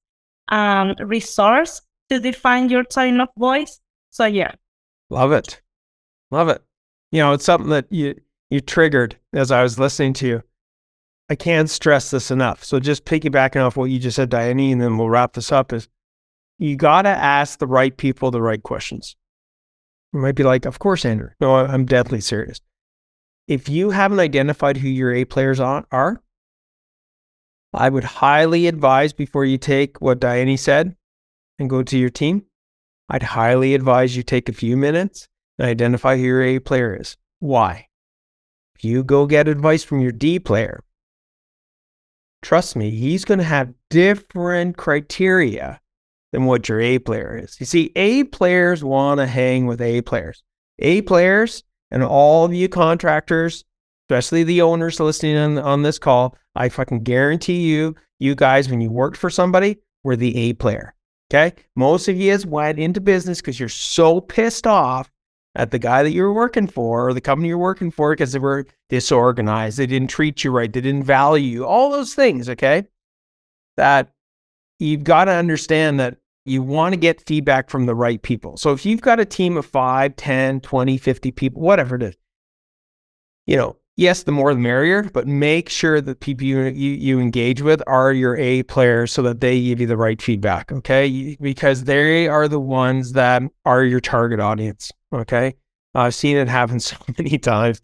um, 0.49 0.95
resource 0.99 1.81
to 2.09 2.19
define 2.19 2.69
your 2.69 2.83
tone 2.83 3.21
of 3.21 3.29
voice. 3.37 3.79
So 4.09 4.25
yeah, 4.25 4.53
love 5.09 5.31
it, 5.31 5.61
love 6.31 6.49
it. 6.49 6.63
You 7.11 7.21
know, 7.21 7.33
it's 7.33 7.45
something 7.45 7.69
that 7.69 7.87
you 7.89 8.19
you 8.49 8.61
triggered 8.61 9.17
as 9.33 9.51
I 9.51 9.63
was 9.63 9.79
listening 9.79 10.13
to 10.13 10.27
you. 10.27 10.43
I 11.29 11.35
can't 11.35 11.69
stress 11.69 12.09
this 12.09 12.31
enough. 12.31 12.63
So 12.63 12.79
just 12.79 13.05
piggybacking 13.05 13.63
off 13.63 13.77
what 13.77 13.91
you 13.91 13.99
just 13.99 14.15
said, 14.15 14.31
Dayani, 14.31 14.71
and 14.71 14.81
then 14.81 14.97
we'll 14.97 15.09
wrap 15.09 15.33
this 15.33 15.51
up. 15.51 15.71
Is 15.71 15.87
you 16.57 16.75
got 16.75 17.03
to 17.03 17.09
ask 17.09 17.59
the 17.59 17.67
right 17.67 17.95
people 17.95 18.31
the 18.31 18.41
right 18.41 18.61
questions. 18.61 19.15
You 20.11 20.19
might 20.19 20.35
be 20.35 20.43
like, 20.43 20.65
"Of 20.65 20.79
course, 20.79 21.05
Andrew." 21.05 21.29
No, 21.39 21.55
I'm 21.55 21.85
deadly 21.85 22.21
serious. 22.21 22.61
If 23.47 23.69
you 23.69 23.91
haven't 23.91 24.19
identified 24.19 24.77
who 24.77 24.89
your 24.89 25.13
A 25.13 25.25
players 25.25 25.59
are, 25.59 26.21
I 27.73 27.89
would 27.89 28.03
highly 28.03 28.67
advise 28.67 29.13
before 29.13 29.45
you 29.45 29.57
take 29.57 30.01
what 30.01 30.19
Dayani 30.19 30.57
said 30.57 30.95
and 31.59 31.69
go 31.69 31.83
to 31.83 31.97
your 31.97 32.09
team, 32.09 32.45
I'd 33.09 33.23
highly 33.23 33.75
advise 33.75 34.15
you 34.15 34.23
take 34.23 34.49
a 34.49 34.53
few 34.53 34.77
minutes 34.77 35.27
and 35.57 35.67
identify 35.67 36.15
who 36.15 36.23
your 36.23 36.41
A 36.41 36.59
player 36.59 36.95
is. 36.95 37.17
Why? 37.39 37.87
If 38.75 38.83
you 38.83 39.03
go 39.03 39.25
get 39.27 39.47
advice 39.47 39.83
from 39.83 39.99
your 39.99 40.13
D 40.13 40.39
player, 40.39 40.83
trust 42.41 42.75
me, 42.75 42.91
he's 42.91 43.25
going 43.25 43.39
to 43.39 43.43
have 43.43 43.73
different 43.89 44.77
criteria 44.77 45.81
than 46.31 46.45
what 46.45 46.69
your 46.69 46.79
A 46.79 46.99
player 46.99 47.37
is. 47.43 47.59
You 47.59 47.65
see, 47.65 47.91
A 47.95 48.23
players 48.25 48.83
want 48.83 49.19
to 49.19 49.27
hang 49.27 49.65
with 49.65 49.81
A 49.81 50.01
players. 50.01 50.43
A 50.79 51.01
players 51.01 51.63
and 51.91 52.03
all 52.03 52.45
of 52.45 52.53
you 52.53 52.69
contractors, 52.69 53.65
especially 54.05 54.43
the 54.43 54.61
owners 54.61 54.99
listening 54.99 55.37
on, 55.37 55.57
on 55.57 55.81
this 55.81 55.99
call, 55.99 56.37
I 56.55 56.69
fucking 56.69 57.03
guarantee 57.03 57.61
you, 57.61 57.95
you 58.19 58.35
guys, 58.35 58.69
when 58.69 58.79
you 58.79 58.91
worked 58.91 59.17
for 59.17 59.29
somebody, 59.29 59.79
were 60.03 60.15
the 60.15 60.35
A 60.37 60.53
player. 60.53 60.93
Okay. 61.31 61.55
Most 61.75 62.07
of 62.07 62.17
you 62.17 62.37
went 62.47 62.79
into 62.79 62.99
business 62.99 63.39
because 63.39 63.59
you're 63.59 63.69
so 63.69 64.19
pissed 64.19 64.65
off 64.65 65.11
at 65.55 65.71
the 65.71 65.79
guy 65.79 66.03
that 66.03 66.11
you 66.11 66.23
were 66.23 66.33
working 66.33 66.67
for 66.67 67.07
or 67.07 67.13
the 67.13 67.21
company 67.21 67.49
you're 67.49 67.57
working 67.57 67.91
for 67.91 68.11
because 68.11 68.31
they 68.31 68.39
were 68.39 68.65
disorganized. 68.89 69.77
They 69.77 69.85
didn't 69.85 70.09
treat 70.09 70.43
you 70.43 70.51
right. 70.51 70.71
They 70.71 70.81
didn't 70.81 71.03
value 71.03 71.45
you. 71.45 71.65
All 71.65 71.91
those 71.91 72.15
things. 72.15 72.49
Okay. 72.49 72.85
That 73.77 74.11
you've 74.79 75.03
got 75.03 75.25
to 75.25 75.31
understand 75.31 75.99
that 75.99 76.17
you 76.45 76.63
want 76.63 76.93
to 76.93 76.99
get 76.99 77.25
feedback 77.27 77.69
from 77.69 77.85
the 77.85 77.93
right 77.93 78.21
people. 78.21 78.57
So 78.57 78.71
if 78.71 78.85
you've 78.85 79.01
got 79.01 79.19
a 79.19 79.25
team 79.25 79.55
of 79.55 79.65
5, 79.65 80.15
10, 80.15 80.61
20, 80.61 80.97
50 80.97 81.31
people, 81.31 81.61
whatever 81.61 81.95
it 81.95 82.03
is, 82.03 82.15
you 83.45 83.55
know, 83.55 83.75
yes, 83.99 84.23
the 84.23 84.31
more 84.31 84.53
the 84.53 84.59
merrier, 84.59 85.03
but 85.03 85.27
make 85.27 85.69
sure 85.69 85.99
that 85.99 86.21
people 86.21 86.45
you, 86.45 86.61
you, 86.63 86.91
you 86.91 87.19
engage 87.19 87.61
with 87.61 87.83
are 87.85 88.13
your 88.13 88.37
A 88.37 88.63
players 88.63 89.11
so 89.11 89.21
that 89.23 89.41
they 89.41 89.61
give 89.61 89.81
you 89.81 89.87
the 89.87 89.97
right 89.97 90.21
feedback. 90.21 90.71
Okay. 90.71 91.37
Because 91.39 91.83
they 91.83 92.27
are 92.27 92.47
the 92.47 92.59
ones 92.59 93.13
that 93.13 93.43
are 93.65 93.83
your 93.83 93.99
target 93.99 94.39
audience. 94.39 94.91
Okay. 95.13 95.55
I've 95.93 96.15
seen 96.15 96.37
it 96.37 96.47
happen 96.47 96.79
so 96.79 96.95
many 97.17 97.37
times, 97.37 97.81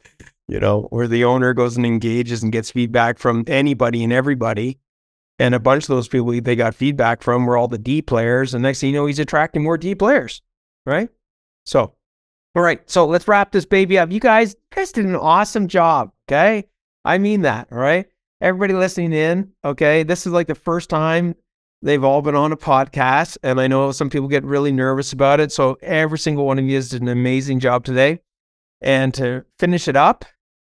you 0.47 0.59
know, 0.59 0.83
where 0.89 1.07
the 1.07 1.25
owner 1.25 1.53
goes 1.53 1.75
and 1.75 1.85
engages 1.85 2.41
and 2.41 2.51
gets 2.51 2.71
feedback 2.71 3.19
from 3.19 3.43
anybody 3.47 4.03
and 4.03 4.13
everybody. 4.13 4.79
And 5.37 5.53
a 5.53 5.59
bunch 5.59 5.83
of 5.83 5.89
those 5.89 6.07
people 6.07 6.31
they 6.41 6.55
got 6.55 6.73
feedback 6.75 7.21
from 7.21 7.45
were 7.45 7.57
all 7.57 7.67
the 7.67 7.77
D 7.77 8.01
players. 8.01 8.53
And 8.53 8.63
next 8.63 8.79
thing 8.79 8.91
you 8.91 8.95
know, 8.95 9.05
he's 9.05 9.19
attracting 9.19 9.63
more 9.63 9.77
D 9.77 9.93
players. 9.93 10.41
Right. 10.85 11.09
So 11.65 11.94
all 12.55 12.61
right, 12.61 12.89
so 12.89 13.05
let's 13.05 13.27
wrap 13.27 13.51
this 13.51 13.65
baby 13.65 13.99
up. 13.99 14.11
You 14.11 14.19
guys, 14.19 14.53
you 14.53 14.75
guys 14.75 14.91
did 14.91 15.05
an 15.05 15.15
awesome 15.15 15.67
job. 15.67 16.11
Okay, 16.27 16.65
I 17.03 17.17
mean 17.17 17.41
that. 17.41 17.67
All 17.71 17.77
right, 17.77 18.05
everybody 18.39 18.73
listening 18.73 19.13
in. 19.13 19.51
Okay, 19.63 20.03
this 20.03 20.25
is 20.25 20.31
like 20.31 20.47
the 20.47 20.55
first 20.55 20.89
time 20.89 21.35
they've 21.81 22.03
all 22.03 22.21
been 22.21 22.35
on 22.35 22.53
a 22.53 22.57
podcast, 22.57 23.37
and 23.43 23.59
I 23.59 23.67
know 23.67 23.91
some 23.91 24.09
people 24.09 24.29
get 24.29 24.45
really 24.45 24.71
nervous 24.71 25.11
about 25.11 25.41
it. 25.41 25.51
So 25.51 25.77
every 25.81 26.17
single 26.17 26.45
one 26.45 26.57
of 26.57 26.65
you 26.65 26.81
did 26.81 27.01
an 27.01 27.09
amazing 27.09 27.59
job 27.59 27.83
today. 27.83 28.21
And 28.81 29.13
to 29.15 29.45
finish 29.59 29.87
it 29.87 29.95
up, 29.95 30.25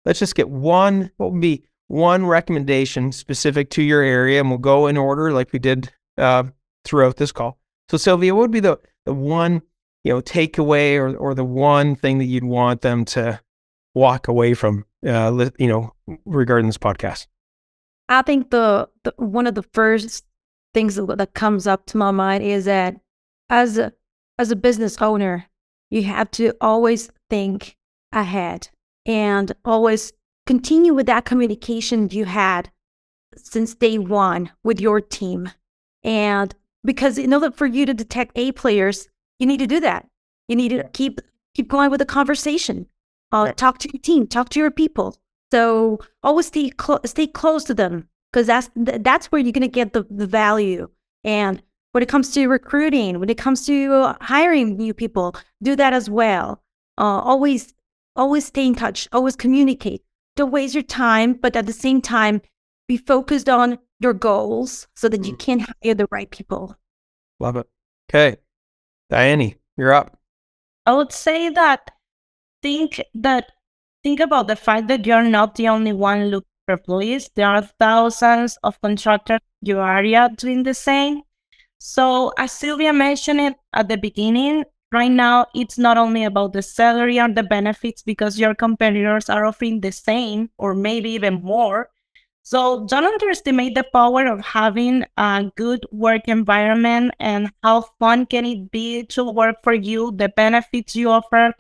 let's 0.04 0.18
just 0.18 0.34
get 0.34 0.48
one. 0.48 1.10
What 1.16 1.32
would 1.32 1.40
be 1.40 1.64
one 1.88 2.26
recommendation 2.26 3.12
specific 3.12 3.70
to 3.70 3.82
your 3.82 4.02
area, 4.02 4.40
and 4.40 4.48
we'll 4.48 4.58
go 4.58 4.86
in 4.86 4.96
order 4.96 5.32
like 5.32 5.52
we 5.52 5.58
did 5.58 5.92
uh, 6.16 6.44
throughout 6.84 7.16
this 7.16 7.32
call. 7.32 7.58
So 7.90 7.98
Silvia, 7.98 8.34
what 8.34 8.42
would 8.42 8.50
be 8.50 8.60
the 8.60 8.78
the 9.04 9.12
one 9.12 9.60
you 10.04 10.12
know 10.12 10.20
takeaway 10.20 10.96
or 10.96 11.16
or 11.16 11.34
the 11.34 11.44
one 11.44 11.96
thing 11.96 12.18
that 12.18 12.26
you'd 12.26 12.44
want 12.44 12.82
them 12.82 13.04
to 13.06 13.40
walk 13.94 14.28
away 14.28 14.54
from 14.54 14.84
uh, 15.06 15.50
you 15.58 15.66
know 15.66 15.92
regarding 16.24 16.66
this 16.66 16.78
podcast? 16.78 17.26
I 18.08 18.22
think 18.22 18.50
the, 18.50 18.88
the 19.02 19.14
one 19.16 19.46
of 19.46 19.54
the 19.54 19.62
first 19.62 20.24
things 20.74 20.96
that, 20.96 21.30
comes 21.34 21.66
up 21.66 21.86
to 21.86 21.96
my 21.96 22.10
mind 22.10 22.44
is 22.44 22.66
that 22.66 22.96
as 23.48 23.78
a 23.78 23.92
as 24.38 24.50
a 24.50 24.56
business 24.56 25.00
owner 25.00 25.46
you 25.90 26.02
have 26.02 26.30
to 26.32 26.52
always 26.60 27.10
think 27.30 27.76
ahead 28.12 28.68
and 29.06 29.52
always 29.64 30.12
continue 30.46 30.94
with 30.94 31.06
that 31.06 31.24
communication 31.24 32.08
you 32.10 32.24
had 32.24 32.70
since 33.36 33.74
day 33.74 33.98
one 33.98 34.50
with 34.62 34.80
your 34.80 35.00
team. 35.00 35.50
And 36.02 36.54
because 36.84 37.18
in 37.18 37.32
order 37.32 37.50
for 37.50 37.66
you 37.66 37.86
to 37.86 37.94
detect 37.94 38.32
a 38.36 38.52
players 38.52 39.08
you 39.44 39.48
need 39.48 39.60
to 39.60 39.66
do 39.66 39.80
that. 39.80 40.08
You 40.48 40.56
need 40.56 40.70
to 40.70 40.84
keep 40.94 41.20
keep 41.54 41.68
going 41.68 41.90
with 41.90 41.98
the 41.98 42.06
conversation. 42.06 42.86
Uh, 43.30 43.52
talk 43.52 43.76
to 43.78 43.90
your 43.92 44.00
team, 44.00 44.26
talk 44.26 44.48
to 44.48 44.58
your 44.58 44.70
people. 44.70 45.18
So 45.52 45.98
always 46.22 46.46
stay 46.46 46.70
clo- 46.70 47.04
stay 47.04 47.26
close 47.26 47.64
to 47.64 47.74
them 47.74 48.08
because 48.32 48.46
that's 48.46 48.70
that's 48.74 49.26
where 49.30 49.42
you're 49.42 49.52
gonna 49.52 49.68
get 49.68 49.92
the, 49.92 50.06
the 50.10 50.26
value. 50.26 50.88
And 51.24 51.62
when 51.92 52.02
it 52.02 52.08
comes 52.08 52.30
to 52.32 52.48
recruiting, 52.48 53.20
when 53.20 53.28
it 53.28 53.36
comes 53.36 53.66
to 53.66 54.14
hiring 54.22 54.78
new 54.78 54.94
people, 54.94 55.36
do 55.62 55.76
that 55.76 55.92
as 55.92 56.08
well. 56.08 56.62
Uh, 56.96 57.20
always 57.20 57.74
always 58.16 58.46
stay 58.46 58.66
in 58.66 58.74
touch. 58.74 59.08
Always 59.12 59.36
communicate. 59.36 60.02
Don't 60.36 60.52
waste 60.52 60.74
your 60.74 60.82
time, 60.82 61.34
but 61.34 61.54
at 61.54 61.66
the 61.66 61.72
same 61.72 62.00
time, 62.00 62.40
be 62.88 62.96
focused 62.96 63.50
on 63.50 63.78
your 64.00 64.14
goals 64.14 64.88
so 64.96 65.10
that 65.10 65.26
you 65.26 65.34
mm. 65.34 65.38
can 65.38 65.58
hire 65.60 65.94
the 65.94 66.08
right 66.10 66.30
people. 66.30 66.76
Love 67.40 67.56
it. 67.56 67.66
Okay. 68.08 68.38
Dayani, 69.10 69.56
you're 69.76 69.92
up. 69.92 70.18
I 70.86 70.94
would 70.94 71.12
say 71.12 71.48
that 71.50 71.90
think 72.62 73.00
that 73.14 73.52
think 74.02 74.20
about 74.20 74.48
the 74.48 74.56
fact 74.56 74.88
that 74.88 75.06
you're 75.06 75.22
not 75.22 75.54
the 75.54 75.68
only 75.68 75.92
one 75.92 76.28
looking 76.28 76.48
for 76.66 76.72
employees. 76.74 77.30
There 77.34 77.48
are 77.48 77.62
thousands 77.78 78.58
of 78.62 78.80
contractors 78.80 79.40
in 79.62 79.68
your 79.68 79.88
area 79.88 80.30
doing 80.36 80.62
the 80.62 80.74
same. 80.74 81.22
So 81.78 82.32
as 82.38 82.52
Silvia 82.52 82.92
mentioned 82.92 83.40
it 83.40 83.54
at 83.74 83.88
the 83.88 83.96
beginning, 83.96 84.64
right 84.92 85.10
now 85.10 85.46
it's 85.54 85.78
not 85.78 85.98
only 85.98 86.24
about 86.24 86.52
the 86.52 86.62
salary 86.62 87.20
or 87.20 87.28
the 87.28 87.42
benefits 87.42 88.02
because 88.02 88.38
your 88.38 88.54
competitors 88.54 89.28
are 89.28 89.44
offering 89.44 89.80
the 89.80 89.92
same 89.92 90.50
or 90.58 90.74
maybe 90.74 91.10
even 91.10 91.42
more. 91.42 91.90
So 92.46 92.86
don't 92.86 93.04
underestimate 93.04 93.74
the 93.74 93.86
power 93.90 94.26
of 94.26 94.44
having 94.44 95.04
a 95.16 95.50
good 95.56 95.86
work 95.90 96.28
environment 96.28 97.14
and 97.18 97.50
how 97.62 97.86
fun 97.98 98.26
can 98.26 98.44
it 98.44 98.70
be 98.70 99.04
to 99.06 99.24
work 99.24 99.56
for 99.64 99.72
you, 99.72 100.12
the 100.12 100.28
benefits 100.28 100.94
you 100.94 101.08
offer 101.08 101.54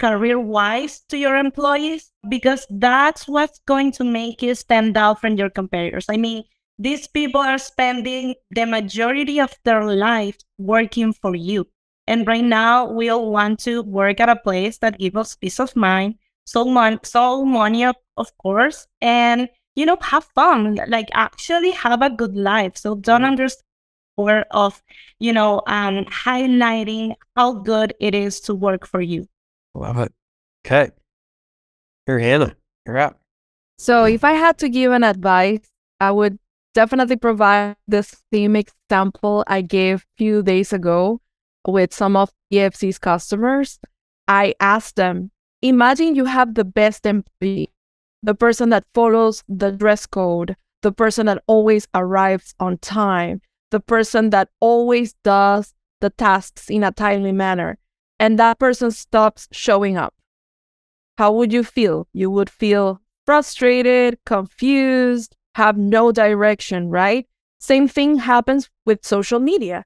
career 0.00 0.40
wise 0.40 1.02
to 1.10 1.18
your 1.18 1.36
employees, 1.36 2.10
because 2.30 2.66
that's 2.70 3.28
what's 3.28 3.60
going 3.66 3.92
to 3.92 4.04
make 4.04 4.40
you 4.40 4.54
stand 4.54 4.96
out 4.96 5.20
from 5.20 5.36
your 5.36 5.50
competitors. 5.50 6.06
I 6.08 6.16
mean, 6.16 6.44
these 6.78 7.06
people 7.06 7.42
are 7.42 7.58
spending 7.58 8.34
the 8.50 8.64
majority 8.64 9.38
of 9.38 9.54
their 9.64 9.84
life 9.84 10.38
working 10.56 11.12
for 11.12 11.36
you. 11.36 11.68
And 12.06 12.26
right 12.26 12.42
now, 12.42 12.90
we 12.90 13.10
all 13.10 13.30
want 13.30 13.60
to 13.60 13.82
work 13.82 14.18
at 14.18 14.30
a 14.30 14.36
place 14.36 14.78
that 14.78 14.98
gives 14.98 15.14
us 15.14 15.36
peace 15.36 15.60
of 15.60 15.76
mind, 15.76 16.14
so, 16.46 16.64
mon- 16.64 17.04
so 17.04 17.44
money, 17.44 17.84
of, 17.84 17.96
of 18.16 18.36
course, 18.38 18.88
and 19.00 19.48
you 19.74 19.86
know, 19.86 19.96
have 20.00 20.24
fun, 20.34 20.78
like 20.88 21.08
actually 21.14 21.70
have 21.70 22.02
a 22.02 22.10
good 22.10 22.36
life. 22.36 22.76
So 22.76 22.94
don't 22.94 23.24
understand 23.24 23.64
or 24.16 24.44
of, 24.50 24.82
you 25.18 25.32
know, 25.32 25.62
um, 25.66 26.04
highlighting 26.04 27.14
how 27.36 27.54
good 27.54 27.94
it 28.00 28.14
is 28.14 28.40
to 28.40 28.54
work 28.54 28.86
for 28.86 29.00
you. 29.00 29.26
Love 29.74 29.98
it. 29.98 30.12
Okay. 30.66 30.90
Here, 32.06 32.18
Hannah, 32.18 32.56
you're 32.86 32.98
up. 32.98 33.20
So, 33.78 34.04
if 34.04 34.22
I 34.22 34.32
had 34.32 34.58
to 34.58 34.68
give 34.68 34.92
an 34.92 35.02
advice, 35.02 35.60
I 35.98 36.10
would 36.10 36.38
definitely 36.74 37.16
provide 37.16 37.76
the 37.88 38.02
same 38.32 38.56
example 38.56 39.44
I 39.46 39.62
gave 39.62 40.02
a 40.02 40.16
few 40.18 40.42
days 40.42 40.72
ago 40.72 41.20
with 41.66 41.92
some 41.92 42.16
of 42.16 42.30
PFC's 42.52 42.98
customers. 42.98 43.78
I 44.28 44.54
asked 44.60 44.96
them, 44.96 45.30
imagine 45.62 46.14
you 46.14 46.26
have 46.26 46.54
the 46.54 46.64
best 46.64 47.06
employee, 47.06 47.70
the 48.22 48.34
person 48.34 48.70
that 48.70 48.84
follows 48.94 49.42
the 49.48 49.70
dress 49.70 50.06
code, 50.06 50.56
the 50.82 50.92
person 50.92 51.26
that 51.26 51.42
always 51.46 51.88
arrives 51.94 52.54
on 52.60 52.78
time, 52.78 53.40
the 53.70 53.80
person 53.80 54.30
that 54.30 54.48
always 54.60 55.14
does 55.24 55.74
the 56.00 56.10
tasks 56.10 56.68
in 56.68 56.84
a 56.84 56.92
timely 56.92 57.32
manner, 57.32 57.78
and 58.18 58.38
that 58.38 58.58
person 58.58 58.90
stops 58.90 59.48
showing 59.52 59.96
up. 59.96 60.14
How 61.18 61.32
would 61.32 61.52
you 61.52 61.62
feel? 61.62 62.08
You 62.12 62.30
would 62.30 62.50
feel 62.50 63.00
frustrated, 63.26 64.18
confused, 64.26 65.36
have 65.54 65.76
no 65.76 66.12
direction, 66.12 66.88
right? 66.88 67.26
Same 67.60 67.86
thing 67.86 68.16
happens 68.16 68.68
with 68.86 69.04
social 69.04 69.38
media. 69.38 69.84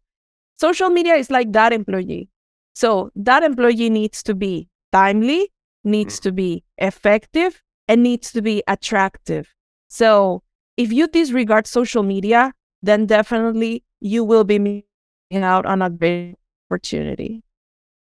Social 0.59 0.89
media 0.89 1.15
is 1.15 1.31
like 1.31 1.53
that 1.53 1.73
employee. 1.73 2.31
So 2.75 3.11
that 3.17 3.43
employee 3.43 3.91
needs 3.91 4.23
to 4.25 4.35
be 4.35 4.69
timely, 4.93 5.53
needs 5.85 6.19
mm. 6.19 6.23
to 6.23 6.33
be 6.33 6.65
effective, 6.79 7.63
and 7.89 8.03
needs 8.03 8.33
to 8.33 8.43
be 8.43 8.63
attractive. 8.67 9.55
So 9.89 10.43
if 10.77 10.93
you 10.93 11.09
disregard 11.09 11.67
social 11.67 12.03
media, 12.03 12.53
then 12.83 13.07
definitely 13.07 13.85
you 14.01 14.25
will 14.25 14.45
be 14.45 14.59
missing 14.59 14.85
out 15.33 15.67
on 15.67 15.83
a 15.83 15.91
great 15.91 16.37
opportunity. 16.69 17.43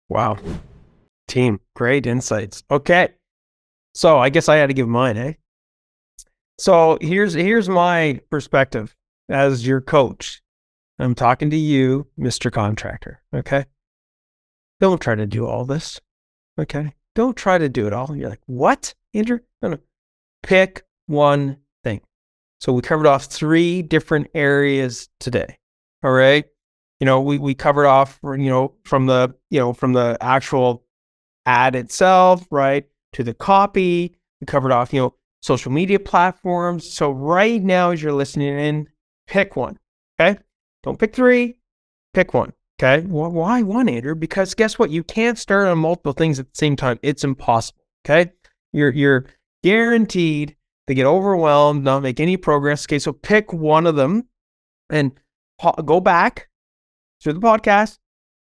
Wow. 0.09 0.37
Team, 1.27 1.59
great 1.75 2.05
insights. 2.05 2.63
Okay. 2.69 3.09
So 3.93 4.19
I 4.19 4.29
guess 4.29 4.49
I 4.49 4.57
had 4.57 4.67
to 4.67 4.73
give 4.73 4.87
mine, 4.87 5.17
eh? 5.17 5.33
So 6.57 6.97
here's 6.99 7.33
here's 7.33 7.69
my 7.69 8.19
perspective 8.29 8.95
as 9.29 9.65
your 9.65 9.81
coach. 9.81 10.41
I'm 10.99 11.15
talking 11.15 11.49
to 11.51 11.55
you, 11.55 12.07
Mr. 12.19 12.51
Contractor. 12.51 13.21
Okay. 13.33 13.65
Don't 14.79 14.99
try 14.99 15.15
to 15.15 15.25
do 15.25 15.45
all 15.45 15.65
this. 15.65 15.99
Okay. 16.59 16.93
Don't 17.19 17.35
try 17.35 17.57
to 17.57 17.67
do 17.67 17.85
it 17.85 17.91
all. 17.91 18.15
You're 18.15 18.29
like, 18.29 18.39
what, 18.45 18.93
Andrew? 19.13 19.39
No, 19.61 19.71
no. 19.71 19.79
Pick 20.41 20.83
one 21.07 21.57
thing. 21.83 21.99
So 22.61 22.71
we 22.71 22.81
covered 22.81 23.07
off 23.07 23.25
three 23.25 23.81
different 23.81 24.27
areas 24.33 25.09
today. 25.19 25.57
All 26.01 26.13
right. 26.13 26.45
You 27.01 27.05
know, 27.05 27.19
we, 27.19 27.37
we 27.37 27.55
covered 27.55 27.87
off, 27.87 28.21
you 28.23 28.49
know, 28.49 28.73
from 28.85 29.07
the, 29.07 29.35
you 29.49 29.59
know, 29.59 29.73
from 29.73 29.91
the 29.91 30.17
actual 30.21 30.85
ad 31.45 31.75
itself, 31.75 32.47
right, 32.51 32.87
to 33.11 33.25
the 33.25 33.33
copy. 33.33 34.15
We 34.39 34.45
covered 34.45 34.71
off, 34.71 34.93
you 34.93 35.01
know, 35.01 35.13
social 35.41 35.73
media 35.73 35.99
platforms. 35.99 36.89
So 36.89 37.11
right 37.11 37.61
now, 37.61 37.91
as 37.91 38.01
you're 38.01 38.13
listening 38.13 38.57
in, 38.57 38.87
pick 39.27 39.57
one. 39.57 39.77
Okay. 40.17 40.39
Don't 40.83 40.97
pick 40.97 41.13
three, 41.13 41.57
pick 42.13 42.33
one. 42.33 42.53
Okay. 42.81 43.05
Well, 43.05 43.29
why 43.31 43.61
one, 43.61 43.89
Andrew? 43.89 44.15
Because 44.15 44.55
guess 44.55 44.79
what? 44.79 44.89
You 44.89 45.03
can't 45.03 45.37
start 45.37 45.67
on 45.67 45.79
multiple 45.79 46.13
things 46.13 46.39
at 46.39 46.45
the 46.45 46.57
same 46.57 46.75
time. 46.77 46.97
It's 47.01 47.25
impossible. 47.25 47.81
Okay. 48.05 48.31
You're 48.71 48.91
you're 48.91 49.25
guaranteed 49.63 50.55
to 50.87 50.93
get 50.93 51.05
overwhelmed, 51.05 51.83
not 51.83 52.03
make 52.03 52.19
any 52.19 52.37
progress. 52.37 52.85
Okay. 52.85 52.99
So 52.99 53.11
pick 53.11 53.51
one 53.51 53.85
of 53.85 53.95
them 53.95 54.27
and 54.89 55.11
po- 55.59 55.73
go 55.83 55.99
back 55.99 56.47
through 57.21 57.33
the 57.33 57.41
podcast, 57.41 57.97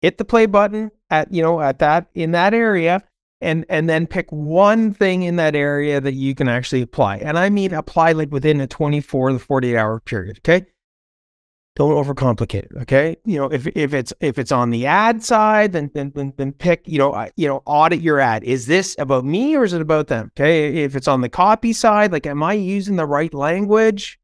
hit 0.02 0.20
the 0.20 0.26
play 0.26 0.46
button 0.46 0.92
at 1.10 1.34
you 1.34 1.42
know 1.42 1.60
at 1.60 1.80
that 1.80 2.08
in 2.14 2.32
that 2.32 2.54
area 2.54 3.04
and 3.42 3.66
and 3.70 3.90
then 3.90 4.06
pick 4.06 4.32
one 4.32 4.94
thing 4.94 5.24
in 5.24 5.38
that 5.38 5.56
area 5.56 6.00
that 6.00 6.14
you 6.14 6.36
can 6.36 6.48
actually 6.48 6.84
apply. 6.84 7.18
And 7.18 7.40
I 7.40 7.50
mean 7.50 7.74
apply 7.74 8.12
like 8.12 8.32
within 8.32 8.62
a 8.62 8.68
24 8.68 9.32
to 9.32 9.40
48 9.40 9.76
hour 9.76 10.00
period. 10.00 10.38
Okay. 10.40 10.68
Don't 11.76 11.92
overcomplicate 11.92 12.66
it. 12.66 12.72
Okay. 12.82 13.16
You 13.26 13.38
know, 13.38 13.46
if 13.46 13.66
if 13.68 13.94
it's 13.94 14.12
if 14.20 14.38
it's 14.38 14.52
on 14.52 14.72
the 14.72 14.86
ad 14.86 15.24
side, 15.24 15.72
then 15.72 15.90
then 15.94 16.12
then, 16.14 16.34
then 16.38 16.52
pick, 16.52 16.86
you 16.86 16.98
know, 16.98 17.28
you 17.38 17.48
know, 17.48 17.64
audit 17.66 18.02
your 18.02 18.20
ad. 18.20 18.44
Is 18.44 18.68
this 18.68 18.96
about 19.00 19.24
me 19.24 19.56
or 19.56 19.64
is 19.64 19.72
it 19.72 19.82
about 19.82 20.08
them? 20.08 20.32
Okay. 20.38 20.84
If 20.84 20.96
it's 20.96 21.08
on 21.08 21.22
the 21.22 21.30
copy 21.30 21.72
side, 21.72 22.12
like 22.12 22.26
am 22.26 22.44
I 22.44 22.54
using 22.54 22.98
the 22.98 23.06
right 23.06 23.34
language? 23.34 24.20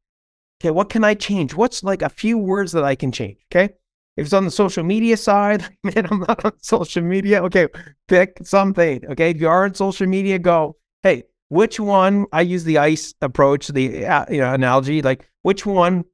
Okay, 0.60 0.70
what 0.70 0.90
can 0.90 1.04
I 1.04 1.14
change? 1.14 1.54
What's 1.54 1.82
like 1.84 2.02
a 2.02 2.08
few 2.08 2.36
words 2.36 2.72
that 2.72 2.84
I 2.84 2.96
can 2.96 3.12
change? 3.12 3.38
Okay. 3.50 3.74
If 4.16 4.26
it's 4.26 4.32
on 4.32 4.44
the 4.44 4.50
social 4.50 4.82
media 4.82 5.16
side, 5.16 5.64
man, 5.84 6.08
I'm 6.10 6.20
not 6.20 6.44
on 6.44 6.52
social 6.60 7.02
media. 7.02 7.42
Okay, 7.44 7.68
pick 8.08 8.38
something. 8.42 9.04
Okay, 9.10 9.30
if 9.30 9.40
you 9.40 9.48
are 9.48 9.64
on 9.64 9.74
social 9.74 10.08
media, 10.08 10.38
go. 10.38 10.76
Hey, 11.04 11.22
which 11.48 11.78
one? 11.78 12.26
I 12.32 12.40
use 12.40 12.64
the 12.64 12.78
ice 12.78 13.14
approach, 13.22 13.68
the 13.68 14.04
uh, 14.04 14.26
you 14.28 14.40
know 14.40 14.52
analogy. 14.52 15.00
Like 15.00 15.30
which 15.42 15.64
one 15.64 16.04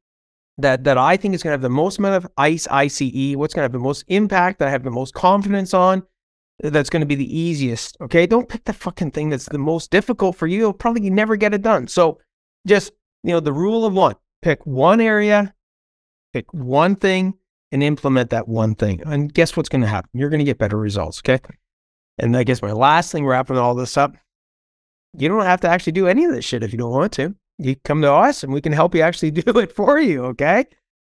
that 0.59 0.85
that 0.85 0.99
I 0.99 1.17
think 1.17 1.35
is 1.35 1.43
going 1.43 1.51
to 1.51 1.55
have 1.55 1.63
the 1.63 1.69
most 1.69 1.99
amount 1.99 2.17
of 2.17 2.31
ice, 2.37 2.67
ICE. 2.71 3.37
What's 3.37 3.55
going 3.55 3.63
to 3.63 3.65
have 3.65 3.73
the 3.73 3.79
most 3.79 4.05
impact? 4.09 4.59
That 4.59 4.69
I 4.69 4.71
have 4.71 4.85
the 4.85 4.91
most 4.91 5.15
confidence 5.15 5.75
on. 5.75 6.03
Uh, 6.63 6.71
that's 6.71 6.91
going 6.91 7.01
to 7.01 7.07
be 7.07 7.17
the 7.17 7.39
easiest. 7.39 7.97
Okay, 8.01 8.27
don't 8.27 8.49
pick 8.49 8.65
the 8.65 8.73
fucking 8.73 9.11
thing 9.11 9.31
that's 9.31 9.49
the 9.49 9.59
most 9.59 9.91
difficult 9.91 10.37
for 10.37 10.47
you. 10.47 10.59
You'll 10.59 10.73
probably 10.73 11.11
never 11.11 11.37
get 11.37 11.55
it 11.55 11.63
done. 11.63 11.89
So 11.89 12.19
just 12.67 12.93
you 13.23 13.33
know 13.33 13.41
the 13.41 13.53
rule 13.53 13.85
of 13.85 13.95
one: 13.95 14.15
pick 14.43 14.65
one 14.65 15.01
area, 15.01 15.55
pick 16.33 16.53
one 16.53 16.97
thing 16.97 17.35
and 17.73 17.83
implement 17.83 18.31
that 18.31 18.47
one 18.47 18.77
thing. 18.77 19.03
And 19.05 19.35
guess 19.35 19.57
what's 19.57 19.69
going 19.69 19.83
to 19.83 19.89
happen? 19.89 20.11
You're 20.15 20.31
going 20.31 20.39
to 20.39 20.45
get 20.45 20.59
better 20.59 20.77
results. 20.77 21.21
Okay. 21.27 21.41
And 22.19 22.37
I 22.37 22.45
guess 22.45 22.63
my 22.63 22.71
last 22.71 23.11
thing, 23.11 23.27
wrapping 23.27 23.59
all 23.59 23.75
this 23.75 23.97
up, 23.97 24.15
you 25.19 25.29
don't 25.29 25.45
have 25.45 25.61
to 25.63 25.69
actually 25.69 25.93
do 25.93 26.07
any 26.07 26.25
of 26.25 26.33
this 26.33 26.45
shit 26.45 26.63
if 26.63 26.71
you 26.71 26.79
don't 26.79 26.93
want 26.93 27.13
to. 27.15 27.35
You 27.59 27.77
come 27.77 28.03
to 28.03 28.13
us 28.13 28.43
and 28.43 28.53
we 28.53 28.61
can 28.61 28.73
help 28.73 28.95
you 28.95 29.03
actually 29.03 29.31
do 29.33 29.59
it 29.59 29.73
for 29.73 29.99
you. 29.99 30.25
Okay. 30.27 30.67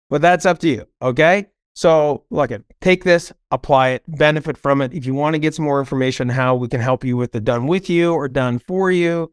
But 0.08 0.22
that's 0.22 0.46
up 0.46 0.58
to 0.60 0.68
you. 0.68 0.86
Okay. 1.00 1.46
So 1.74 2.24
look 2.30 2.50
at 2.50 2.62
take 2.80 3.04
this, 3.04 3.32
apply 3.50 3.90
it, 3.90 4.02
benefit 4.08 4.56
from 4.56 4.82
it. 4.82 4.92
If 4.92 5.06
you 5.06 5.14
want 5.14 5.34
to 5.34 5.38
get 5.38 5.54
some 5.54 5.64
more 5.64 5.78
information 5.78 6.28
on 6.28 6.36
how 6.36 6.54
we 6.56 6.68
can 6.68 6.80
help 6.80 7.04
you 7.04 7.16
with 7.16 7.32
the 7.32 7.40
done 7.40 7.66
with 7.66 7.88
you 7.88 8.12
or 8.12 8.28
done 8.28 8.58
for 8.58 8.90
you, 8.90 9.32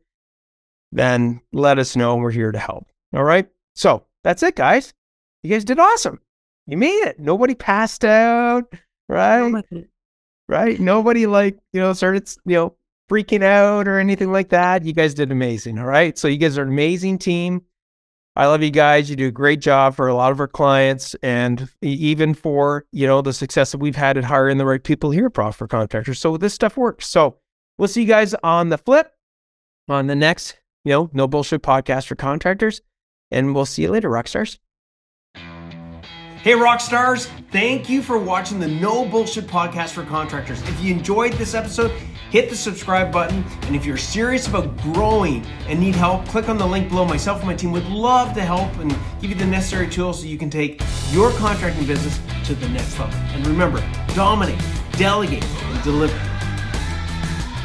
then 0.91 1.41
let 1.51 1.79
us 1.79 1.95
know. 1.95 2.15
We're 2.15 2.31
here 2.31 2.51
to 2.51 2.59
help. 2.59 2.87
All 3.13 3.23
right. 3.23 3.49
So 3.75 4.05
that's 4.23 4.43
it, 4.43 4.55
guys. 4.55 4.93
You 5.43 5.49
guys 5.49 5.65
did 5.65 5.79
awesome. 5.79 6.19
You 6.67 6.77
made 6.77 7.07
it. 7.07 7.19
Nobody 7.19 7.55
passed 7.55 8.05
out, 8.05 8.71
right? 9.07 9.63
Right? 10.47 10.79
Nobody 10.79 11.25
like, 11.25 11.57
you 11.73 11.79
know, 11.79 11.93
started, 11.93 12.29
you 12.45 12.55
know, 12.55 12.75
freaking 13.09 13.43
out 13.43 13.87
or 13.87 13.99
anything 13.99 14.31
like 14.31 14.49
that. 14.49 14.83
You 14.83 14.93
guys 14.93 15.13
did 15.13 15.31
amazing. 15.31 15.79
All 15.79 15.85
right. 15.85 16.17
So 16.17 16.27
you 16.27 16.37
guys 16.37 16.57
are 16.57 16.63
an 16.63 16.69
amazing 16.69 17.19
team. 17.19 17.63
I 18.35 18.45
love 18.45 18.61
you 18.61 18.69
guys. 18.69 19.09
You 19.09 19.15
do 19.15 19.27
a 19.27 19.31
great 19.31 19.61
job 19.61 19.95
for 19.95 20.07
a 20.07 20.13
lot 20.13 20.31
of 20.31 20.39
our 20.39 20.47
clients 20.47 21.15
and 21.23 21.69
even 21.81 22.35
for, 22.35 22.85
you 22.91 23.07
know, 23.07 23.21
the 23.21 23.33
success 23.33 23.71
that 23.71 23.79
we've 23.79 23.95
had 23.95 24.15
at 24.15 24.23
hiring 24.23 24.59
the 24.59 24.65
right 24.65 24.83
people 24.83 25.09
here 25.09 25.25
at 25.25 25.33
Profit 25.33 25.57
for 25.57 25.67
Contractors. 25.67 26.19
So 26.19 26.37
this 26.37 26.53
stuff 26.53 26.77
works. 26.77 27.07
So 27.07 27.37
we'll 27.79 27.87
see 27.87 28.01
you 28.01 28.07
guys 28.07 28.35
on 28.43 28.69
the 28.69 28.77
flip 28.77 29.11
on 29.89 30.05
the 30.05 30.15
next, 30.15 30.59
you 30.83 30.91
know, 30.91 31.09
no 31.13 31.27
bullshit 31.27 31.63
podcast 31.63 32.05
for 32.05 32.15
contractors. 32.15 32.81
And 33.31 33.55
we'll 33.55 33.65
see 33.65 33.81
you 33.81 33.89
later, 33.89 34.09
rock 34.09 34.27
stars. 34.27 34.59
Hey, 36.47 36.55
rock 36.55 36.79
stars! 36.79 37.25
Thank 37.51 37.89
you 37.89 38.01
for 38.01 38.17
watching 38.17 38.57
the 38.57 38.69
No 38.69 39.03
Bullshit 39.03 39.47
Podcast 39.47 39.89
for 39.89 40.05
Contractors. 40.05 40.61
If 40.61 40.81
you 40.81 40.95
enjoyed 40.95 41.33
this 41.33 41.53
episode, 41.53 41.91
hit 42.31 42.49
the 42.49 42.55
subscribe 42.55 43.11
button. 43.11 43.43
And 43.63 43.75
if 43.75 43.85
you're 43.85 43.97
serious 43.97 44.47
about 44.47 44.77
growing 44.77 45.45
and 45.67 45.77
need 45.77 45.93
help, 45.93 46.25
click 46.29 46.47
on 46.47 46.57
the 46.57 46.65
link 46.65 46.87
below. 46.87 47.03
Myself 47.03 47.39
and 47.39 47.47
my 47.47 47.53
team 47.53 47.73
would 47.73 47.89
love 47.89 48.33
to 48.35 48.43
help 48.43 48.73
and 48.77 48.97
give 49.19 49.29
you 49.29 49.35
the 49.35 49.45
necessary 49.45 49.89
tools 49.89 50.21
so 50.21 50.25
you 50.25 50.37
can 50.37 50.49
take 50.49 50.81
your 51.11 51.31
contracting 51.31 51.85
business 51.85 52.17
to 52.45 52.55
the 52.55 52.69
next 52.69 52.97
level. 52.97 53.13
And 53.33 53.45
remember, 53.45 53.83
dominate, 54.15 54.63
delegate, 54.93 55.43
and 55.43 55.83
deliver. 55.83 56.36